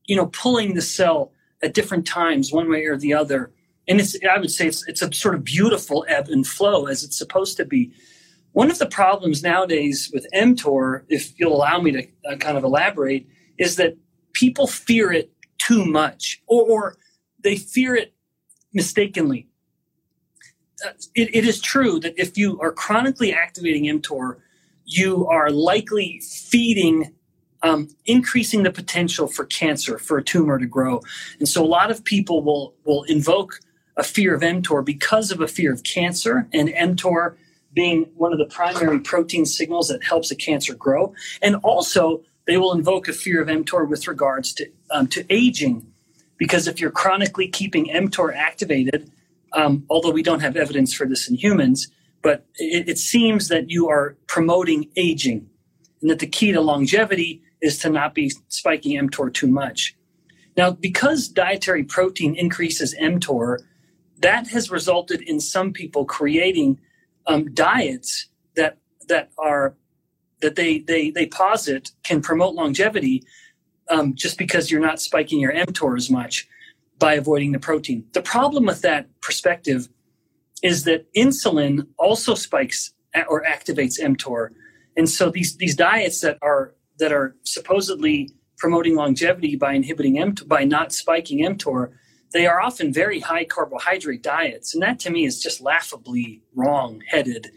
you 0.04 0.16
know, 0.16 0.26
pulling 0.26 0.74
the 0.74 0.82
cell 0.82 1.32
at 1.62 1.72
different 1.72 2.06
times, 2.06 2.52
one 2.52 2.68
way 2.68 2.84
or 2.84 2.98
the 2.98 3.14
other. 3.14 3.52
And 3.88 4.00
it's, 4.00 4.18
I 4.30 4.38
would 4.38 4.50
say 4.50 4.66
it's, 4.66 4.86
it's 4.86 5.00
a 5.00 5.10
sort 5.14 5.34
of 5.34 5.44
beautiful 5.44 6.04
ebb 6.08 6.28
and 6.28 6.46
flow 6.46 6.86
as 6.88 7.04
it's 7.04 7.16
supposed 7.16 7.56
to 7.56 7.64
be. 7.64 7.90
One 8.52 8.70
of 8.70 8.78
the 8.78 8.86
problems 8.86 9.42
nowadays 9.42 10.10
with 10.12 10.26
mTOR, 10.34 11.04
if 11.08 11.38
you'll 11.38 11.54
allow 11.56 11.80
me 11.80 11.92
to 11.92 12.06
uh, 12.30 12.36
kind 12.36 12.58
of 12.58 12.64
elaborate, 12.64 13.26
is 13.58 13.76
that 13.76 13.96
people 14.34 14.66
fear 14.66 15.10
it 15.12 15.32
too 15.58 15.84
much 15.84 16.42
or, 16.46 16.62
or 16.62 16.96
they 17.42 17.56
fear 17.56 17.94
it 17.94 18.14
mistakenly. 18.72 19.48
Uh, 20.84 20.90
it, 21.14 21.34
it 21.34 21.44
is 21.44 21.60
true 21.60 22.00
that 22.00 22.14
if 22.16 22.36
you 22.36 22.60
are 22.60 22.72
chronically 22.72 23.32
activating 23.32 23.84
mTOR, 23.84 24.38
you 24.84 25.26
are 25.28 25.50
likely 25.50 26.20
feeding 26.20 27.14
um, 27.62 27.88
increasing 28.06 28.64
the 28.64 28.72
potential 28.72 29.28
for 29.28 29.44
cancer, 29.44 29.96
for 29.96 30.18
a 30.18 30.24
tumor 30.24 30.58
to 30.58 30.66
grow. 30.66 31.00
And 31.38 31.48
so 31.48 31.64
a 31.64 31.66
lot 31.66 31.92
of 31.92 32.02
people 32.02 32.42
will, 32.42 32.74
will 32.84 33.04
invoke 33.04 33.60
a 33.96 34.02
fear 34.02 34.34
of 34.34 34.42
mTOR 34.42 34.84
because 34.84 35.30
of 35.30 35.40
a 35.40 35.46
fear 35.46 35.72
of 35.72 35.84
cancer 35.84 36.48
and 36.52 36.70
mTOR 36.70 37.36
being 37.72 38.10
one 38.16 38.32
of 38.32 38.38
the 38.38 38.44
primary 38.44 39.00
protein 39.00 39.46
signals 39.46 39.88
that 39.88 40.02
helps 40.04 40.30
a 40.30 40.36
cancer 40.36 40.74
grow. 40.74 41.14
And 41.40 41.56
also, 41.56 42.22
they 42.46 42.56
will 42.56 42.72
invoke 42.72 43.08
a 43.08 43.12
fear 43.12 43.40
of 43.40 43.48
mTOR 43.48 43.88
with 43.88 44.08
regards 44.08 44.52
to, 44.54 44.70
um, 44.90 45.06
to 45.08 45.24
aging, 45.30 45.86
because 46.36 46.66
if 46.66 46.80
you're 46.80 46.90
chronically 46.90 47.48
keeping 47.48 47.86
mTOR 47.86 48.34
activated, 48.34 49.10
um, 49.52 49.84
although 49.88 50.10
we 50.10 50.22
don't 50.22 50.40
have 50.40 50.56
evidence 50.56 50.92
for 50.92 51.06
this 51.06 51.28
in 51.28 51.36
humans, 51.36 51.88
but 52.22 52.46
it, 52.56 52.88
it 52.88 52.98
seems 52.98 53.48
that 53.48 53.70
you 53.70 53.88
are 53.88 54.16
promoting 54.26 54.88
aging, 54.96 55.48
and 56.00 56.10
that 56.10 56.18
the 56.18 56.26
key 56.26 56.52
to 56.52 56.60
longevity 56.60 57.42
is 57.60 57.78
to 57.78 57.88
not 57.88 58.14
be 58.14 58.32
spiking 58.48 58.98
mTOR 59.08 59.32
too 59.32 59.46
much. 59.46 59.94
Now, 60.56 60.72
because 60.72 61.28
dietary 61.28 61.84
protein 61.84 62.34
increases 62.34 62.94
mTOR, 63.00 63.58
that 64.18 64.48
has 64.48 64.70
resulted 64.70 65.22
in 65.22 65.40
some 65.40 65.72
people 65.72 66.04
creating 66.04 66.80
um, 67.26 67.52
diets 67.54 68.28
that 68.56 68.78
that 69.08 69.30
are 69.38 69.74
that 70.40 70.56
they 70.56 70.78
they 70.80 71.10
they 71.10 71.26
posit 71.26 71.90
can 72.02 72.20
promote 72.20 72.54
longevity 72.54 73.22
um, 73.90 74.14
just 74.14 74.38
because 74.38 74.70
you're 74.70 74.80
not 74.80 75.00
spiking 75.00 75.40
your 75.40 75.52
mTOR 75.52 75.96
as 75.96 76.10
much 76.10 76.48
by 76.98 77.14
avoiding 77.14 77.52
the 77.52 77.58
protein. 77.58 78.04
The 78.12 78.22
problem 78.22 78.66
with 78.66 78.82
that 78.82 79.08
perspective 79.20 79.88
is 80.62 80.84
that 80.84 81.12
insulin 81.14 81.86
also 81.98 82.34
spikes 82.34 82.92
or 83.28 83.42
activates 83.44 84.00
mTOR, 84.00 84.50
and 84.96 85.08
so 85.08 85.30
these 85.30 85.56
these 85.56 85.76
diets 85.76 86.20
that 86.20 86.38
are 86.42 86.74
that 86.98 87.12
are 87.12 87.36
supposedly 87.44 88.30
promoting 88.58 88.94
longevity 88.94 89.56
by 89.56 89.72
inhibiting 89.72 90.16
mTOR 90.16 90.46
by 90.46 90.64
not 90.64 90.92
spiking 90.92 91.40
mTOR 91.40 91.92
they 92.32 92.46
are 92.46 92.60
often 92.60 92.92
very 92.92 93.20
high 93.20 93.44
carbohydrate 93.44 94.22
diets. 94.22 94.74
And 94.74 94.82
that 94.82 94.98
to 95.00 95.10
me 95.10 95.24
is 95.24 95.42
just 95.42 95.60
laughably 95.60 96.42
wrong 96.54 97.02
headed 97.08 97.50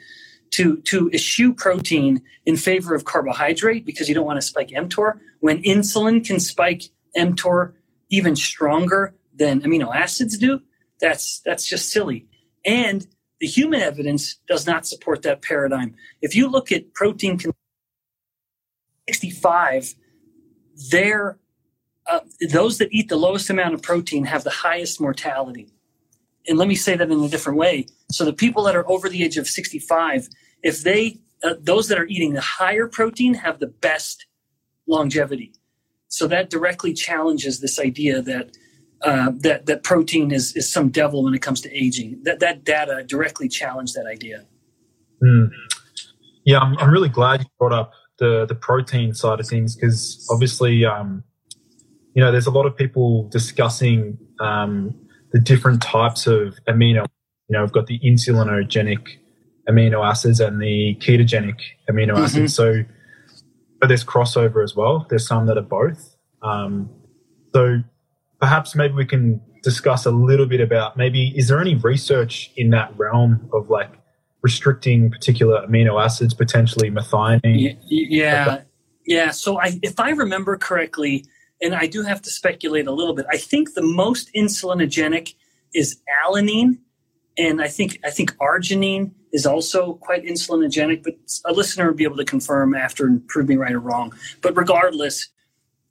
to, 0.52 0.78
to 0.84 1.10
eschew 1.12 1.54
protein 1.54 2.22
in 2.46 2.56
favor 2.56 2.96
of 2.96 3.06
carbohydrate 3.06 3.86
because 3.86 4.08
you 4.08 4.16
don't 4.16 4.26
want 4.26 4.38
to 4.38 4.42
spike 4.42 4.70
mTOR 4.70 5.20
when 5.40 5.62
insulin 5.64 6.26
can 6.26 6.40
spike 6.40 6.84
mTOR 7.18 7.74
even 8.10 8.36
stronger 8.36 9.16
than 9.36 9.62
amino 9.62 9.94
acids 9.94 10.38
do. 10.38 10.62
That's, 11.02 11.40
that's 11.40 11.68
just 11.68 11.90
silly. 11.90 12.28
And 12.64 13.06
the 13.40 13.48
human 13.48 13.82
evidence 13.82 14.36
does 14.48 14.66
not 14.66 14.88
support 14.88 15.24
that 15.24 15.42
paradigm. 15.42 15.96
If 16.22 16.36
you 16.36 16.48
look 16.48 16.72
at 16.72 16.94
protein 16.94 17.38
65, 19.08 19.96
their 20.92 21.38
uh, 22.08 22.20
those 22.52 22.78
that 22.78 22.90
eat 22.92 23.10
the 23.10 23.16
lowest 23.16 23.50
amount 23.50 23.74
of 23.74 23.82
protein 23.82 24.26
have 24.26 24.44
the 24.44 24.50
highest 24.50 25.02
mortality. 25.02 25.70
And 26.48 26.58
let 26.58 26.68
me 26.68 26.76
say 26.76 26.96
that 26.96 27.10
in 27.10 27.20
a 27.24 27.30
different 27.30 27.58
way. 27.58 27.88
So 28.12 28.26
the 28.26 28.34
people 28.34 28.64
that 28.64 28.76
are 28.76 28.88
over 28.90 29.10
the 29.10 29.24
age 29.24 29.38
of 29.38 29.48
65, 29.48 30.30
if 30.62 30.84
they, 30.84 31.18
uh, 31.44 31.56
those 31.60 31.88
that 31.88 31.98
are 31.98 32.06
eating 32.06 32.34
the 32.34 32.42
higher 32.42 32.88
protein 32.88 33.34
have 33.36 33.60
the 33.60 33.68
best 33.68 34.28
longevity. 34.88 35.54
So 36.08 36.28
that 36.28 36.50
directly 36.50 36.94
challenges 36.94 37.60
this 37.60 37.80
idea 37.80 38.22
that 38.22 38.56
uh, 39.02 39.32
that 39.40 39.66
that 39.66 39.84
protein 39.84 40.32
is 40.32 40.56
is 40.56 40.72
some 40.72 40.90
devil 40.90 41.24
when 41.24 41.34
it 41.34 41.42
comes 41.42 41.62
to 41.62 41.72
aging. 41.76 42.22
That 42.24 42.40
that 42.40 42.64
data 42.64 43.04
directly 43.06 43.50
challenged 43.50 43.96
that 43.96 44.06
idea. 44.06 44.46
Mm. 45.22 45.52
Yeah, 46.46 46.60
I'm, 46.60 46.78
I'm 46.78 46.90
really 46.90 47.10
glad 47.10 47.42
you 47.42 47.48
brought 47.60 47.74
up 47.74 47.92
the 48.20 48.46
the 48.46 48.56
protein 48.56 49.14
side 49.14 49.40
of 49.40 49.48
things 49.48 49.76
because 49.76 50.26
obviously 50.32 50.86
um, 50.86 51.24
you 52.16 52.24
know, 52.24 52.32
there's 52.32 52.48
a 52.48 52.52
lot 52.52 52.66
of 52.66 52.76
people 52.76 53.28
discussing 53.28 54.18
um, 54.40 54.96
the 55.34 55.40
different 55.40 55.82
types 55.82 56.26
of 56.26 56.56
amino. 56.68 57.06
You 57.50 57.58
know, 57.58 57.62
we've 57.62 57.74
got 57.74 57.88
the 57.88 58.00
insulinogenic 58.00 59.18
amino 59.70 60.08
acids 60.08 60.40
and 60.40 60.62
the 60.62 60.96
ketogenic 61.02 61.60
amino 61.90 62.14
mm-hmm. 62.14 62.24
acids. 62.24 62.56
So, 62.56 62.84
but 63.82 63.88
there's 63.88 64.06
crossover 64.06 64.64
as 64.64 64.76
well. 64.76 65.06
There's 65.10 65.28
some 65.28 65.46
that 65.48 65.58
are 65.58 65.62
both. 65.62 66.16
Um, 66.42 66.90
so, 67.54 67.84
perhaps 68.40 68.76
maybe 68.76 68.94
we 68.94 69.06
can 69.06 69.42
discuss 69.62 70.06
a 70.06 70.12
little 70.12 70.46
bit 70.46 70.62
about 70.62 70.96
maybe 70.96 71.34
is 71.36 71.50
there 71.50 71.60
any 71.60 71.76
research 71.76 72.52
in 72.56 72.70
that 72.70 72.98
realm 72.98 73.50
of 73.52 73.70
like 73.70 73.92
restricting 74.42 75.12
particular 75.12 75.68
amino 75.68 76.02
acids, 76.02 76.34
potentially 76.34 76.90
methionine? 76.90 77.78
Yeah, 77.90 78.62
yeah. 79.06 79.32
So, 79.32 79.60
I, 79.60 79.78
if 79.84 80.00
I 80.00 80.12
remember 80.12 80.56
correctly 80.56 81.26
and 81.66 81.74
I 81.74 81.88
do 81.88 82.04
have 82.04 82.22
to 82.22 82.30
speculate 82.30 82.86
a 82.86 82.92
little 82.92 83.16
bit. 83.16 83.26
I 83.30 83.38
think 83.38 83.74
the 83.74 83.82
most 83.82 84.30
insulinogenic 84.36 85.34
is 85.74 86.00
alanine, 86.24 86.78
and 87.40 87.60
I 87.60 87.68
think 87.68 88.00
I 88.06 88.12
think 88.12 88.36
arginine 88.38 89.12
is 89.34 89.48
also 89.48 89.96
quite 89.96 90.24
insulinogenic. 90.24 91.04
But 91.04 91.16
a 91.44 91.54
listener 91.54 91.88
would 91.88 91.98
be 91.98 92.04
able 92.04 92.18
to 92.18 92.26
confirm 92.26 92.76
after 92.76 93.08
and 93.08 93.28
prove 93.28 93.50
me 93.50 93.56
right 93.56 93.74
or 93.74 93.80
wrong. 93.80 94.14
But 94.42 94.56
regardless, 94.56 95.30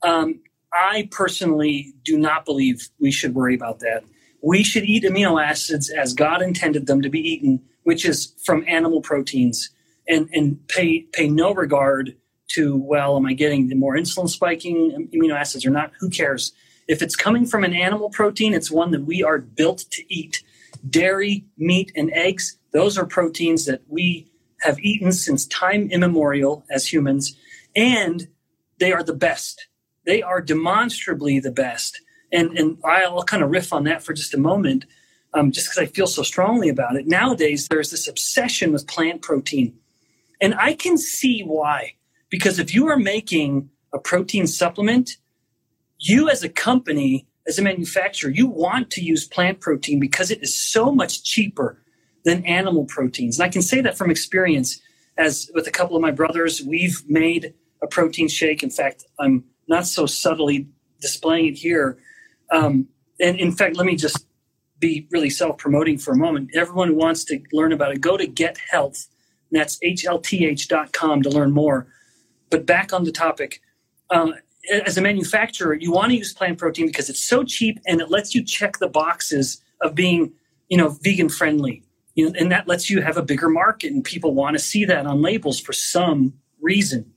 um, 0.05 0.41
I 0.73 1.09
personally 1.11 1.93
do 2.05 2.17
not 2.17 2.45
believe 2.45 2.89
we 3.01 3.11
should 3.11 3.35
worry 3.35 3.57
about 3.57 3.81
that. 3.81 4.05
We 4.43 4.63
should 4.63 4.85
eat 4.85 5.03
amino 5.03 5.45
acids 5.45 5.91
as 5.91 6.15
God 6.15 6.41
intended 6.41 6.87
them 6.87 7.03
to 7.03 7.09
be 7.09 7.21
eaten, 7.21 7.61
which 7.83 8.05
is 8.05 8.33
from 8.45 8.65
animal 8.69 9.01
proteins, 9.01 9.71
and 10.07 10.29
and 10.33 10.67
pay 10.69 11.01
pay 11.13 11.29
no 11.29 11.53
regard 11.53 12.17
to, 12.49 12.77
well, 12.77 13.17
am 13.17 13.27
I 13.27 13.33
getting 13.33 13.69
the 13.69 13.75
more 13.75 13.97
insulin 13.97 14.29
spiking 14.29 15.09
amino 15.13 15.35
acids 15.35 15.65
or 15.67 15.71
not? 15.71 15.93
Who 16.01 16.11
cares? 16.11 16.53
If 16.87 17.03
it's 17.03 17.17
coming 17.17 17.47
from 17.47 17.65
an 17.65 17.75
animal 17.75 18.11
protein, 18.11 18.55
it's 18.55 18.71
one 18.71 18.91
that 18.91 19.05
we 19.05 19.23
are 19.23 19.39
built 19.39 19.85
to 19.91 20.15
eat. 20.15 20.43
Dairy, 20.89 21.47
meat, 21.57 21.91
and 21.97 22.13
eggs, 22.13 22.59
those 22.73 22.99
are 22.99 23.07
proteins 23.07 23.65
that 23.65 23.83
we 23.89 24.31
have 24.61 24.79
eaten 24.81 25.13
since 25.13 25.47
time 25.47 25.89
immemorial 25.91 26.65
as 26.71 26.93
humans, 26.93 27.37
and 27.75 28.29
they 28.79 28.93
are 28.93 29.03
the 29.03 29.15
best. 29.15 29.69
They 30.05 30.23
are 30.23 30.41
demonstrably 30.41 31.41
the 31.41 31.53
best. 31.53 32.01
And, 32.33 32.59
and 32.59 32.79
I'll 32.85 33.23
kind 33.23 33.43
of 33.43 33.51
riff 33.51 33.73
on 33.73 33.85
that 33.85 34.03
for 34.03 34.13
just 34.13 34.35
a 34.35 34.39
moment, 34.39 34.85
um, 35.33 35.53
just 35.53 35.69
because 35.69 35.79
I 35.79 35.87
feel 35.87 36.07
so 36.07 36.23
strongly 36.23 36.69
about 36.69 36.97
it. 36.97 37.07
Nowadays, 37.07 37.69
there's 37.69 37.91
this 37.91 38.09
obsession 38.09 38.73
with 38.73 38.89
plant 38.89 39.23
protein. 39.23 39.75
And 40.41 40.55
I 40.55 40.75
can 40.75 40.99
see 40.99 41.43
why. 41.43 41.95
Because 42.35 42.59
if 42.59 42.75
you 42.75 42.89
are 42.89 42.97
making 42.97 43.71
a 43.93 43.99
protein 44.01 44.49
supplement, 44.49 45.19
you 46.01 46.29
as 46.29 46.43
a 46.43 46.49
company, 46.49 47.29
as 47.47 47.61
a 47.61 47.63
manufacturer, 47.63 48.29
you 48.29 48.49
want 48.49 48.91
to 48.91 49.01
use 49.01 49.25
plant 49.25 49.61
protein 49.61 50.01
because 50.01 50.33
it 50.33 50.43
is 50.43 50.53
so 50.53 50.91
much 50.91 51.23
cheaper 51.23 51.79
than 52.25 52.45
animal 52.45 52.87
proteins. 52.87 53.39
And 53.39 53.47
I 53.47 53.51
can 53.51 53.63
say 53.63 53.81
that 53.83 53.97
from 53.97 54.11
experience 54.11 54.81
as 55.17 55.49
with 55.55 55.69
a 55.69 55.71
couple 55.71 55.95
of 55.95 56.03
my 56.03 56.11
brothers, 56.11 56.61
we've 56.61 57.05
made 57.09 57.55
a 57.81 57.87
protein 57.87 58.27
shake. 58.27 58.65
In 58.65 58.71
fact, 58.71 59.05
I'm 59.21 59.45
not 59.69 59.87
so 59.87 60.05
subtly 60.05 60.67
displaying 61.01 61.47
it 61.47 61.57
here. 61.57 61.99
Um, 62.51 62.89
and 63.21 63.39
in 63.39 63.53
fact, 63.53 63.77
let 63.77 63.87
me 63.87 63.95
just 63.95 64.27
be 64.81 65.07
really 65.13 65.31
self 65.31 65.57
promoting 65.59 65.99
for 65.99 66.11
a 66.11 66.17
moment. 66.17 66.51
Everyone 66.57 66.89
who 66.89 66.97
wants 66.97 67.23
to 67.27 67.41
learn 67.53 67.71
about 67.71 67.93
it, 67.93 68.01
go 68.01 68.17
to 68.17 68.27
Get 68.27 68.59
Health. 68.59 69.07
And 69.53 69.61
that's 69.61 69.79
hlth.com 69.85 71.23
to 71.23 71.31
learn 71.31 71.53
more. 71.53 71.87
But 72.55 72.67
back 72.67 72.93
on 72.93 73.03
the 73.03 73.11
topic, 73.11 73.61
um, 74.11 74.33
as 74.87 74.97
a 74.97 75.03
manufacturer, 75.03 75.75
you 75.75 75.91
want 75.91 76.13
to 76.13 76.17
use 76.17 76.33
plant 76.33 76.57
protein 76.57 76.87
because 76.87 77.11
it's 77.11 77.25
so 77.25 77.43
cheap 77.43 77.81
and 77.85 78.01
it 78.01 78.11
lets 78.11 78.33
you 78.33 78.45
check 78.45 78.79
the 78.79 78.87
boxes 78.87 79.61
of 79.81 79.97
being, 79.97 80.33
you 80.69 80.77
know, 80.77 80.91
vegan 81.03 81.29
friendly. 81.29 81.83
You 82.15 82.27
know, 82.27 82.35
and 82.39 82.53
that 82.53 82.69
lets 82.69 82.89
you 82.89 83.03
have 83.03 83.17
a 83.17 83.25
bigger 83.25 83.49
market, 83.49 83.93
and 83.93 84.05
people 84.05 84.35
want 84.35 84.55
to 84.55 84.61
see 84.61 84.85
that 84.85 85.05
on 85.05 85.21
labels 85.21 85.59
for 85.59 85.73
some 85.73 86.35
reason. 86.61 87.13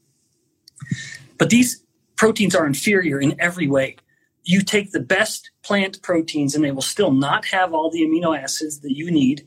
But 1.38 1.52
these 1.52 1.84
proteins 2.16 2.56
are 2.56 2.66
inferior 2.66 3.22
in 3.22 3.40
every 3.40 3.68
way. 3.68 3.98
You 4.44 4.64
take 4.64 4.92
the 4.92 5.00
best 5.00 5.52
plant 5.62 6.02
proteins, 6.02 6.56
and 6.56 6.66
they 6.66 6.72
will 6.72 6.82
still 6.82 7.12
not 7.12 7.46
have 7.46 7.76
all 7.76 7.92
the 7.92 8.02
amino 8.02 8.36
acids 8.36 8.80
that 8.80 8.98
you 8.98 9.12
need. 9.12 9.46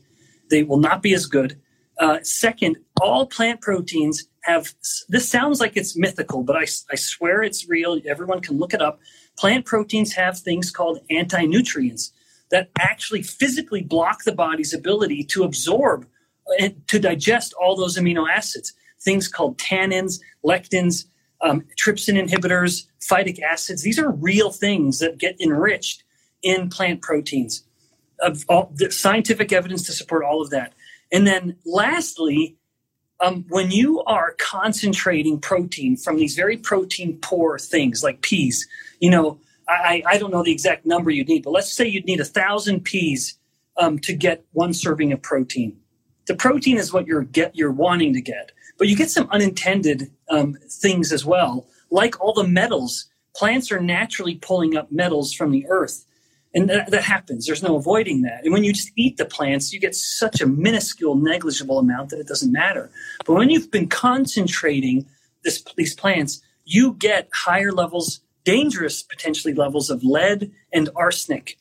They 0.49 0.63
will 0.63 0.79
not 0.79 1.01
be 1.01 1.13
as 1.13 1.25
good. 1.25 1.59
Uh, 1.99 2.19
second, 2.23 2.77
all 3.01 3.25
plant 3.25 3.61
proteins 3.61 4.23
have 4.43 4.73
this 5.09 5.29
sounds 5.29 5.59
like 5.59 5.77
it's 5.77 5.95
mythical, 5.95 6.43
but 6.43 6.55
I, 6.55 6.65
I 6.91 6.95
swear 6.95 7.43
it's 7.43 7.69
real. 7.69 7.99
Everyone 8.07 8.41
can 8.41 8.57
look 8.57 8.73
it 8.73 8.81
up. 8.81 8.99
Plant 9.37 9.65
proteins 9.65 10.13
have 10.13 10.39
things 10.39 10.71
called 10.71 10.99
anti 11.09 11.45
nutrients 11.45 12.11
that 12.49 12.69
actually 12.79 13.23
physically 13.23 13.81
block 13.81 14.23
the 14.23 14.31
body's 14.31 14.73
ability 14.73 15.23
to 15.23 15.43
absorb 15.43 16.05
and 16.59 16.75
to 16.87 16.99
digest 16.99 17.53
all 17.53 17.75
those 17.75 17.97
amino 17.97 18.29
acids. 18.29 18.73
Things 18.99 19.27
called 19.27 19.57
tannins, 19.57 20.19
lectins, 20.45 21.05
um, 21.41 21.65
trypsin 21.81 22.21
inhibitors, 22.21 22.85
phytic 22.99 23.39
acids. 23.41 23.81
These 23.83 23.99
are 23.99 24.11
real 24.11 24.51
things 24.51 24.99
that 24.99 25.17
get 25.17 25.39
enriched 25.41 26.03
in 26.43 26.69
plant 26.69 27.01
proteins. 27.01 27.63
Of 28.19 28.45
all, 28.47 28.71
scientific 28.89 29.51
evidence 29.51 29.83
to 29.87 29.93
support 29.93 30.23
all 30.23 30.41
of 30.41 30.51
that. 30.51 30.73
And 31.11 31.27
then 31.27 31.57
lastly, 31.65 32.57
um, 33.19 33.45
when 33.49 33.71
you 33.71 34.01
are 34.03 34.35
concentrating 34.39 35.39
protein 35.39 35.95
from 35.95 36.17
these 36.17 36.35
very 36.35 36.57
protein 36.57 37.19
poor 37.21 37.59
things 37.59 38.03
like 38.03 38.21
peas, 38.21 38.67
you 38.99 39.09
know, 39.09 39.39
I, 39.67 40.03
I 40.05 40.17
don't 40.17 40.31
know 40.31 40.43
the 40.43 40.51
exact 40.51 40.85
number 40.85 41.11
you'd 41.11 41.27
need, 41.27 41.43
but 41.43 41.51
let's 41.51 41.71
say 41.71 41.87
you'd 41.87 42.05
need 42.05 42.19
a 42.19 42.25
thousand 42.25 42.81
peas 42.81 43.37
um, 43.77 43.99
to 43.99 44.13
get 44.13 44.43
one 44.53 44.73
serving 44.73 45.13
of 45.13 45.21
protein. 45.21 45.77
The 46.27 46.35
protein 46.35 46.77
is 46.77 46.91
what 46.91 47.07
you're 47.07 47.23
get 47.23 47.55
you're 47.55 47.71
wanting 47.71 48.13
to 48.13 48.21
get, 48.21 48.51
but 48.77 48.87
you 48.87 48.95
get 48.95 49.09
some 49.09 49.29
unintended 49.31 50.11
um, 50.29 50.57
things 50.69 51.11
as 51.11 51.25
well, 51.25 51.67
like 51.89 52.19
all 52.19 52.33
the 52.33 52.47
metals. 52.47 53.07
Plants 53.35 53.71
are 53.71 53.79
naturally 53.79 54.35
pulling 54.35 54.75
up 54.75 54.91
metals 54.91 55.33
from 55.33 55.51
the 55.51 55.65
earth 55.69 56.05
and 56.53 56.69
that, 56.69 56.91
that, 56.91 57.03
happens. 57.03 57.45
There's 57.45 57.63
no 57.63 57.77
avoiding 57.77 58.23
that. 58.23 58.43
And 58.43 58.51
when 58.51 58.63
you 58.63 58.73
just 58.73 58.91
eat 58.97 59.17
the 59.17 59.25
plants, 59.25 59.71
you 59.71 59.79
get 59.79 59.95
such 59.95 60.41
a 60.41 60.45
minuscule, 60.45 61.15
negligible 61.15 61.79
amount 61.79 62.09
that 62.09 62.19
it 62.19 62.27
doesn't 62.27 62.51
matter. 62.51 62.89
But 63.25 63.33
when 63.33 63.49
you've 63.49 63.71
been 63.71 63.87
concentrating 63.87 65.05
this, 65.43 65.63
these 65.77 65.95
plants, 65.95 66.41
you 66.65 66.93
get 66.93 67.29
higher 67.33 67.71
levels, 67.71 68.21
dangerous 68.43 69.01
potentially 69.01 69.53
levels 69.53 69.89
of 69.89 70.03
lead 70.03 70.51
and 70.73 70.89
arsenic. 70.95 71.57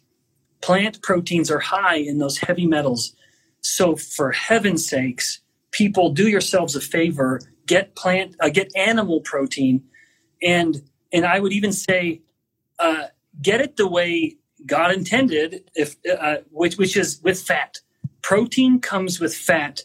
Plant 0.61 1.01
proteins 1.03 1.51
are 1.51 1.61
high 1.61 1.97
in 1.97 2.19
those 2.19 2.39
heavy 2.39 2.67
metals. 2.67 3.15
So, 3.63 3.95
for 3.97 4.33
heaven's 4.33 4.89
sakes, 4.89 5.41
people, 5.71 6.11
do 6.11 6.29
yourselves 6.29 6.75
a 6.77 6.81
favor, 6.81 7.41
get 7.67 7.95
plant, 7.95 8.37
uh, 8.41 8.49
get 8.49 8.75
animal 8.77 9.21
protein, 9.21 9.85
and 10.43 10.83
and 11.13 11.25
I 11.27 11.41
would 11.41 11.53
even 11.53 11.73
say, 11.73 12.23
uh, 12.79 13.07
get 13.41 13.61
it 13.61 13.77
the 13.77 13.89
way 13.89 14.37
God 14.67 14.93
intended, 14.93 15.71
if 15.75 15.97
uh, 16.11 16.39
which 16.51 16.77
which 16.77 16.97
is 16.97 17.21
with 17.23 17.41
fat. 17.41 17.79
Protein 18.23 18.81
comes 18.81 19.19
with 19.19 19.35
fat, 19.35 19.83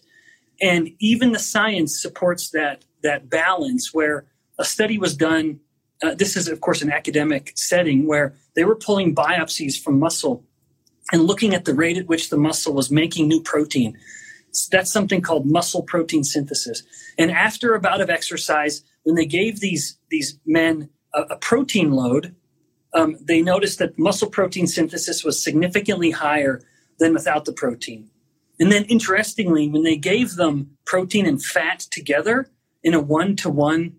and 0.61 0.91
even 0.99 1.31
the 1.31 1.39
science 1.39 1.99
supports 1.99 2.49
that 2.51 2.83
that 3.03 3.29
balance. 3.29 3.93
Where 3.93 4.25
a 4.59 4.65
study 4.65 4.97
was 4.97 5.15
done, 5.15 5.59
uh, 6.03 6.15
this 6.15 6.35
is 6.35 6.47
of 6.47 6.61
course 6.61 6.81
an 6.81 6.91
academic 6.91 7.53
setting 7.55 8.07
where 8.07 8.35
they 8.55 8.65
were 8.65 8.75
pulling 8.75 9.15
biopsies 9.15 9.79
from 9.81 9.99
muscle 9.99 10.43
and 11.11 11.23
looking 11.23 11.53
at 11.53 11.65
the 11.65 11.73
rate 11.73 11.97
at 11.97 12.07
which 12.07 12.29
the 12.29 12.37
muscle 12.37 12.73
was 12.73 12.91
making 12.91 13.27
new 13.27 13.41
protein. 13.41 13.97
That's 14.71 14.91
something 14.91 15.21
called 15.21 15.45
muscle 15.45 15.83
protein 15.83 16.23
synthesis. 16.23 16.83
And 17.17 17.29
after 17.29 17.73
a 17.73 17.81
bout 17.81 18.01
of 18.01 18.09
exercise, 18.09 18.83
when 19.03 19.15
they 19.15 19.25
gave 19.25 19.59
these 19.59 19.97
these 20.09 20.39
men 20.45 20.89
a, 21.13 21.21
a 21.21 21.35
protein 21.37 21.91
load 21.91 22.35
um, 22.95 23.17
they 23.21 23.41
noticed 23.41 23.77
that 23.79 23.99
muscle 23.99 24.29
protein 24.29 24.67
synthesis 24.67 25.23
was 25.23 25.43
significantly 25.43 26.11
higher 26.11 26.61
than 26.97 27.13
without 27.13 27.45
the 27.45 27.53
protein. 27.53 28.09
And 28.59 28.71
then, 28.71 28.85
interestingly, 28.85 29.67
when 29.67 29.83
they 29.83 29.97
gave 29.97 30.35
them 30.35 30.77
protein 30.85 31.25
and 31.25 31.43
fat 31.43 31.79
together 31.91 32.49
in 32.83 32.93
a 32.93 33.01
one 33.01 33.35
to 33.37 33.49
one 33.49 33.97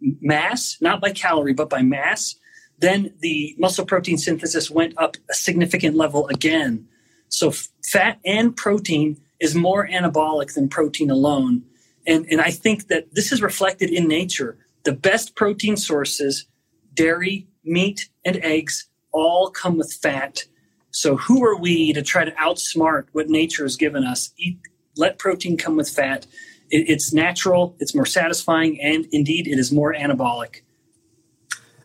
mass, 0.00 0.78
not 0.80 1.00
by 1.00 1.12
calorie, 1.12 1.52
but 1.52 1.68
by 1.68 1.82
mass, 1.82 2.36
then 2.78 3.12
the 3.20 3.54
muscle 3.58 3.84
protein 3.84 4.16
synthesis 4.16 4.70
went 4.70 4.94
up 4.96 5.16
a 5.30 5.34
significant 5.34 5.94
level 5.94 6.26
again. 6.28 6.88
So, 7.28 7.48
f- 7.48 7.68
fat 7.84 8.18
and 8.24 8.56
protein 8.56 9.20
is 9.40 9.54
more 9.54 9.86
anabolic 9.86 10.54
than 10.54 10.70
protein 10.70 11.10
alone. 11.10 11.64
And, 12.06 12.24
and 12.30 12.40
I 12.40 12.50
think 12.50 12.88
that 12.88 13.14
this 13.14 13.30
is 13.30 13.42
reflected 13.42 13.90
in 13.90 14.08
nature. 14.08 14.56
The 14.84 14.94
best 14.94 15.36
protein 15.36 15.76
sources, 15.76 16.46
dairy, 16.94 17.47
meat, 17.68 18.08
and 18.24 18.36
eggs 18.42 18.88
all 19.12 19.50
come 19.50 19.78
with 19.78 19.92
fat. 19.92 20.44
So 20.90 21.16
who 21.16 21.44
are 21.44 21.56
we 21.56 21.92
to 21.92 22.02
try 22.02 22.24
to 22.24 22.32
outsmart 22.32 23.06
what 23.12 23.28
nature 23.28 23.64
has 23.64 23.76
given 23.76 24.04
us? 24.04 24.30
Eat, 24.38 24.58
let 24.96 25.18
protein 25.18 25.56
come 25.56 25.76
with 25.76 25.90
fat. 25.90 26.26
It, 26.70 26.88
it's 26.88 27.12
natural, 27.12 27.76
it's 27.78 27.94
more 27.94 28.06
satisfying, 28.06 28.80
and 28.80 29.06
indeed 29.12 29.46
it 29.46 29.58
is 29.58 29.72
more 29.72 29.94
anabolic. 29.94 30.62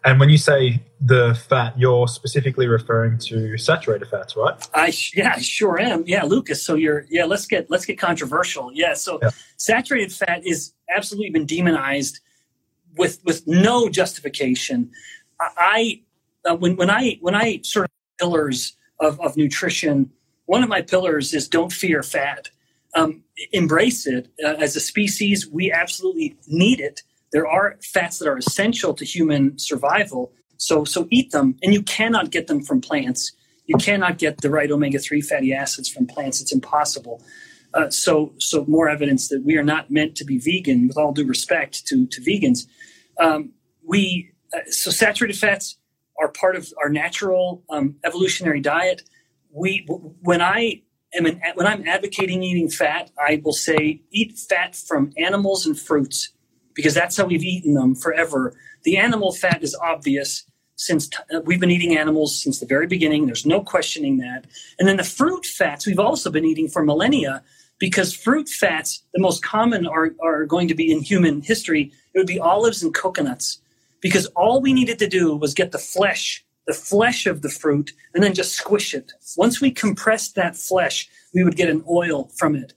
And 0.06 0.20
when 0.20 0.30
you 0.30 0.38
say 0.38 0.84
the 1.00 1.40
fat, 1.48 1.80
you're 1.80 2.08
specifically 2.08 2.68
referring 2.68 3.18
to 3.20 3.58
saturated 3.58 4.10
fats, 4.10 4.36
right? 4.36 4.56
I 4.74 4.94
yeah, 5.16 5.34
I 5.38 5.40
sure 5.40 5.80
am. 5.80 6.04
Yeah, 6.06 6.24
Lucas. 6.24 6.62
So 6.62 6.76
you're 6.76 7.06
yeah. 7.10 7.24
Let's 7.24 7.46
get 7.46 7.70
let's 7.70 7.86
get 7.86 7.98
controversial. 7.98 8.72
Yeah. 8.74 8.96
So 8.96 9.20
yeah. 9.22 9.30
saturated 9.56 10.12
fat 10.12 10.46
is 10.46 10.74
absolutely 10.94 11.30
been 11.30 11.46
demonized 11.46 12.20
with 12.98 13.22
with 13.24 13.48
no 13.48 13.88
justification. 13.88 14.92
I 15.40 16.02
uh, 16.46 16.56
when 16.56 16.76
when 16.76 16.90
I 16.90 17.18
when 17.22 17.36
I 17.36 17.60
sort 17.64 17.86
of 17.86 17.92
pillars 18.20 18.76
of, 19.00 19.20
of 19.20 19.38
nutrition, 19.38 20.12
one 20.46 20.64
of 20.64 20.70
my 20.70 20.82
pillars 20.82 21.34
is 21.34 21.48
don't 21.48 21.72
fear 21.72 22.04
fat. 22.04 22.50
Um, 22.96 23.24
embrace 23.52 24.06
it 24.06 24.30
uh, 24.46 24.50
as 24.60 24.76
a 24.76 24.80
species. 24.80 25.48
We 25.48 25.72
absolutely 25.72 26.38
need 26.48 26.80
it. 26.80 27.02
There 27.32 27.48
are 27.48 27.78
fats 27.82 28.20
that 28.20 28.28
are 28.28 28.38
essential 28.38 28.94
to 28.94 29.04
human 29.04 29.58
survival. 29.58 30.32
So 30.58 30.84
so 30.86 31.08
eat 31.10 31.32
them, 31.32 31.56
and 31.64 31.74
you 31.74 31.82
cannot 31.82 32.30
get 32.30 32.48
them 32.48 32.62
from 32.62 32.82
plants. 32.82 33.32
You 33.66 33.78
cannot 33.78 34.18
get 34.18 34.42
the 34.42 34.50
right 34.50 34.70
omega 34.70 35.00
three 35.00 35.22
fatty 35.22 35.54
acids 35.54 35.90
from 35.90 36.06
plants. 36.06 36.42
It's 36.42 36.54
impossible. 36.54 37.24
Uh, 37.74 37.90
so 37.90 38.34
so 38.38 38.66
more 38.68 38.88
evidence 38.88 39.30
that 39.30 39.44
we 39.44 39.58
are 39.58 39.64
not 39.64 39.90
meant 39.90 40.16
to 40.18 40.26
be 40.26 40.38
vegan. 40.38 40.88
With 40.88 40.98
all 40.98 41.12
due 41.12 41.26
respect 41.26 41.88
to 41.88 42.06
to 42.06 42.22
vegans, 42.22 42.68
um, 43.20 43.54
we 43.86 44.33
so 44.70 44.92
saturated 44.92 45.38
fats 45.38 45.78
are 46.20 46.30
part 46.30 46.56
of 46.56 46.72
our 46.82 46.90
natural 46.90 47.64
um, 47.70 47.96
evolutionary 48.04 48.62
diet. 48.62 49.04
We, 49.52 49.86
when 50.22 50.42
I 50.42 50.82
am 51.16 51.26
an, 51.26 51.42
when 51.56 51.68
I'm 51.68 51.88
advocating 51.88 52.44
eating 52.44 52.70
fat, 52.70 53.12
I 53.18 53.42
will 53.44 53.54
say 53.54 54.02
eat 54.12 54.38
fat 54.38 54.76
from 54.76 55.12
animals 55.18 55.66
and 55.66 55.80
fruits 55.80 56.30
because 56.74 56.94
that's 56.94 57.18
how 57.18 57.26
we've 57.26 57.44
eaten 57.44 57.74
them 57.74 57.96
forever. 57.96 58.54
The 58.84 58.98
animal 58.98 59.32
fat 59.32 59.64
is 59.64 59.76
obvious 59.76 60.44
since 60.76 61.08
t- 61.08 61.18
uh, 61.34 61.42
we've 61.42 61.60
been 61.60 61.72
eating 61.72 61.98
animals 61.98 62.42
since 62.42 62.60
the 62.60 62.66
very 62.66 62.88
beginning. 62.88 63.26
There's 63.26 63.46
no 63.46 63.62
questioning 63.62 64.18
that. 64.18 64.46
And 64.80 64.88
then 64.88 64.98
the 64.98 65.04
fruit 65.04 65.46
fats 65.46 65.86
we've 65.86 66.00
also 66.00 66.32
been 66.32 66.46
eating 66.46 66.68
for 66.68 66.84
millennia 66.84 67.44
because 67.80 68.14
fruit 68.14 68.50
fats, 68.50 69.04
the 69.14 69.22
most 69.22 69.44
common 69.44 69.86
are, 69.86 70.12
are 70.24 70.46
going 70.46 70.68
to 70.68 70.76
be 70.76 70.92
in 70.92 71.02
human 71.02 71.42
history. 71.42 71.92
It 72.14 72.18
would 72.18 72.28
be 72.28 72.40
olives 72.40 72.82
and 72.82 72.94
coconuts 72.94 73.60
because 74.04 74.28
all 74.36 74.62
we 74.62 74.74
needed 74.74 75.00
to 75.00 75.08
do 75.08 75.36
was 75.36 75.56
get 75.56 75.72
the 75.72 75.80
flesh, 75.80 76.46
the 76.68 76.74
flesh 76.74 77.26
of 77.26 77.42
the 77.42 77.50
fruit, 77.50 77.94
and 78.14 78.24
then 78.24 78.36
just 78.36 78.54
squish 78.54 78.94
it. 78.94 79.14
Once 79.38 79.62
we 79.62 79.72
compressed 79.72 80.36
that 80.36 80.56
flesh, 80.56 81.10
we 81.34 81.44
would 81.44 81.56
get 81.56 81.70
an 81.70 81.84
oil 81.90 82.30
from 82.38 82.56
it. 82.56 82.74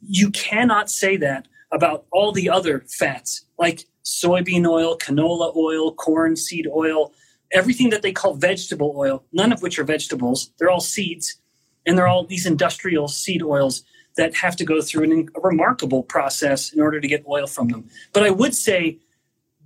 You 0.00 0.30
cannot 0.30 0.90
say 0.90 1.16
that 1.18 1.46
about 1.70 2.06
all 2.10 2.32
the 2.32 2.48
other 2.48 2.84
fats 2.88 3.44
like 3.58 3.84
soybean 4.04 4.66
oil, 4.66 4.96
canola 4.98 5.54
oil, 5.54 5.94
corn 5.94 6.34
seed 6.34 6.66
oil, 6.66 7.12
everything 7.52 7.90
that 7.90 8.00
they 8.00 8.10
call 8.10 8.34
vegetable 8.34 8.94
oil, 8.96 9.22
none 9.32 9.52
of 9.52 9.62
which 9.62 9.78
are 9.78 9.84
vegetables. 9.84 10.50
They're 10.58 10.70
all 10.70 10.80
seeds, 10.80 11.36
and 11.86 11.96
they're 11.96 12.08
all 12.08 12.24
these 12.24 12.46
industrial 12.46 13.06
seed 13.08 13.42
oils 13.42 13.84
that 14.16 14.34
have 14.36 14.56
to 14.56 14.64
go 14.64 14.80
through 14.80 15.04
an, 15.04 15.28
a 15.36 15.40
remarkable 15.40 16.02
process 16.02 16.72
in 16.72 16.80
order 16.80 17.00
to 17.00 17.06
get 17.06 17.24
oil 17.28 17.46
from 17.46 17.68
them. 17.68 17.88
But 18.12 18.22
I 18.22 18.30
would 18.30 18.54
say 18.54 18.98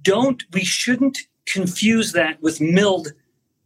don't 0.05 0.43
we 0.53 0.65
shouldn't 0.65 1.19
confuse 1.47 2.13
that 2.13 2.41
with 2.41 2.61
milled 2.61 3.09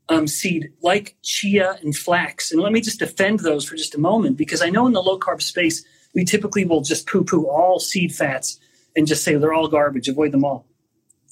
um, 0.09 0.27
seed 0.27 0.72
like 0.83 1.16
chia 1.22 1.79
and 1.83 1.94
flax. 1.94 2.51
And 2.51 2.62
let 2.62 2.72
me 2.72 2.81
just 2.81 2.98
defend 2.98 3.40
those 3.40 3.68
for 3.68 3.77
just 3.77 3.94
a 3.94 4.01
moment 4.01 4.38
because 4.38 4.62
I 4.62 4.70
know 4.70 4.87
in 4.87 4.94
the 4.94 5.03
low 5.03 5.18
carb 5.18 5.42
space 5.42 5.85
we 6.14 6.24
typically 6.24 6.64
will 6.64 6.81
just 6.81 7.07
poo 7.07 7.24
poo 7.24 7.44
all 7.44 7.79
seed 7.79 8.14
fats 8.14 8.59
and 8.96 9.07
just 9.07 9.22
say 9.22 9.35
they're 9.35 9.53
all 9.53 9.68
garbage, 9.68 10.09
avoid 10.09 10.33
them 10.33 10.44
all. 10.44 10.66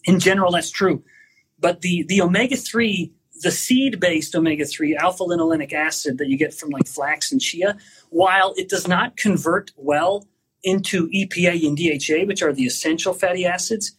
In 0.04 0.20
general, 0.20 0.52
that's 0.52 0.70
true. 0.70 1.02
But 1.58 1.80
the, 1.80 2.04
the 2.08 2.20
omega 2.20 2.56
3, 2.56 3.12
the 3.42 3.50
seed 3.50 3.98
based 3.98 4.34
omega 4.34 4.64
3 4.64 4.96
alpha 4.96 5.24
linolenic 5.24 5.72
acid 5.72 6.18
that 6.18 6.28
you 6.28 6.36
get 6.36 6.54
from 6.54 6.70
like 6.70 6.86
flax 6.86 7.32
and 7.32 7.40
chia, 7.40 7.76
while 8.10 8.54
it 8.56 8.68
does 8.68 8.86
not 8.86 9.16
convert 9.16 9.72
well 9.76 10.26
into 10.62 11.08
EPA 11.08 11.66
and 11.66 11.76
DHA, 11.76 12.26
which 12.26 12.42
are 12.42 12.52
the 12.52 12.66
essential 12.66 13.14
fatty 13.14 13.46
acids, 13.46 13.92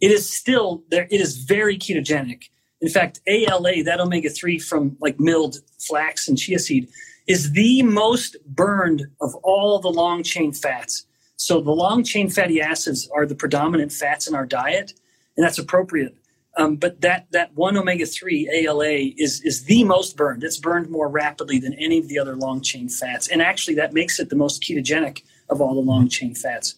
it 0.00 0.10
is 0.10 0.30
still 0.30 0.84
there. 0.90 1.06
It 1.10 1.20
is 1.20 1.38
very 1.38 1.78
ketogenic. 1.78 2.44
In 2.80 2.88
fact, 2.88 3.20
ALA, 3.26 3.82
that 3.84 4.00
omega 4.00 4.28
3 4.28 4.58
from 4.58 4.96
like 5.00 5.18
milled 5.18 5.56
flax 5.78 6.28
and 6.28 6.36
chia 6.36 6.58
seed, 6.58 6.88
is 7.26 7.52
the 7.52 7.82
most 7.82 8.36
burned 8.46 9.06
of 9.20 9.34
all 9.36 9.78
the 9.78 9.88
long 9.88 10.22
chain 10.22 10.52
fats. 10.52 11.06
So 11.36 11.60
the 11.60 11.70
long 11.70 12.04
chain 12.04 12.28
fatty 12.30 12.60
acids 12.60 13.08
are 13.14 13.26
the 13.26 13.34
predominant 13.34 13.92
fats 13.92 14.28
in 14.28 14.34
our 14.34 14.46
diet, 14.46 14.92
and 15.36 15.44
that's 15.44 15.58
appropriate. 15.58 16.16
Um, 16.56 16.76
but 16.76 17.00
that 17.00 17.26
that 17.32 17.54
one 17.54 17.76
omega 17.76 18.06
three 18.06 18.48
ALA 18.54 19.12
is 19.16 19.40
is 19.42 19.64
the 19.64 19.82
most 19.82 20.16
burned. 20.16 20.44
It's 20.44 20.58
burned 20.58 20.88
more 20.88 21.08
rapidly 21.08 21.58
than 21.58 21.74
any 21.74 21.98
of 21.98 22.08
the 22.08 22.18
other 22.18 22.36
long 22.36 22.60
chain 22.60 22.88
fats, 22.88 23.26
and 23.28 23.42
actually 23.42 23.74
that 23.76 23.92
makes 23.92 24.20
it 24.20 24.28
the 24.28 24.36
most 24.36 24.62
ketogenic 24.62 25.22
of 25.48 25.60
all 25.60 25.74
the 25.74 25.80
long 25.80 26.08
chain 26.08 26.34
fats. 26.34 26.76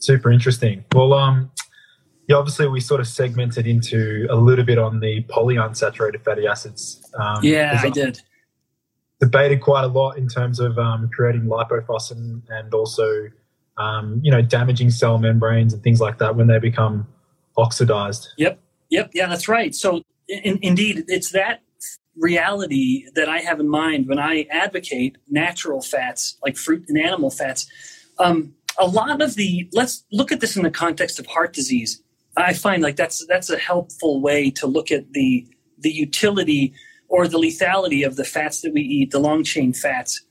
Super 0.00 0.32
interesting. 0.32 0.84
Well, 0.92 1.12
um, 1.12 1.50
yeah, 2.26 2.36
obviously 2.36 2.68
we 2.68 2.80
sort 2.80 3.00
of 3.00 3.06
segmented 3.06 3.66
into 3.66 4.26
a 4.28 4.36
little 4.36 4.64
bit 4.64 4.78
on 4.78 5.00
the 5.00 5.22
polyunsaturated 5.24 6.22
fatty 6.24 6.46
acids. 6.46 7.08
Um, 7.18 7.44
yeah, 7.44 7.78
I 7.82 7.90
did. 7.90 8.20
Debated 9.20 9.60
quite 9.60 9.84
a 9.84 9.88
lot 9.88 10.16
in 10.16 10.28
terms 10.28 10.60
of 10.60 10.78
um, 10.78 11.10
creating 11.14 11.42
lipofuscin 11.42 12.42
and 12.48 12.74
also 12.74 13.28
um, 13.80 14.20
you 14.22 14.30
know, 14.30 14.42
damaging 14.42 14.90
cell 14.90 15.18
membranes 15.18 15.72
and 15.72 15.82
things 15.82 16.00
like 16.00 16.18
that 16.18 16.36
when 16.36 16.46
they 16.46 16.58
become 16.58 17.08
oxidized. 17.56 18.28
Yep. 18.36 18.60
Yep. 18.90 19.10
Yeah, 19.14 19.26
that's 19.26 19.48
right. 19.48 19.74
So, 19.74 20.02
in, 20.28 20.58
indeed, 20.62 21.04
it's 21.08 21.32
that 21.32 21.62
reality 22.16 23.06
that 23.14 23.28
I 23.28 23.38
have 23.38 23.58
in 23.58 23.68
mind 23.68 24.06
when 24.06 24.18
I 24.18 24.46
advocate 24.50 25.16
natural 25.28 25.80
fats 25.80 26.36
like 26.44 26.56
fruit 26.56 26.84
and 26.88 26.98
animal 26.98 27.30
fats. 27.30 27.66
Um, 28.18 28.54
a 28.80 28.86
lot 28.86 29.20
of 29.20 29.36
the 29.36 29.68
let's 29.72 30.04
look 30.10 30.32
at 30.32 30.40
this 30.40 30.56
in 30.56 30.62
the 30.62 30.70
context 30.70 31.20
of 31.20 31.26
heart 31.26 31.52
disease. 31.52 32.02
I 32.36 32.54
find 32.54 32.82
like 32.82 32.96
that's 32.96 33.24
that's 33.26 33.50
a 33.50 33.58
helpful 33.58 34.20
way 34.20 34.50
to 34.52 34.66
look 34.66 34.90
at 34.90 35.12
the 35.12 35.46
the 35.78 35.92
utility 35.92 36.72
or 37.08 37.28
the 37.28 37.38
lethality 37.38 38.06
of 38.06 38.16
the 38.16 38.24
fats 38.24 38.62
that 38.62 38.72
we 38.72 38.80
eat, 38.80 39.10
the 39.10 39.18
long 39.18 39.44
chain 39.44 39.72
fats. 39.74 40.22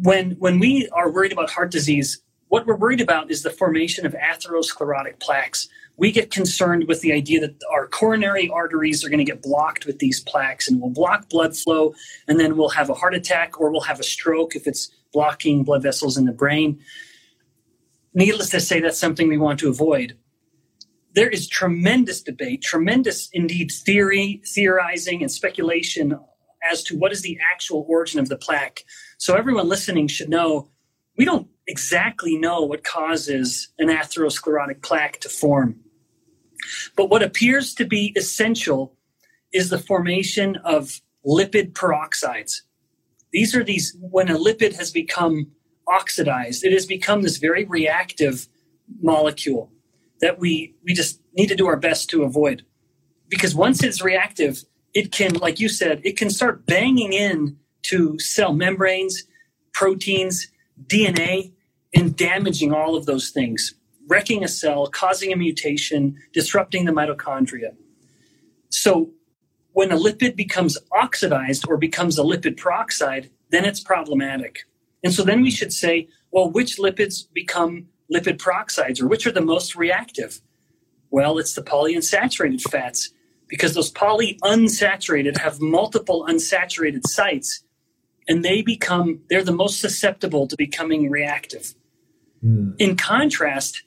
When 0.00 0.32
when 0.32 0.58
we 0.58 0.88
are 0.92 1.10
worried 1.10 1.32
about 1.32 1.50
heart 1.50 1.70
disease, 1.70 2.20
what 2.48 2.66
we're 2.66 2.76
worried 2.76 3.00
about 3.00 3.30
is 3.30 3.42
the 3.42 3.50
formation 3.50 4.04
of 4.04 4.12
atherosclerotic 4.12 5.20
plaques. 5.20 5.68
We 5.96 6.10
get 6.10 6.30
concerned 6.30 6.88
with 6.88 7.00
the 7.00 7.12
idea 7.12 7.40
that 7.40 7.54
our 7.72 7.86
coronary 7.86 8.48
arteries 8.50 9.04
are 9.04 9.08
going 9.08 9.18
to 9.18 9.24
get 9.24 9.42
blocked 9.42 9.86
with 9.86 9.98
these 10.00 10.20
plaques 10.20 10.68
and 10.68 10.80
will 10.80 10.90
block 10.90 11.28
blood 11.28 11.56
flow, 11.56 11.94
and 12.28 12.40
then 12.40 12.56
we'll 12.56 12.70
have 12.70 12.90
a 12.90 12.94
heart 12.94 13.14
attack 13.14 13.60
or 13.60 13.70
we'll 13.70 13.82
have 13.82 14.00
a 14.00 14.04
stroke 14.04 14.56
if 14.56 14.66
it's 14.66 14.90
blocking 15.12 15.64
blood 15.64 15.82
vessels 15.82 16.18
in 16.18 16.24
the 16.24 16.32
brain. 16.32 16.78
Needless 18.14 18.50
to 18.50 18.60
say, 18.60 18.80
that's 18.80 18.98
something 18.98 19.28
we 19.28 19.38
want 19.38 19.58
to 19.60 19.68
avoid 19.68 20.16
there 21.14 21.28
is 21.28 21.46
tremendous 21.46 22.22
debate, 22.22 22.62
tremendous 22.62 23.28
indeed 23.32 23.70
theory, 23.70 24.42
theorizing, 24.46 25.22
and 25.22 25.30
speculation 25.30 26.18
as 26.70 26.82
to 26.84 26.96
what 26.96 27.12
is 27.12 27.22
the 27.22 27.38
actual 27.52 27.84
origin 27.88 28.20
of 28.20 28.28
the 28.28 28.36
plaque. 28.36 28.84
So 29.18 29.34
everyone 29.34 29.68
listening 29.68 30.08
should 30.08 30.28
know 30.28 30.68
we 31.18 31.24
don't 31.24 31.48
exactly 31.66 32.36
know 32.38 32.62
what 32.62 32.84
causes 32.84 33.68
an 33.78 33.88
atherosclerotic 33.88 34.82
plaque 34.82 35.20
to 35.20 35.28
form. 35.28 35.80
But 36.96 37.10
what 37.10 37.22
appears 37.22 37.74
to 37.74 37.84
be 37.84 38.14
essential 38.16 38.96
is 39.52 39.68
the 39.68 39.78
formation 39.78 40.56
of 40.64 41.00
lipid 41.26 41.72
peroxides. 41.72 42.62
These 43.32 43.54
are 43.54 43.64
these, 43.64 43.94
when 44.00 44.30
a 44.30 44.38
lipid 44.38 44.76
has 44.76 44.90
become 44.90 45.48
oxidized, 45.88 46.64
it 46.64 46.72
has 46.72 46.86
become 46.86 47.22
this 47.22 47.38
very 47.38 47.64
reactive 47.64 48.48
molecule 49.00 49.70
that 50.20 50.38
we 50.38 50.74
we 50.84 50.94
just 50.94 51.20
need 51.34 51.48
to 51.48 51.54
do 51.54 51.66
our 51.66 51.76
best 51.76 52.08
to 52.10 52.22
avoid. 52.22 52.64
Because 53.28 53.54
once 53.54 53.82
it's 53.82 54.02
reactive 54.02 54.64
it 54.94 55.12
can 55.12 55.34
like 55.34 55.60
you 55.60 55.68
said 55.68 56.00
it 56.04 56.16
can 56.16 56.30
start 56.30 56.66
banging 56.66 57.12
in 57.12 57.56
to 57.82 58.18
cell 58.18 58.52
membranes 58.52 59.24
proteins 59.72 60.48
dna 60.86 61.52
and 61.94 62.16
damaging 62.16 62.72
all 62.72 62.96
of 62.96 63.06
those 63.06 63.30
things 63.30 63.74
wrecking 64.08 64.44
a 64.44 64.48
cell 64.48 64.86
causing 64.86 65.32
a 65.32 65.36
mutation 65.36 66.16
disrupting 66.32 66.84
the 66.84 66.92
mitochondria. 66.92 67.74
So 68.70 69.10
when 69.72 69.90
a 69.92 69.96
lipid 69.96 70.36
becomes 70.36 70.76
oxidized 70.92 71.64
or 71.68 71.76
becomes 71.76 72.18
a 72.18 72.22
lipid 72.22 72.56
peroxide 72.58 73.30
then 73.50 73.64
it's 73.64 73.80
problematic 73.80 74.64
and 75.02 75.12
so 75.12 75.22
then 75.22 75.42
we 75.42 75.50
should 75.50 75.72
say 75.72 76.08
well 76.30 76.50
which 76.50 76.78
lipids 76.78 77.24
become 77.32 77.88
lipid 78.12 78.38
peroxides, 78.38 79.00
or 79.00 79.08
which 79.08 79.26
are 79.26 79.32
the 79.32 79.40
most 79.40 79.74
reactive? 79.74 80.40
Well, 81.10 81.38
it's 81.38 81.54
the 81.54 81.62
polyunsaturated 81.62 82.62
fats 82.62 83.10
because 83.48 83.74
those 83.74 83.92
polyunsaturated 83.92 85.38
have 85.38 85.60
multiple 85.60 86.26
unsaturated 86.28 87.02
sites 87.06 87.62
and 88.28 88.44
they 88.44 88.62
become 88.62 89.20
they're 89.28 89.44
the 89.44 89.52
most 89.52 89.80
susceptible 89.80 90.46
to 90.46 90.56
becoming 90.56 91.10
reactive. 91.10 91.74
Mm. 92.44 92.74
In 92.78 92.96
contrast, 92.96 93.82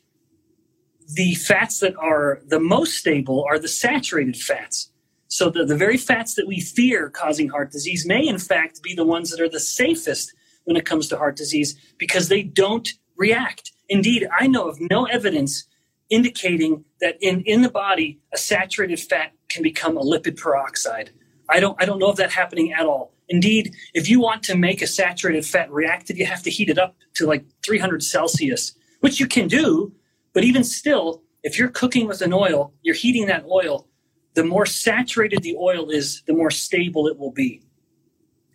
the 1.08 1.36
fats 1.36 1.80
that 1.80 1.96
are 1.98 2.42
the 2.48 2.60
most 2.60 2.96
stable 2.96 3.46
are 3.48 3.60
the 3.60 3.68
saturated 3.68 4.38
fats. 4.38 4.92
So 5.28 5.50
the, 5.50 5.66
the 5.66 5.76
very 5.76 5.98
fats 5.98 6.36
that 6.36 6.48
we 6.48 6.60
fear 6.60 7.10
causing 7.10 7.50
heart 7.50 7.72
disease 7.72 8.06
may 8.06 8.28
in 8.28 8.38
fact 8.38 8.84
be 8.84 8.94
the 8.94 9.06
ones 9.06 9.32
that 9.32 9.42
are 9.42 9.50
the 9.50 9.60
safest 9.60 10.34
when 10.66 10.76
it 10.76 10.86
comes 10.86 11.08
to 11.08 11.18
heart 11.18 11.36
disease 11.36 11.76
because 11.98 12.28
they 12.28 12.44
don't 12.44 12.90
react. 13.16 13.72
Indeed, 13.90 14.28
I 14.38 14.48
know 14.48 14.68
of 14.68 14.80
no 14.82 15.06
evidence 15.06 15.66
indicating 16.10 16.84
that 17.02 17.18
in, 17.22 17.42
in 17.42 17.62
the 17.62 17.70
body, 17.70 18.20
a 18.34 18.38
saturated 18.38 19.00
fat 19.00 19.32
can 19.50 19.64
become 19.64 19.98
a 19.98 20.02
lipid 20.02 20.38
peroxide. 20.38 21.12
I 21.50 21.60
don't, 21.60 21.82
I 21.82 21.86
don't 21.86 22.00
know 22.00 22.10
of 22.10 22.18
that 22.18 22.32
happening 22.32 22.74
at 22.74 22.86
all. 22.86 23.14
Indeed, 23.30 23.76
if 23.94 24.10
you 24.10 24.20
want 24.20 24.44
to 24.44 24.56
make 24.56 24.82
a 24.82 24.88
saturated 24.88 25.46
fat 25.46 25.72
reactive, 25.72 26.18
you 26.18 26.26
have 26.26 26.44
to 26.44 26.52
heat 26.52 26.70
it 26.70 26.78
up 26.78 26.96
to 27.16 27.26
like 27.26 27.46
300 27.66 28.04
Celsius, 28.04 28.74
which 29.00 29.20
you 29.20 29.28
can 29.28 29.48
do. 29.48 29.94
But 30.34 30.44
even 30.44 30.64
still, 30.64 31.24
if 31.44 31.58
you're 31.58 31.70
cooking 31.70 32.08
with 32.08 32.22
an 32.22 32.34
oil, 32.34 32.74
you're 32.84 32.96
heating 32.96 33.28
that 33.28 33.46
oil, 33.46 33.88
the 34.36 34.44
more 34.44 34.66
saturated 34.66 35.42
the 35.42 35.56
oil 35.56 35.90
is, 35.90 36.22
the 36.28 36.34
more 36.34 36.52
stable 36.52 37.08
it 37.08 37.18
will 37.18 37.32
be. 37.32 37.62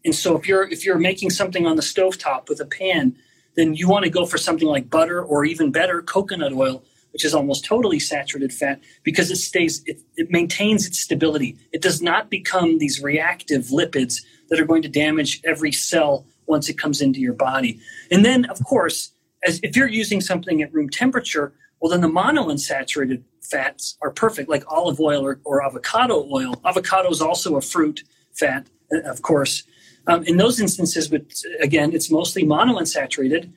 And 0.05 0.15
so 0.15 0.37
if 0.37 0.49
you're 0.49 0.69
if 0.69 0.85
you're 0.85 0.99
making 0.99 1.31
something 1.31 1.67
on 1.67 1.77
the 1.77 1.83
stove 1.83 2.19
top 2.19 2.49
with 2.49 2.61
a 2.61 2.67
pan 2.67 3.17
then 3.57 3.75
you 3.75 3.89
want 3.89 4.05
to 4.05 4.11
go 4.11 4.27
for 4.27 4.39
something 4.39 4.69
like 4.69 4.91
butter 4.91 5.23
or 5.23 5.45
even 5.45 5.71
better, 5.71 6.03
coconut 6.03 6.53
oil, 6.53 6.83
which 7.13 7.25
is 7.25 7.35
almost 7.35 7.65
totally 7.65 7.99
saturated 7.99 8.53
fat 8.53 8.81
because 9.03 9.31
it 9.31 9.37
stays, 9.37 9.83
it, 9.87 10.01
it 10.17 10.31
maintains 10.31 10.87
its 10.87 11.01
stability. 11.01 11.57
It 11.73 11.83
does 11.83 12.01
not 12.01 12.31
become 12.31 12.79
these 12.79 13.03
reactive 13.03 13.65
lipids 13.67 14.23
that 14.49 14.61
are 14.61 14.65
going 14.65 14.83
to 14.83 14.89
damage 14.89 15.41
every 15.45 15.73
cell 15.73 16.25
once 16.47 16.69
it 16.69 16.79
comes 16.79 17.01
into 17.01 17.21
your 17.21 17.35
body. 17.35 17.81
And 18.11 18.25
then, 18.25 18.45
of 18.47 18.65
course, 18.65 19.13
as 19.45 19.61
if 19.63 19.77
you're 19.77 19.89
using 19.89 20.21
something 20.21 20.63
at 20.63 20.73
room 20.73 20.89
temperature, 20.89 21.53
well, 21.81 21.91
then 21.91 22.01
the 22.01 22.09
monounsaturated 22.09 23.23
fats 23.43 23.97
are 24.03 24.11
perfect, 24.11 24.49
like 24.49 24.65
olive 24.69 25.01
oil 25.01 25.25
or, 25.25 25.41
or 25.45 25.65
avocado 25.65 26.29
oil. 26.31 26.61
Avocado 26.65 27.09
is 27.11 27.21
also 27.21 27.57
a 27.57 27.61
fruit 27.61 28.03
fat, 28.33 28.67
uh, 28.93 29.01
of 29.01 29.23
course. 29.23 29.65
Um, 30.11 30.25
in 30.25 30.39
those 30.39 30.61
instances, 30.61 31.07
but 31.07 31.23
again, 31.61 31.93
it's 31.93 32.11
mostly 32.11 32.43
monounsaturated. 32.43 33.53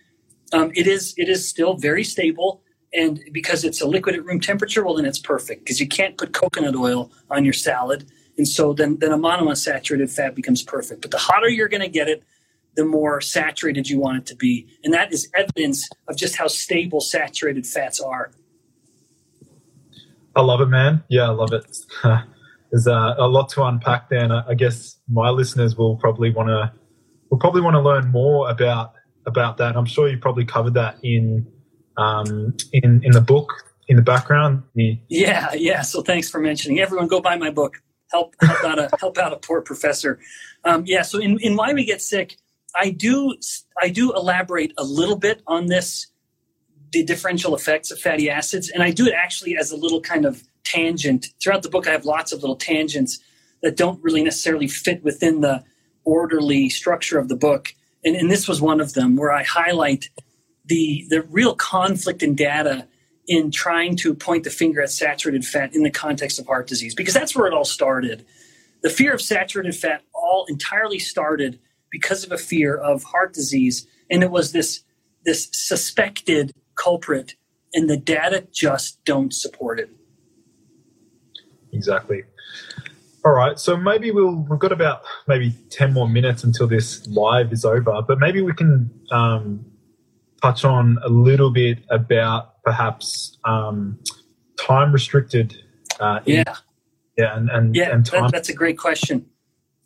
Um, 0.52 0.72
it 0.76 0.86
is 0.86 1.16
it 1.18 1.28
is 1.28 1.50
still 1.50 1.74
very 1.74 2.04
stable, 2.04 2.62
and 2.94 3.20
because 3.32 3.64
it's 3.64 3.82
a 3.82 3.88
liquid 3.88 4.14
at 4.14 4.24
room 4.24 4.40
temperature, 4.40 4.86
well, 4.86 4.94
then 4.94 5.06
it's 5.06 5.18
perfect 5.18 5.62
because 5.62 5.80
you 5.80 5.88
can't 5.88 6.16
put 6.16 6.32
coconut 6.32 6.76
oil 6.76 7.12
on 7.32 7.44
your 7.44 7.56
salad, 7.56 8.12
and 8.38 8.48
so 8.48 8.72
then 8.72 9.00
then 9.00 9.12
a 9.12 9.18
monounsaturated 9.18 10.12
fat 10.12 10.36
becomes 10.36 10.62
perfect. 10.62 11.02
But 11.02 11.10
the 11.10 11.18
hotter 11.18 11.50
you're 11.50 11.70
going 11.70 11.82
to 11.82 11.90
get 11.90 12.08
it, 12.08 12.22
the 12.76 12.86
more 12.86 13.20
saturated 13.20 13.90
you 13.90 14.00
want 14.00 14.20
it 14.20 14.26
to 14.28 14.36
be, 14.36 14.68
and 14.84 14.94
that 14.94 15.12
is 15.12 15.32
evidence 15.36 15.90
of 16.08 16.16
just 16.18 16.36
how 16.36 16.46
stable 16.46 17.02
saturated 17.02 17.66
fats 17.66 18.00
are. 18.00 18.30
I 20.36 20.42
love 20.42 20.62
it, 20.62 20.68
man. 20.68 21.04
Yeah, 21.10 21.24
I 21.24 21.32
love 21.32 21.52
it. 21.52 21.66
there's 22.74 22.88
uh, 22.88 23.14
a 23.20 23.28
lot 23.28 23.50
to 23.50 23.64
unpack 23.64 24.10
there, 24.10 24.24
and 24.24 24.34
I 24.34 24.56
guess 24.56 24.98
my 25.08 25.30
listeners 25.30 25.78
will 25.78 25.96
probably 25.98 26.32
want 26.32 26.50
to 26.50 26.74
will 27.30 27.38
probably 27.38 27.62
want 27.62 27.76
to 27.76 27.80
learn 27.80 28.10
more 28.10 28.50
about 28.50 28.94
about 29.28 29.58
that. 29.58 29.78
I'm 29.78 29.86
sure 29.86 30.10
you 30.10 30.18
probably 30.18 30.44
covered 30.44 30.74
that 30.74 30.98
in 31.04 31.46
um, 31.98 32.56
in 32.72 33.04
in 33.04 33.12
the 33.12 33.22
book 33.22 33.54
in 33.88 33.96
the 33.96 34.02
background. 34.02 34.64
Yeah, 35.08 35.54
yeah. 35.54 35.82
So 35.84 36.02
thanks 36.02 36.32
for 36.32 36.40
mentioning. 36.40 36.80
Everyone, 36.80 37.08
go 37.08 37.22
buy 37.22 37.36
my 37.36 37.52
book. 37.52 37.80
Help 38.12 38.34
help 38.42 38.64
out 38.64 38.80
a 38.80 38.90
help 39.00 39.20
out 39.20 39.34
a 39.34 39.38
poor 39.38 39.62
professor. 39.62 40.20
Um, 40.66 40.84
yeah. 40.88 41.04
So 41.04 41.20
in, 41.20 41.38
in 41.42 41.56
why 41.56 41.74
we 41.74 41.86
get 41.86 42.02
sick, 42.02 42.38
I 42.76 42.90
do 42.90 43.38
I 43.80 43.90
do 43.90 44.16
elaborate 44.16 44.74
a 44.80 44.84
little 44.84 45.18
bit 45.18 45.44
on 45.46 45.68
this 45.68 46.08
the 46.92 47.04
differential 47.04 47.56
effects 47.56 47.92
of 47.92 48.00
fatty 48.00 48.32
acids, 48.32 48.72
and 48.72 48.82
I 48.82 48.90
do 48.90 49.06
it 49.06 49.14
actually 49.14 49.58
as 49.58 49.70
a 49.70 49.76
little 49.76 50.02
kind 50.02 50.26
of 50.26 50.42
tangent. 50.64 51.28
Throughout 51.42 51.64
the 51.64 51.70
book, 51.70 51.88
I 51.88 51.92
have 51.92 52.06
lots 52.06 52.32
of 52.32 52.42
little 52.42 52.56
tangents 52.56 53.20
that 53.62 53.78
don't 53.78 54.02
really 54.04 54.24
necessarily 54.24 54.68
fit 54.68 55.04
within 55.04 55.42
the 55.42 55.64
orderly 56.04 56.70
structure 56.70 57.18
of 57.18 57.30
the 57.30 57.36
book. 57.36 57.74
And, 58.04 58.16
and 58.16 58.30
this 58.30 58.48
was 58.48 58.62
one 58.62 58.82
of 58.82 58.94
them 58.94 59.16
where 59.16 59.32
I 59.32 59.44
highlight 59.44 60.10
the, 60.66 61.06
the 61.10 61.22
real 61.24 61.56
conflict 61.56 62.24
in 62.24 62.36
data 62.36 62.88
in 63.28 63.52
trying 63.52 63.96
to 63.98 64.14
point 64.14 64.44
the 64.44 64.50
finger 64.50 64.82
at 64.82 64.92
saturated 64.92 65.46
fat 65.46 65.74
in 65.74 65.84
the 65.84 65.92
context 65.92 66.40
of 66.40 66.48
heart 66.48 66.68
disease, 66.68 66.94
because 66.94 67.14
that's 67.14 67.36
where 67.36 67.48
it 67.48 67.54
all 67.54 67.66
started. 67.66 68.26
The 68.82 68.90
fear 68.90 69.14
of 69.14 69.22
saturated 69.22 69.76
fat 69.76 70.02
all 70.14 70.46
entirely 70.50 71.00
started 71.00 71.60
because 71.90 72.26
of 72.26 72.34
a 72.34 72.38
fear 72.38 72.76
of 72.76 73.04
heart 73.04 73.34
disease. 73.34 73.88
And 74.12 74.24
it 74.24 74.32
was 74.32 74.52
this, 74.52 74.84
this 75.24 75.48
suspected 75.54 76.52
culprit, 76.76 77.36
and 77.74 77.90
the 77.90 77.98
data 77.98 78.46
just 78.52 79.04
don't 79.06 79.34
support 79.34 79.80
it. 79.80 79.90
Exactly. 81.74 82.24
All 83.26 83.32
right, 83.32 83.58
so 83.58 83.78
maybe 83.78 84.12
we'll 84.12 84.46
we've 84.50 84.60
got 84.60 84.74
about 84.74 85.02
maybe 85.28 85.56
ten 85.70 85.94
more 85.94 86.10
minutes 86.10 86.44
until 86.44 86.68
this 86.68 87.08
live 87.08 87.54
is 87.54 87.64
over, 87.64 88.02
but 88.02 88.20
maybe 88.20 88.42
we 88.42 88.54
can 88.54 88.90
um, 89.12 89.66
touch 90.42 90.66
on 90.66 90.98
a 91.04 91.10
little 91.10 91.50
bit 91.50 91.80
about 91.90 92.62
perhaps 92.64 93.38
um, 93.46 93.98
time 94.60 94.92
restricted. 94.92 95.56
Uh, 96.02 96.20
yeah, 96.26 96.44
yeah, 97.18 97.38
and, 97.38 97.50
and 97.50 97.76
yeah, 97.76 97.92
and 97.94 98.06
time. 98.06 98.24
That, 98.24 98.32
that's 98.34 98.50
a 98.50 98.54
great 98.54 98.78
question. 98.78 99.26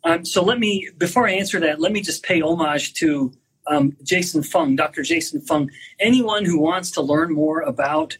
Um, 0.02 0.24
so 0.24 0.42
let 0.42 0.58
me 0.58 0.90
before 0.98 1.28
I 1.28 1.32
answer 1.32 1.60
that, 1.60 1.80
let 1.80 1.92
me 1.92 2.00
just 2.00 2.24
pay 2.24 2.42
homage 2.42 2.94
to 2.94 3.32
um, 3.68 3.96
Jason 4.02 4.42
Fung, 4.42 4.74
Dr. 4.74 5.02
Jason 5.02 5.40
Fung. 5.42 5.70
Anyone 6.00 6.44
who 6.44 6.58
wants 6.58 6.90
to 6.92 7.02
learn 7.02 7.32
more 7.32 7.60
about 7.60 8.18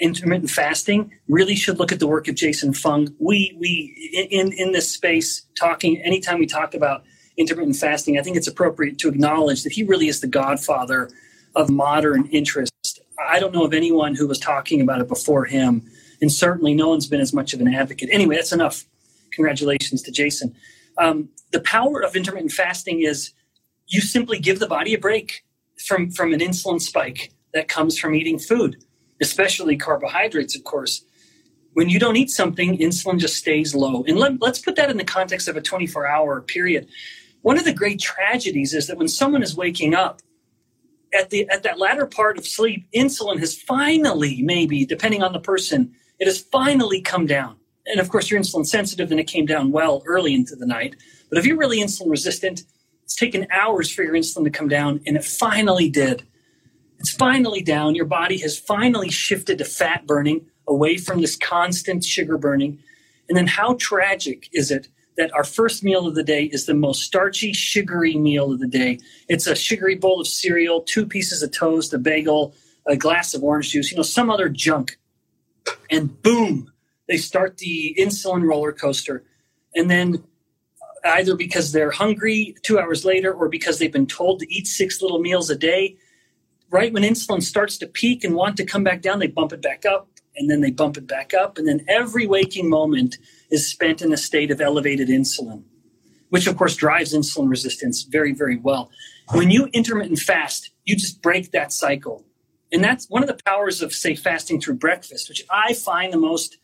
intermittent 0.00 0.50
fasting 0.50 1.12
really 1.28 1.56
should 1.56 1.78
look 1.78 1.92
at 1.92 1.98
the 1.98 2.06
work 2.06 2.28
of 2.28 2.34
Jason 2.34 2.72
Fung. 2.72 3.14
We 3.18 3.56
we 3.58 4.28
in 4.30 4.52
in 4.52 4.72
this 4.72 4.90
space 4.90 5.46
talking 5.58 6.00
anytime 6.02 6.38
we 6.38 6.46
talk 6.46 6.74
about 6.74 7.04
intermittent 7.36 7.76
fasting, 7.76 8.18
I 8.18 8.22
think 8.22 8.36
it's 8.36 8.48
appropriate 8.48 8.98
to 8.98 9.08
acknowledge 9.08 9.62
that 9.62 9.72
he 9.72 9.84
really 9.84 10.08
is 10.08 10.20
the 10.20 10.26
godfather 10.26 11.10
of 11.54 11.70
modern 11.70 12.26
interest. 12.26 13.00
I 13.28 13.40
don't 13.40 13.54
know 13.54 13.64
of 13.64 13.74
anyone 13.74 14.14
who 14.14 14.26
was 14.26 14.38
talking 14.38 14.80
about 14.80 15.00
it 15.00 15.08
before 15.08 15.44
him, 15.44 15.82
and 16.20 16.32
certainly 16.32 16.74
no 16.74 16.88
one's 16.88 17.06
been 17.06 17.20
as 17.20 17.32
much 17.32 17.54
of 17.54 17.60
an 17.60 17.72
advocate. 17.72 18.08
Anyway, 18.12 18.36
that's 18.36 18.52
enough. 18.52 18.84
Congratulations 19.32 20.02
to 20.02 20.12
Jason. 20.12 20.54
Um, 20.98 21.28
the 21.52 21.60
power 21.60 22.02
of 22.02 22.16
intermittent 22.16 22.52
fasting 22.52 23.02
is 23.02 23.32
you 23.86 24.00
simply 24.00 24.38
give 24.38 24.58
the 24.58 24.66
body 24.66 24.94
a 24.94 24.98
break 24.98 25.44
from 25.86 26.10
from 26.10 26.32
an 26.32 26.40
insulin 26.40 26.80
spike 26.80 27.32
that 27.54 27.68
comes 27.68 27.98
from 27.98 28.14
eating 28.14 28.38
food 28.38 28.76
especially 29.20 29.76
carbohydrates, 29.76 30.56
of 30.56 30.64
course. 30.64 31.04
When 31.74 31.88
you 31.88 31.98
don't 31.98 32.16
eat 32.16 32.30
something, 32.30 32.78
insulin 32.78 33.18
just 33.18 33.36
stays 33.36 33.74
low. 33.74 34.04
And 34.06 34.18
let, 34.18 34.40
let's 34.40 34.58
put 34.58 34.76
that 34.76 34.90
in 34.90 34.96
the 34.96 35.04
context 35.04 35.48
of 35.48 35.56
a 35.56 35.60
24 35.60 36.06
hour 36.06 36.40
period. 36.40 36.88
One 37.42 37.58
of 37.58 37.64
the 37.64 37.72
great 37.72 38.00
tragedies 38.00 38.74
is 38.74 38.86
that 38.88 38.98
when 38.98 39.08
someone 39.08 39.42
is 39.42 39.56
waking 39.56 39.94
up, 39.94 40.20
at 41.14 41.30
the 41.30 41.48
at 41.48 41.62
that 41.62 41.78
latter 41.78 42.06
part 42.06 42.38
of 42.38 42.46
sleep, 42.46 42.86
insulin 42.94 43.38
has 43.38 43.56
finally, 43.56 44.42
maybe 44.42 44.84
depending 44.84 45.22
on 45.22 45.32
the 45.32 45.40
person, 45.40 45.94
it 46.18 46.26
has 46.26 46.38
finally 46.38 47.00
come 47.00 47.26
down. 47.26 47.56
And 47.86 48.00
of 48.00 48.10
course, 48.10 48.30
you're 48.30 48.40
insulin 48.40 48.66
sensitive, 48.66 49.10
and 49.10 49.20
it 49.20 49.26
came 49.26 49.46
down 49.46 49.72
well 49.72 50.02
early 50.06 50.34
into 50.34 50.54
the 50.54 50.66
night. 50.66 50.96
But 51.30 51.38
if 51.38 51.46
you're 51.46 51.56
really 51.56 51.80
insulin 51.80 52.10
resistant, 52.10 52.64
it's 53.02 53.14
taken 53.14 53.46
hours 53.50 53.90
for 53.90 54.02
your 54.02 54.14
insulin 54.14 54.44
to 54.44 54.50
come 54.50 54.68
down, 54.68 55.00
and 55.06 55.16
it 55.16 55.24
finally 55.24 55.88
did. 55.88 56.26
It's 56.98 57.12
finally 57.12 57.62
down. 57.62 57.94
Your 57.94 58.04
body 58.04 58.38
has 58.38 58.58
finally 58.58 59.10
shifted 59.10 59.58
to 59.58 59.64
fat 59.64 60.06
burning 60.06 60.46
away 60.66 60.96
from 60.96 61.20
this 61.20 61.36
constant 61.36 62.04
sugar 62.04 62.36
burning. 62.36 62.78
And 63.28 63.36
then 63.36 63.46
how 63.46 63.74
tragic 63.74 64.48
is 64.52 64.70
it 64.70 64.88
that 65.16 65.32
our 65.34 65.44
first 65.44 65.82
meal 65.82 66.06
of 66.06 66.14
the 66.14 66.22
day 66.22 66.44
is 66.44 66.66
the 66.66 66.74
most 66.74 67.02
starchy, 67.02 67.52
sugary 67.52 68.16
meal 68.16 68.52
of 68.52 68.60
the 68.60 68.66
day? 68.66 68.98
It's 69.28 69.46
a 69.46 69.54
sugary 69.54 69.94
bowl 69.94 70.20
of 70.20 70.26
cereal, 70.26 70.82
two 70.82 71.06
pieces 71.06 71.42
of 71.42 71.52
toast, 71.52 71.94
a 71.94 71.98
bagel, 71.98 72.54
a 72.86 72.96
glass 72.96 73.34
of 73.34 73.44
orange 73.44 73.70
juice, 73.70 73.90
you 73.90 73.96
know, 73.96 74.02
some 74.02 74.30
other 74.30 74.48
junk. 74.48 74.98
And 75.90 76.20
boom, 76.22 76.72
they 77.06 77.16
start 77.16 77.58
the 77.58 77.94
insulin 77.98 78.42
roller 78.42 78.72
coaster. 78.72 79.24
And 79.74 79.90
then 79.90 80.24
either 81.04 81.36
because 81.36 81.72
they're 81.72 81.90
hungry 81.90 82.54
two 82.62 82.78
hours 82.78 83.04
later 83.04 83.32
or 83.32 83.48
because 83.48 83.78
they've 83.78 83.92
been 83.92 84.06
told 84.06 84.40
to 84.40 84.52
eat 84.52 84.66
six 84.66 85.00
little 85.00 85.20
meals 85.20 85.50
a 85.50 85.56
day, 85.56 85.96
right 86.70 86.92
when 86.92 87.02
insulin 87.02 87.42
starts 87.42 87.78
to 87.78 87.86
peak 87.86 88.24
and 88.24 88.34
want 88.34 88.56
to 88.56 88.64
come 88.64 88.84
back 88.84 89.02
down, 89.02 89.18
they 89.18 89.26
bump 89.26 89.52
it 89.52 89.62
back 89.62 89.86
up 89.86 90.08
and 90.36 90.50
then 90.50 90.60
they 90.60 90.70
bump 90.70 90.96
it 90.96 91.06
back 91.06 91.34
up. 91.34 91.58
And 91.58 91.66
then 91.66 91.84
every 91.88 92.26
waking 92.26 92.68
moment 92.68 93.18
is 93.50 93.68
spent 93.68 94.02
in 94.02 94.12
a 94.12 94.16
state 94.16 94.50
of 94.50 94.60
elevated 94.60 95.08
insulin, 95.08 95.62
which 96.28 96.46
of 96.46 96.56
course 96.56 96.76
drives 96.76 97.14
insulin 97.14 97.48
resistance 97.48 98.02
very, 98.02 98.32
very 98.32 98.56
well. 98.56 98.90
When 99.32 99.50
you 99.50 99.66
intermittent 99.72 100.20
fast, 100.20 100.70
you 100.84 100.96
just 100.96 101.20
break 101.22 101.50
that 101.52 101.72
cycle. 101.72 102.24
And 102.70 102.84
that's 102.84 103.08
one 103.08 103.22
of 103.22 103.28
the 103.28 103.42
powers 103.44 103.82
of, 103.82 103.92
say, 103.92 104.14
fasting 104.14 104.60
through 104.60 104.74
breakfast, 104.74 105.28
which 105.28 105.44
I 105.50 105.72
find 105.72 106.12
the 106.12 106.18
most, 106.18 106.58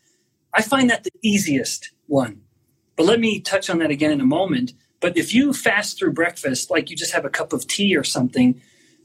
I 0.52 0.62
find 0.62 0.90
that 0.90 1.05
the 1.05 1.11
easiest 1.22 1.92
one. 2.07 2.42
But 2.96 3.07
let 3.07 3.20
me 3.20 3.40
touch 3.40 3.70
on 3.70 3.78
that 3.78 3.90
again 3.90 4.12
in 4.12 4.20
a 4.20 4.26
moment. 4.26 4.72
But 5.00 5.16
if 5.16 5.34
you 5.34 5.52
fast 5.52 5.98
through 5.98 6.12
breakfast, 6.12 6.70
like 6.70 6.90
you 6.90 6.96
just 6.96 7.12
have 7.12 7.24
a 7.24 7.30
cup 7.30 7.52
of 7.52 7.66
tea 7.66 7.96
or 7.96 8.05
something, 8.05 8.61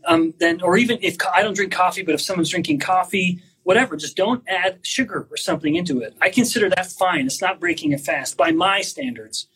um, 0.05 0.33
then, 0.39 0.61
or 0.61 0.77
even 0.77 0.99
if 1.01 1.17
I 1.33 1.41
don't 1.41 1.55
drink 1.55 1.71
coffee, 1.71 2.03
but 2.03 2.13
if 2.13 2.21
someone's 2.21 2.49
drinking 2.49 2.79
coffee, 2.79 3.41
whatever, 3.63 3.95
just 3.95 4.15
don't 4.15 4.43
add 4.47 4.79
sugar 4.83 5.27
or 5.29 5.37
something 5.37 5.75
into 5.75 6.01
it. 6.01 6.15
I 6.21 6.29
consider 6.29 6.69
that 6.69 6.87
fine. 6.87 7.25
It's 7.25 7.41
not 7.41 7.59
breaking 7.59 7.93
a 7.93 7.97
fast 7.97 8.37
by 8.37 8.51
my 8.51 8.81
standards 8.81 9.47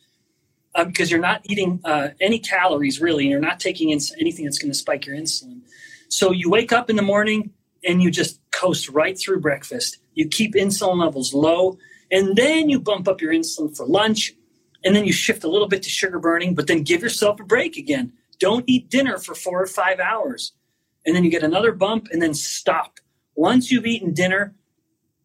uh, 0.76 0.86
because 0.86 1.10
you're 1.10 1.20
not 1.20 1.42
eating 1.46 1.80
uh, 1.84 2.10
any 2.22 2.40
calories 2.40 3.02
really, 3.02 3.24
and 3.24 3.32
you're 3.32 3.40
not 3.40 3.60
taking 3.60 3.90
in 3.90 4.00
anything 4.20 4.46
that's 4.46 4.60
going 4.60 4.72
to 4.72 4.78
spike 4.78 5.06
your 5.06 5.16
insulin. 5.16 5.62
So 6.10 6.32
you 6.32 6.50
wake 6.50 6.72
up 6.72 6.90
in 6.90 6.96
the 6.96 7.02
morning 7.02 7.52
and 7.84 8.02
you 8.02 8.12
just 8.12 8.40
coast 8.52 8.90
right 8.90 9.18
through 9.18 9.40
breakfast. 9.40 9.98
You 10.14 10.28
keep 10.28 10.54
insulin 10.54 11.00
levels 11.00 11.34
low, 11.34 11.78
and 12.12 12.36
then 12.36 12.70
you 12.70 12.80
bump 12.80 13.08
up 13.08 13.22
your 13.22 13.34
insulin 13.34 13.76
for 13.76 13.86
lunch, 13.86 14.34
and 14.84 14.96
then 14.96 15.06
you 15.06 15.14
shift 15.14 15.44
a 15.44 15.50
little 15.50 15.68
bit 15.68 15.84
to 15.84 15.90
sugar 15.90 16.20
burning, 16.20 16.54
but 16.54 16.68
then 16.68 16.84
give 16.84 17.02
yourself 17.02 17.40
a 17.40 17.44
break 17.44 17.78
again 17.78 18.14
don't 18.40 18.66
eat 18.68 18.90
dinner 18.90 19.18
for 19.18 19.36
four 19.36 19.62
or 19.62 19.68
five 19.68 20.00
hours. 20.00 20.54
And 21.06 21.16
then 21.16 21.24
you 21.24 21.32
get 21.32 21.44
another 21.44 21.72
bump 21.72 22.08
and 22.12 22.22
then 22.22 22.34
stop. 22.34 23.00
Once 23.36 23.72
you've 23.72 23.86
eaten 23.86 24.14
dinner, 24.14 24.56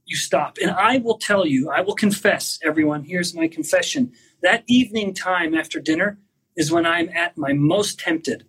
you 0.04 0.16
stop. 0.16 0.58
And 0.60 0.70
I 0.70 0.98
will 0.98 1.18
tell 1.18 1.46
you, 1.46 1.70
I 1.70 1.82
will 1.82 1.94
confess, 1.94 2.58
everyone, 2.64 3.04
here's 3.04 3.34
my 3.34 3.46
confession. 3.46 4.12
That 4.42 4.64
evening 4.66 5.14
time 5.14 5.54
after 5.54 5.80
dinner 5.80 6.18
is 6.56 6.72
when 6.72 6.86
I'm 6.86 7.08
at 7.10 7.36
my 7.36 7.52
most 7.52 8.00
tempted. 8.00 8.44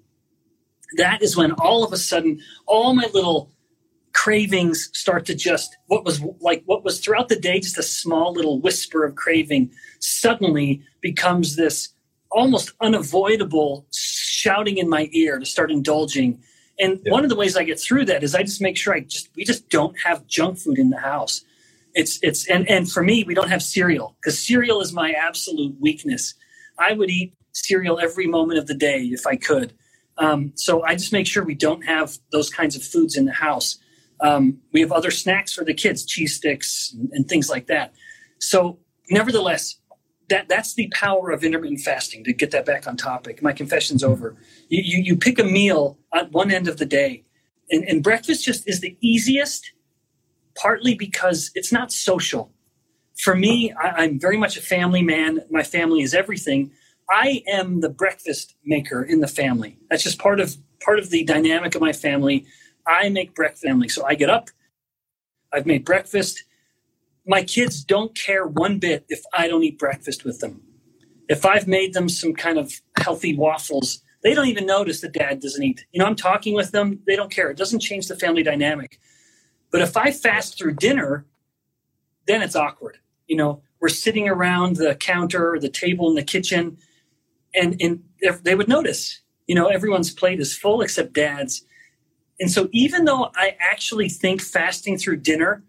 That 0.97 1.22
is 1.22 1.38
when 1.38 1.51
all 1.51 1.84
of 1.84 1.93
a 1.93 1.97
sudden, 1.97 2.39
all 2.66 2.95
my 2.95 3.07
little 3.14 3.51
cravings 4.14 4.89
start 4.93 5.26
to 5.26 5.36
just 5.36 5.78
what 5.86 6.03
was 6.03 6.22
like 6.41 6.64
what 6.66 6.84
was 6.84 6.99
throughout 6.99 7.30
the 7.30 7.39
day 7.39 7.60
just 7.60 7.78
a 7.78 7.84
small 7.84 8.34
little 8.34 8.60
whisper 8.60 9.05
of 9.05 9.16
craving 9.16 9.72
suddenly 9.99 10.82
becomes 10.99 11.55
this 11.55 11.89
almost 12.32 12.72
unavoidable 12.82 13.86
shouting 14.40 14.78
in 14.78 14.88
my 14.90 15.10
ear 15.12 15.38
to 15.40 15.46
start 15.46 15.72
indulging. 15.72 16.42
And 16.80 17.00
yeah. 17.04 17.12
one 17.12 17.24
of 17.24 17.30
the 17.30 17.36
ways 17.36 17.58
I 17.58 17.64
get 17.64 17.80
through 17.80 18.06
that 18.06 18.24
is 18.24 18.34
I 18.34 18.44
just 18.44 18.62
make 18.62 18.78
sure 18.78 18.94
I 18.94 19.02
just 19.02 19.30
we 19.36 19.44
just 19.44 19.70
don't 19.70 19.96
have 20.06 20.26
junk 20.28 20.58
food 20.58 20.80
in 20.80 20.90
the 20.90 21.00
house. 21.00 21.44
It's 21.94 22.20
it's 22.22 22.48
and 22.48 22.70
and 22.70 22.90
for 22.90 23.04
me 23.04 23.24
we 23.24 23.34
don't 23.34 23.50
have 23.50 23.62
cereal 23.62 24.16
because 24.18 24.40
cereal 24.40 24.80
is 24.82 24.94
my 24.94 25.12
absolute 25.12 25.76
weakness. 25.80 26.36
I 26.78 26.94
would 26.94 27.10
eat 27.10 27.34
cereal 27.52 28.00
every 28.00 28.28
moment 28.28 28.60
of 28.60 28.68
the 28.68 28.76
day 28.76 29.02
if 29.04 29.28
I 29.28 29.36
could. 29.36 29.74
Um, 30.18 30.52
so 30.56 30.84
I 30.84 30.96
just 30.96 31.14
make 31.14 31.28
sure 31.28 31.44
we 31.44 31.56
don't 31.56 31.82
have 31.86 32.18
those 32.32 32.50
kinds 32.50 32.76
of 32.76 32.84
foods 32.84 33.18
in 33.18 33.26
the 33.26 33.34
house. 33.34 33.78
Um, 34.22 34.60
we 34.74 34.82
have 34.82 34.92
other 34.92 35.12
snacks 35.12 35.54
for 35.54 35.64
the 35.64 35.74
kids, 35.74 36.06
cheese 36.06 36.36
sticks 36.36 36.94
and, 36.94 37.10
and 37.14 37.28
things 37.28 37.50
like 37.50 37.68
that. 37.68 37.94
So 38.40 38.80
nevertheless, 39.10 39.78
that 40.30 40.48
that's 40.48 40.74
the 40.76 40.88
power 40.94 41.32
of 41.32 41.44
intermittent 41.44 41.82
fasting 41.82 42.24
to 42.24 42.34
get 42.34 42.52
that 42.52 42.66
back 42.66 42.88
on 42.88 42.98
topic. 42.98 43.42
My 43.42 43.54
confession's 43.54 44.04
over. 44.04 44.36
You, 44.70 44.82
you, 44.84 45.04
you 45.04 45.18
pick 45.18 45.40
a 45.40 45.44
meal 45.44 45.98
at 46.14 46.32
one 46.32 46.52
end 46.52 46.68
of 46.68 46.78
the 46.78 46.86
day 46.86 47.24
and, 47.70 47.84
and 47.86 48.04
breakfast 48.04 48.44
just 48.44 48.68
is 48.68 48.82
the 48.82 48.98
easiest 49.02 49.72
partly 50.56 50.96
because 50.96 51.52
it's 51.56 51.72
not 51.72 51.92
social. 51.92 52.52
For 53.18 53.36
me 53.36 53.74
I, 53.74 54.04
i'm 54.04 54.20
very 54.20 54.38
much 54.38 54.58
a 54.58 54.62
family 54.62 55.02
man. 55.02 55.42
My 55.50 55.64
family 55.64 56.02
is 56.02 56.14
everything. 56.14 56.72
I 57.10 57.44
am 57.48 57.82
the 57.82 57.90
breakfast 57.90 58.56
maker 58.64 59.04
in 59.04 59.20
the 59.20 59.28
family. 59.28 59.78
That's 59.90 60.04
just 60.04 60.20
part 60.20 60.40
of 60.40 60.56
part 60.84 61.00
of 61.00 61.10
the 61.10 61.24
dynamic 61.24 61.76
of 61.76 61.82
my 61.82 61.94
family. 61.94 62.46
I 62.88 63.10
make 63.10 63.36
breakfast 63.36 63.64
family. 63.64 63.90
So 63.90 64.06
i 64.06 64.16
get 64.16 64.30
up 64.30 64.50
i've 65.52 65.66
made 65.66 65.84
breakfast 65.86 66.44
my 67.30 67.44
kids 67.44 67.84
don't 67.84 68.16
care 68.16 68.48
one 68.48 68.80
bit 68.80 69.06
if 69.08 69.22
I 69.32 69.48
don't 69.48 69.64
eat 69.64 69.78
breakfast 69.78 70.26
with 70.26 70.40
them. 70.40 70.64
If 71.30 71.46
I've 71.46 71.68
made 71.68 71.94
them 71.94 72.10
some 72.10 72.34
kind 72.34 72.58
of 72.58 72.82
healthy 72.98 73.36
waffles, 73.36 74.02
they 74.24 74.34
don't 74.34 74.48
even 74.48 74.66
notice 74.66 75.02
that 75.02 75.14
dad 75.14 75.40
doesn't 75.40 75.62
eat. 75.62 75.86
You 75.92 76.00
know, 76.00 76.08
I'm 76.08 76.16
talking 76.16 76.56
with 76.56 76.72
them, 76.72 77.02
they 77.06 77.16
don't 77.16 77.32
care. 77.32 77.52
It 77.52 77.58
doesn't 77.58 77.82
change 77.82 78.08
the 78.08 78.16
family 78.16 78.42
dynamic. 78.42 79.00
But 79.72 79.82
if 79.82 79.96
I 79.96 80.12
fast 80.12 80.58
through 80.58 80.78
dinner, 80.78 81.28
then 82.26 82.42
it's 82.42 82.56
awkward. 82.56 82.98
You 83.28 83.38
know, 83.38 83.62
we're 83.80 83.90
sitting 83.90 84.28
around 84.28 84.78
the 84.78 84.96
counter 84.96 85.54
or 85.54 85.60
the 85.60 85.70
table 85.70 86.10
in 86.10 86.16
the 86.16 86.24
kitchen, 86.24 86.80
and, 87.54 87.80
and 87.80 88.02
they 88.42 88.56
would 88.56 88.68
notice, 88.68 89.22
you 89.46 89.54
know, 89.54 89.68
everyone's 89.68 90.12
plate 90.12 90.40
is 90.40 90.58
full 90.58 90.82
except 90.82 91.14
dad's. 91.14 91.64
And 92.40 92.50
so 92.50 92.70
even 92.72 93.06
though 93.06 93.30
I 93.36 93.56
actually 93.60 94.10
think 94.10 94.42
fasting 94.42 94.98
through 94.98 95.18
dinner 95.18 95.64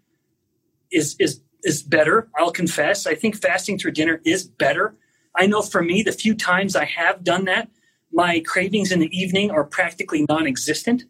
is 0.91 1.15
is 1.19 1.39
is 1.63 1.83
better. 1.83 2.29
I'll 2.37 2.51
confess. 2.51 3.05
I 3.05 3.15
think 3.15 3.35
fasting 3.35 3.77
through 3.77 3.91
dinner 3.91 4.21
is 4.25 4.47
better. 4.47 4.95
I 5.35 5.45
know 5.45 5.61
for 5.61 5.81
me, 5.81 6.03
the 6.03 6.11
few 6.11 6.35
times 6.35 6.75
I 6.75 6.85
have 6.85 7.23
done 7.23 7.45
that, 7.45 7.69
my 8.11 8.41
cravings 8.41 8.91
in 8.91 8.99
the 8.99 9.17
evening 9.17 9.51
are 9.51 9.63
practically 9.63 10.25
non-existent. 10.27 11.03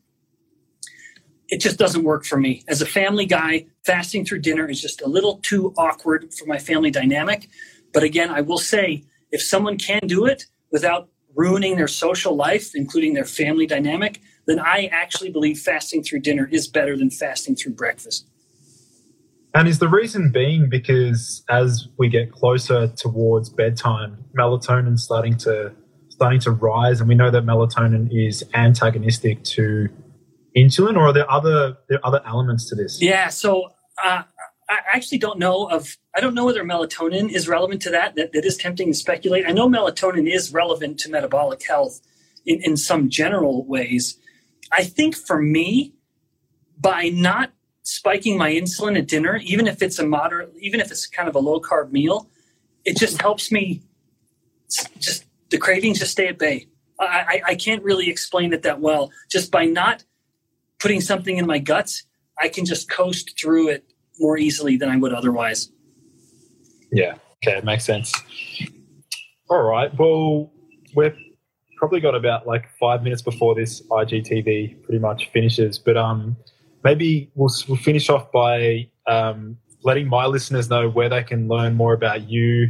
It 1.49 1.59
just 1.59 1.77
doesn't 1.77 2.03
work 2.03 2.23
for 2.23 2.37
me. 2.37 2.63
As 2.67 2.81
a 2.81 2.85
family 2.85 3.25
guy, 3.25 3.65
fasting 3.83 4.23
through 4.23 4.39
dinner 4.39 4.69
is 4.69 4.81
just 4.81 5.01
a 5.01 5.07
little 5.07 5.37
too 5.37 5.73
awkward 5.77 6.33
for 6.33 6.45
my 6.45 6.57
family 6.57 6.91
dynamic. 6.91 7.49
But 7.93 8.03
again, 8.03 8.29
I 8.29 8.41
will 8.41 8.57
say 8.57 9.03
if 9.31 9.41
someone 9.41 9.77
can 9.77 10.01
do 10.05 10.25
it 10.25 10.45
without 10.71 11.09
ruining 11.35 11.75
their 11.75 11.87
social 11.87 12.35
life, 12.35 12.71
including 12.75 13.13
their 13.13 13.25
family 13.25 13.65
dynamic, 13.65 14.21
then 14.45 14.59
I 14.59 14.89
actually 14.91 15.29
believe 15.29 15.59
fasting 15.59 16.03
through 16.03 16.19
dinner 16.19 16.47
is 16.51 16.67
better 16.67 16.95
than 16.95 17.09
fasting 17.09 17.55
through 17.55 17.73
breakfast. 17.73 18.27
And 19.53 19.67
is 19.67 19.79
the 19.79 19.89
reason 19.89 20.31
being 20.31 20.69
because 20.69 21.43
as 21.49 21.87
we 21.97 22.07
get 22.07 22.31
closer 22.31 22.87
towards 22.87 23.49
bedtime, 23.49 24.23
melatonin 24.37 24.97
starting 24.97 25.35
to 25.39 25.73
starting 26.09 26.39
to 26.39 26.51
rise, 26.51 26.99
and 26.99 27.09
we 27.09 27.15
know 27.15 27.31
that 27.31 27.43
melatonin 27.43 28.07
is 28.11 28.43
antagonistic 28.53 29.43
to 29.43 29.89
insulin, 30.55 30.95
or 30.95 31.07
are 31.07 31.13
there 31.13 31.29
other 31.29 31.77
there 31.89 31.97
are 31.99 32.07
other 32.07 32.21
elements 32.25 32.69
to 32.69 32.75
this? 32.75 33.01
Yeah, 33.01 33.27
so 33.27 33.71
uh, 34.01 34.23
I 34.69 34.77
actually 34.93 35.17
don't 35.17 35.37
know 35.37 35.65
of 35.65 35.97
I 36.15 36.21
don't 36.21 36.33
know 36.33 36.45
whether 36.45 36.63
melatonin 36.63 37.29
is 37.29 37.49
relevant 37.49 37.81
to 37.83 37.89
that. 37.89 38.15
That, 38.15 38.31
that 38.31 38.45
is 38.45 38.55
tempting 38.55 38.87
to 38.87 38.93
speculate. 38.93 39.45
I 39.45 39.51
know 39.51 39.67
melatonin 39.67 40.31
is 40.31 40.53
relevant 40.53 40.97
to 40.99 41.09
metabolic 41.09 41.61
health 41.67 41.99
in, 42.45 42.61
in 42.63 42.77
some 42.77 43.09
general 43.09 43.65
ways. 43.65 44.17
I 44.71 44.85
think 44.85 45.15
for 45.15 45.41
me, 45.41 45.93
by 46.79 47.09
not 47.09 47.51
spiking 47.91 48.37
my 48.37 48.51
insulin 48.51 48.97
at 48.97 49.07
dinner, 49.07 49.37
even 49.43 49.67
if 49.67 49.81
it's 49.81 49.99
a 49.99 50.05
moderate, 50.05 50.53
even 50.59 50.79
if 50.79 50.91
it's 50.91 51.05
kind 51.05 51.27
of 51.27 51.35
a 51.35 51.39
low 51.39 51.59
carb 51.59 51.91
meal, 51.91 52.29
it 52.85 52.97
just 52.97 53.21
helps 53.21 53.51
me 53.51 53.81
just 54.99 55.25
the 55.49 55.57
cravings 55.57 55.99
just 55.99 56.11
stay 56.11 56.27
at 56.27 56.39
bay. 56.39 56.67
I, 56.97 57.41
I, 57.47 57.55
can't 57.55 57.83
really 57.83 58.09
explain 58.09 58.53
it 58.53 58.61
that 58.61 58.79
well. 58.79 59.11
Just 59.29 59.51
by 59.51 59.65
not 59.65 60.03
putting 60.79 61.01
something 61.01 61.37
in 61.37 61.47
my 61.47 61.57
guts, 61.57 62.03
I 62.39 62.47
can 62.47 62.63
just 62.63 62.89
coast 62.91 63.33
through 63.41 63.69
it 63.69 63.83
more 64.19 64.37
easily 64.37 64.77
than 64.77 64.87
I 64.87 64.97
would 64.97 65.11
otherwise. 65.11 65.71
Yeah. 66.91 67.15
Okay, 67.43 67.57
it 67.57 67.63
makes 67.63 67.85
sense. 67.85 68.13
All 69.49 69.63
right. 69.63 69.91
Well, 69.97 70.53
we've 70.95 71.17
probably 71.77 72.01
got 72.01 72.13
about 72.13 72.45
like 72.45 72.69
five 72.79 73.01
minutes 73.01 73.23
before 73.23 73.55
this 73.55 73.81
IGTV 73.89 74.83
pretty 74.83 74.99
much 74.99 75.31
finishes, 75.31 75.79
but 75.79 75.97
um, 75.97 76.37
maybe 76.83 77.31
we'll, 77.35 77.51
we'll 77.67 77.77
finish 77.77 78.09
off 78.09 78.31
by 78.31 78.89
um, 79.07 79.57
letting 79.83 80.07
my 80.07 80.25
listeners 80.25 80.69
know 80.69 80.89
where 80.89 81.09
they 81.09 81.23
can 81.23 81.47
learn 81.47 81.75
more 81.75 81.93
about 81.93 82.29
you 82.29 82.69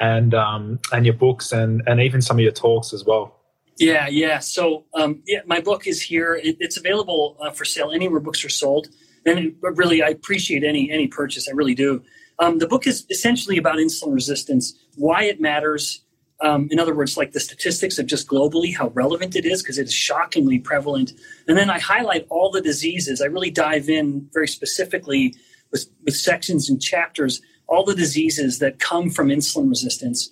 and 0.00 0.34
um, 0.34 0.80
and 0.92 1.06
your 1.06 1.14
books 1.14 1.52
and 1.52 1.82
and 1.86 2.00
even 2.00 2.20
some 2.20 2.36
of 2.36 2.42
your 2.42 2.52
talks 2.52 2.92
as 2.92 3.04
well. 3.04 3.38
Yeah, 3.78 4.08
yeah. 4.08 4.38
So 4.38 4.84
um, 4.94 5.22
yeah, 5.26 5.40
my 5.46 5.60
book 5.60 5.86
is 5.86 6.02
here. 6.02 6.34
It, 6.34 6.56
it's 6.60 6.76
available 6.76 7.36
uh, 7.40 7.50
for 7.50 7.64
sale 7.64 7.90
anywhere 7.90 8.20
books 8.20 8.44
are 8.44 8.48
sold, 8.48 8.88
and 9.24 9.38
it, 9.38 9.54
really, 9.62 10.02
I 10.02 10.08
appreciate 10.08 10.64
any 10.64 10.90
any 10.90 11.08
purchase. 11.08 11.48
I 11.48 11.52
really 11.52 11.74
do. 11.74 12.02
Um, 12.38 12.58
the 12.58 12.66
book 12.66 12.86
is 12.86 13.06
essentially 13.10 13.56
about 13.56 13.76
insulin 13.76 14.14
resistance, 14.14 14.74
why 14.96 15.24
it 15.24 15.40
matters. 15.40 16.01
Um, 16.42 16.68
in 16.70 16.80
other 16.80 16.94
words, 16.94 17.16
like 17.16 17.32
the 17.32 17.40
statistics 17.40 17.98
of 17.98 18.06
just 18.06 18.26
globally 18.26 18.76
how 18.76 18.88
relevant 18.88 19.36
it 19.36 19.46
is 19.46 19.62
because 19.62 19.78
it 19.78 19.86
is 19.86 19.94
shockingly 19.94 20.58
prevalent. 20.58 21.12
And 21.46 21.56
then 21.56 21.70
I 21.70 21.78
highlight 21.78 22.26
all 22.30 22.50
the 22.50 22.60
diseases. 22.60 23.20
I 23.20 23.26
really 23.26 23.50
dive 23.50 23.88
in 23.88 24.28
very 24.32 24.48
specifically 24.48 25.34
with, 25.70 25.86
with 26.04 26.16
sections 26.16 26.68
and 26.68 26.82
chapters 26.82 27.40
all 27.68 27.84
the 27.84 27.94
diseases 27.94 28.58
that 28.58 28.78
come 28.78 29.08
from 29.08 29.28
insulin 29.28 29.70
resistance. 29.70 30.30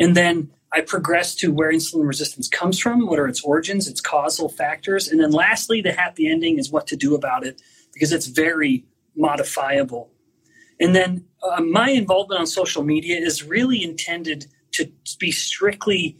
And 0.00 0.16
then 0.16 0.50
I 0.72 0.80
progress 0.80 1.34
to 1.36 1.52
where 1.52 1.70
insulin 1.70 2.06
resistance 2.06 2.48
comes 2.48 2.78
from, 2.78 3.06
what 3.06 3.18
are 3.18 3.28
its 3.28 3.42
origins, 3.42 3.86
its 3.86 4.00
causal 4.00 4.48
factors. 4.48 5.08
And 5.08 5.20
then 5.20 5.30
lastly, 5.30 5.80
the 5.80 5.92
happy 5.92 6.28
ending 6.28 6.58
is 6.58 6.70
what 6.70 6.86
to 6.88 6.96
do 6.96 7.14
about 7.14 7.44
it 7.44 7.60
because 7.92 8.12
it's 8.12 8.26
very 8.26 8.84
modifiable. 9.14 10.10
And 10.80 10.94
then 10.94 11.26
uh, 11.42 11.60
my 11.60 11.90
involvement 11.90 12.40
on 12.40 12.46
social 12.46 12.82
media 12.82 13.18
is 13.18 13.44
really 13.44 13.84
intended 13.84 14.46
to 14.74 14.90
be 15.18 15.30
strictly 15.30 16.16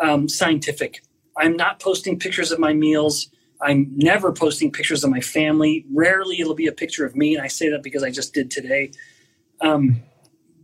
um, 0.00 0.28
scientific. 0.28 1.02
I'm 1.36 1.56
not 1.56 1.80
posting 1.80 2.18
pictures 2.18 2.50
of 2.50 2.58
my 2.58 2.72
meals. 2.72 3.28
I'm 3.60 3.90
never 3.96 4.32
posting 4.32 4.70
pictures 4.70 5.04
of 5.04 5.10
my 5.10 5.20
family. 5.20 5.84
Rarely 5.92 6.40
it'll 6.40 6.54
be 6.54 6.66
a 6.66 6.72
picture 6.72 7.04
of 7.04 7.16
me. 7.16 7.34
And 7.34 7.42
I 7.42 7.48
say 7.48 7.70
that 7.70 7.82
because 7.82 8.02
I 8.02 8.10
just 8.10 8.34
did 8.34 8.50
today. 8.50 8.92
Um, 9.60 10.02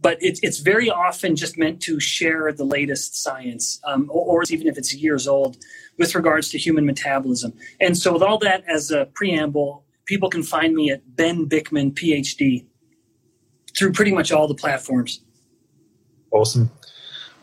but 0.00 0.22
it, 0.22 0.38
it's 0.42 0.58
very 0.58 0.90
often 0.90 1.34
just 1.34 1.56
meant 1.56 1.80
to 1.82 1.98
share 1.98 2.52
the 2.52 2.64
latest 2.64 3.22
science, 3.22 3.80
um, 3.84 4.10
or, 4.12 4.42
or, 4.42 4.42
even 4.50 4.66
if 4.66 4.76
it's 4.76 4.94
years 4.94 5.26
old, 5.26 5.56
with 5.98 6.14
regards 6.14 6.50
to 6.50 6.58
human 6.58 6.84
metabolism. 6.84 7.54
And 7.80 7.96
so, 7.96 8.12
with 8.12 8.22
all 8.22 8.36
that 8.40 8.64
as 8.68 8.90
a 8.90 9.06
preamble, 9.14 9.82
people 10.04 10.28
can 10.28 10.42
find 10.42 10.74
me 10.74 10.90
at 10.90 11.16
Ben 11.16 11.48
Bikman, 11.48 11.94
PhD, 11.94 12.66
through 13.76 13.92
pretty 13.92 14.12
much 14.12 14.30
all 14.30 14.46
the 14.46 14.54
platforms. 14.54 15.20
Awesome. 16.30 16.70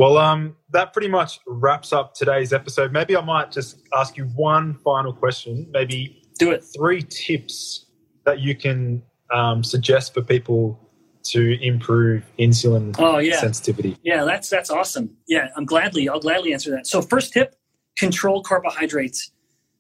Well, 0.02 0.18
um, 0.18 0.56
that 0.72 0.94
pretty 0.94 1.10
much 1.10 1.40
wraps 1.46 1.94
up 1.94 2.16
today's 2.16 2.54
episode. 2.54 2.92
Maybe 2.92 3.16
I 3.16 3.22
might 3.22 3.52
just 3.52 3.84
ask 3.96 4.18
you 4.18 4.24
one 4.34 4.74
final 4.84 5.14
question. 5.14 5.68
Maybe 5.70 6.24
do 6.40 6.50
it. 6.50 6.66
Three 6.76 7.04
tips 7.04 7.86
that 8.26 8.40
you 8.40 8.56
can 8.56 9.04
um, 9.32 9.64
suggest 9.64 10.16
for 10.16 10.24
people 10.24 10.80
to 11.26 11.64
improve 11.64 12.24
insulin 12.40 12.96
oh, 12.98 13.20
yeah. 13.20 13.40
sensitivity. 13.40 13.96
Yeah, 14.02 14.24
that's 14.24 14.50
that's 14.50 14.72
awesome. 14.72 15.16
Yeah, 15.28 15.50
I'm 15.56 15.66
gladly 15.66 16.10
I'll 16.10 16.20
gladly 16.20 16.52
answer 16.52 16.72
that. 16.72 16.88
So 16.88 17.04
first 17.04 17.32
tip, 17.32 17.54
control 17.96 18.42
carbohydrates. 18.42 19.30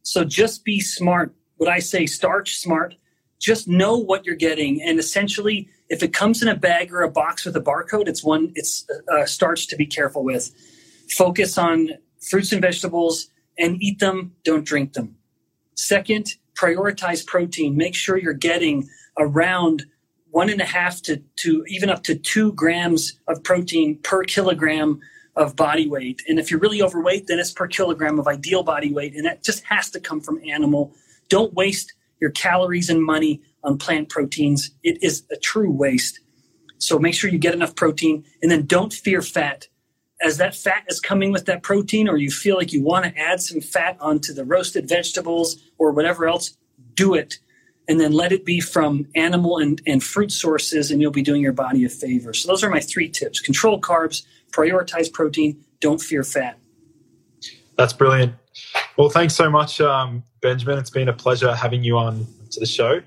So 0.04 0.24
just 0.24 0.64
be 0.64 0.82
smart. 0.82 1.34
What 1.58 1.68
I 1.68 1.80
say, 1.80 2.06
starch 2.06 2.58
smart. 2.58 2.94
Just 3.42 3.68
know 3.68 3.98
what 3.98 4.26
you're 4.26 4.36
getting, 4.36 4.82
and 4.84 5.00
essentially, 5.00 5.68
if 5.90 6.04
it 6.04 6.14
comes 6.14 6.42
in 6.42 6.48
a 6.48 6.56
bag 6.56 6.94
or 6.94 7.02
a 7.02 7.12
box 7.12 7.44
with 7.44 7.58
a 7.58 7.62
barcode, 7.62 8.08
it's 8.08 8.24
one 8.24 8.52
it's 8.56 8.86
uh, 9.12 9.26
starch 9.26 9.68
to 9.68 9.76
be 9.76 9.86
careful 9.86 10.24
with. 10.24 10.52
Focus 11.10 11.58
on 11.58 11.90
fruits 12.22 12.52
and 12.54 12.62
vegetables 12.62 13.30
and 13.58 13.82
eat 13.82 14.00
them. 14.00 14.34
Don't 14.44 14.64
drink 14.64 14.94
them. 14.94 15.16
Second, 15.76 16.36
prioritize 16.56 17.26
protein. 17.26 17.76
Make 17.76 17.96
sure 17.96 18.18
you're 18.18 18.34
getting 18.34 18.88
around 19.18 19.86
one 20.30 20.50
and 20.50 20.62
a 20.62 20.66
half 20.66 21.02
to, 21.02 21.22
to 21.38 21.66
even 21.68 21.90
up 21.90 22.04
to 22.04 22.16
two 22.16 22.54
grams 22.54 23.20
of 23.28 23.44
protein 23.44 24.00
per 24.04 24.24
kilogram 24.24 25.00
of 25.36 25.56
body 25.56 25.88
weight. 25.90 26.22
And 26.28 26.40
if 26.40 26.52
you're 26.52 26.60
really 26.60 26.82
overweight, 26.82 27.28
then 27.28 27.40
it's 27.40 27.52
per 27.52 27.68
kilogram 27.68 28.20
of 28.20 28.28
ideal 28.28 28.64
body 28.64 28.94
weight. 28.94 29.16
And 29.16 29.26
that 29.26 29.44
just 29.44 29.64
has 29.66 29.90
to 29.92 30.00
come 30.00 30.22
from 30.22 30.40
animal. 30.48 30.94
Don't 31.30 31.54
waste 31.54 31.94
your 32.22 32.32
calories 32.32 32.90
and 32.90 33.04
money 33.04 33.42
on 33.64 33.78
plant 33.78 34.10
proteins. 34.10 34.72
It 34.84 35.04
is 35.04 35.24
a 35.32 35.36
true 35.36 35.72
waste. 35.72 36.20
So 36.78 36.98
make 36.98 37.14
sure 37.14 37.30
you 37.30 37.38
get 37.38 37.54
enough 37.54 37.76
protein 37.76 38.24
and 38.42 38.50
then 38.50 38.66
don't 38.66 38.94
fear 38.94 39.22
fat. 39.22 39.68
As 40.24 40.38
that 40.38 40.56
fat 40.56 40.84
is 40.88 41.00
coming 41.00 41.32
with 41.32 41.46
that 41.48 41.64
protein, 41.64 42.08
or 42.08 42.16
you 42.16 42.30
feel 42.30 42.56
like 42.56 42.72
you 42.72 42.84
want 42.84 43.06
to 43.06 43.20
add 43.20 43.42
some 43.42 43.60
fat 43.60 43.98
onto 44.00 44.34
the 44.34 44.46
roasted 44.46 44.88
vegetables 44.88 45.58
or 45.80 45.92
whatever 45.92 46.28
else, 46.28 46.56
do 46.94 47.16
it 47.16 47.40
and 47.88 48.00
then 48.00 48.14
let 48.14 48.32
it 48.32 48.46
be 48.46 48.62
from 48.62 49.08
animal 49.16 49.58
and, 49.58 49.82
and 49.86 50.04
fruit 50.04 50.32
sources, 50.32 50.92
and 50.92 51.02
you'll 51.02 51.12
be 51.12 51.22
doing 51.22 51.42
your 51.42 51.52
body 51.52 51.84
a 51.84 51.90
favor. 51.90 52.34
So, 52.34 52.48
those 52.48 52.64
are 52.64 52.70
my 52.70 52.80
three 52.80 53.10
tips 53.10 53.40
control 53.40 53.82
carbs, 53.82 54.24
prioritize 54.52 55.12
protein, 55.12 55.64
don't 55.80 56.00
fear 56.00 56.24
fat. 56.24 56.58
That's 57.78 57.94
brilliant. 57.94 58.34
Well, 58.98 59.10
thanks 59.10 59.36
so 59.36 59.50
much, 59.50 59.82
um, 59.82 60.24
Benjamin. 60.42 60.78
It's 60.78 60.90
been 60.90 61.10
a 61.10 61.14
pleasure 61.14 61.54
having 61.54 61.84
you 61.84 61.98
on 61.98 62.26
to 62.52 62.60
the 62.60 62.66
show. 62.66 63.02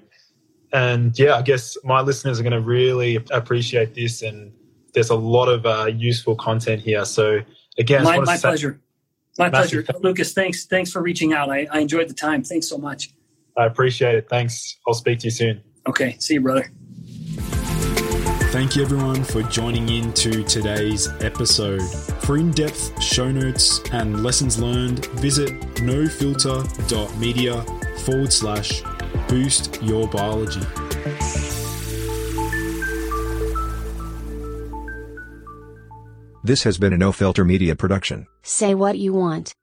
And 0.72 1.16
yeah, 1.18 1.37
I 1.37 1.43
guess 1.43 1.76
my 1.85 2.01
listeners 2.01 2.41
are 2.41 2.43
going 2.43 2.53
to 2.53 2.61
really 2.61 3.16
appreciate 3.30 3.95
this. 3.95 4.22
And 4.22 4.53
there's 4.93 5.11
a 5.11 5.14
lot 5.14 5.49
of 5.49 5.66
uh, 5.66 5.87
useful 5.87 6.37
content 6.37 6.82
here. 6.82 7.05
So, 7.05 7.41
again, 7.78 8.05
my, 8.05 8.18
my 8.20 8.37
pleasure. 8.37 8.80
My 9.39 9.51
pleasure. 9.51 9.85
Lucas, 10.01 10.32
thanks. 10.32 10.66
Thanks 10.66 10.93
for 10.93 11.03
reaching 11.03 11.32
out. 11.32 11.51
I, 11.51 11.66
I 11.70 11.80
enjoyed 11.80 12.09
the 12.09 12.14
time. 12.14 12.45
Thanks 12.45 12.68
so 12.68 12.78
much. 12.78 13.11
I 13.57 13.66
appreciate 13.66 14.14
it. 14.14 14.28
Thanks. 14.28 14.76
I'll 14.87 14.95
speak 14.95 15.20
to 15.20 15.26
you 15.26 15.30
soon. 15.30 15.62
Okay. 15.87 16.16
See 16.18 16.35
you, 16.35 16.41
brother. 16.41 16.70
Thank 18.51 18.76
you, 18.76 18.82
everyone, 18.82 19.24
for 19.24 19.43
joining 19.43 19.89
in 19.89 20.12
to 20.14 20.45
today's 20.45 21.09
episode. 21.20 21.82
For 22.25 22.39
in 22.39 22.53
depth 22.53 23.03
show 23.03 23.31
notes 23.31 23.81
and 23.93 24.22
lessons 24.22 24.59
learned, 24.59 25.05
visit 25.16 25.61
nofilter.media 25.77 27.62
forward 27.99 28.33
slash 28.33 28.83
boost 29.29 29.83
your 29.83 30.09
biology. 30.09 30.62
This 36.43 36.62
has 36.62 36.79
been 36.79 36.95
a 36.95 36.97
No 36.97 37.12
Filter 37.12 37.45
Media 37.45 37.77
production. 37.77 38.27
Say 38.43 38.75
what 38.75 38.97
you 38.97 39.12
want. 39.12 39.55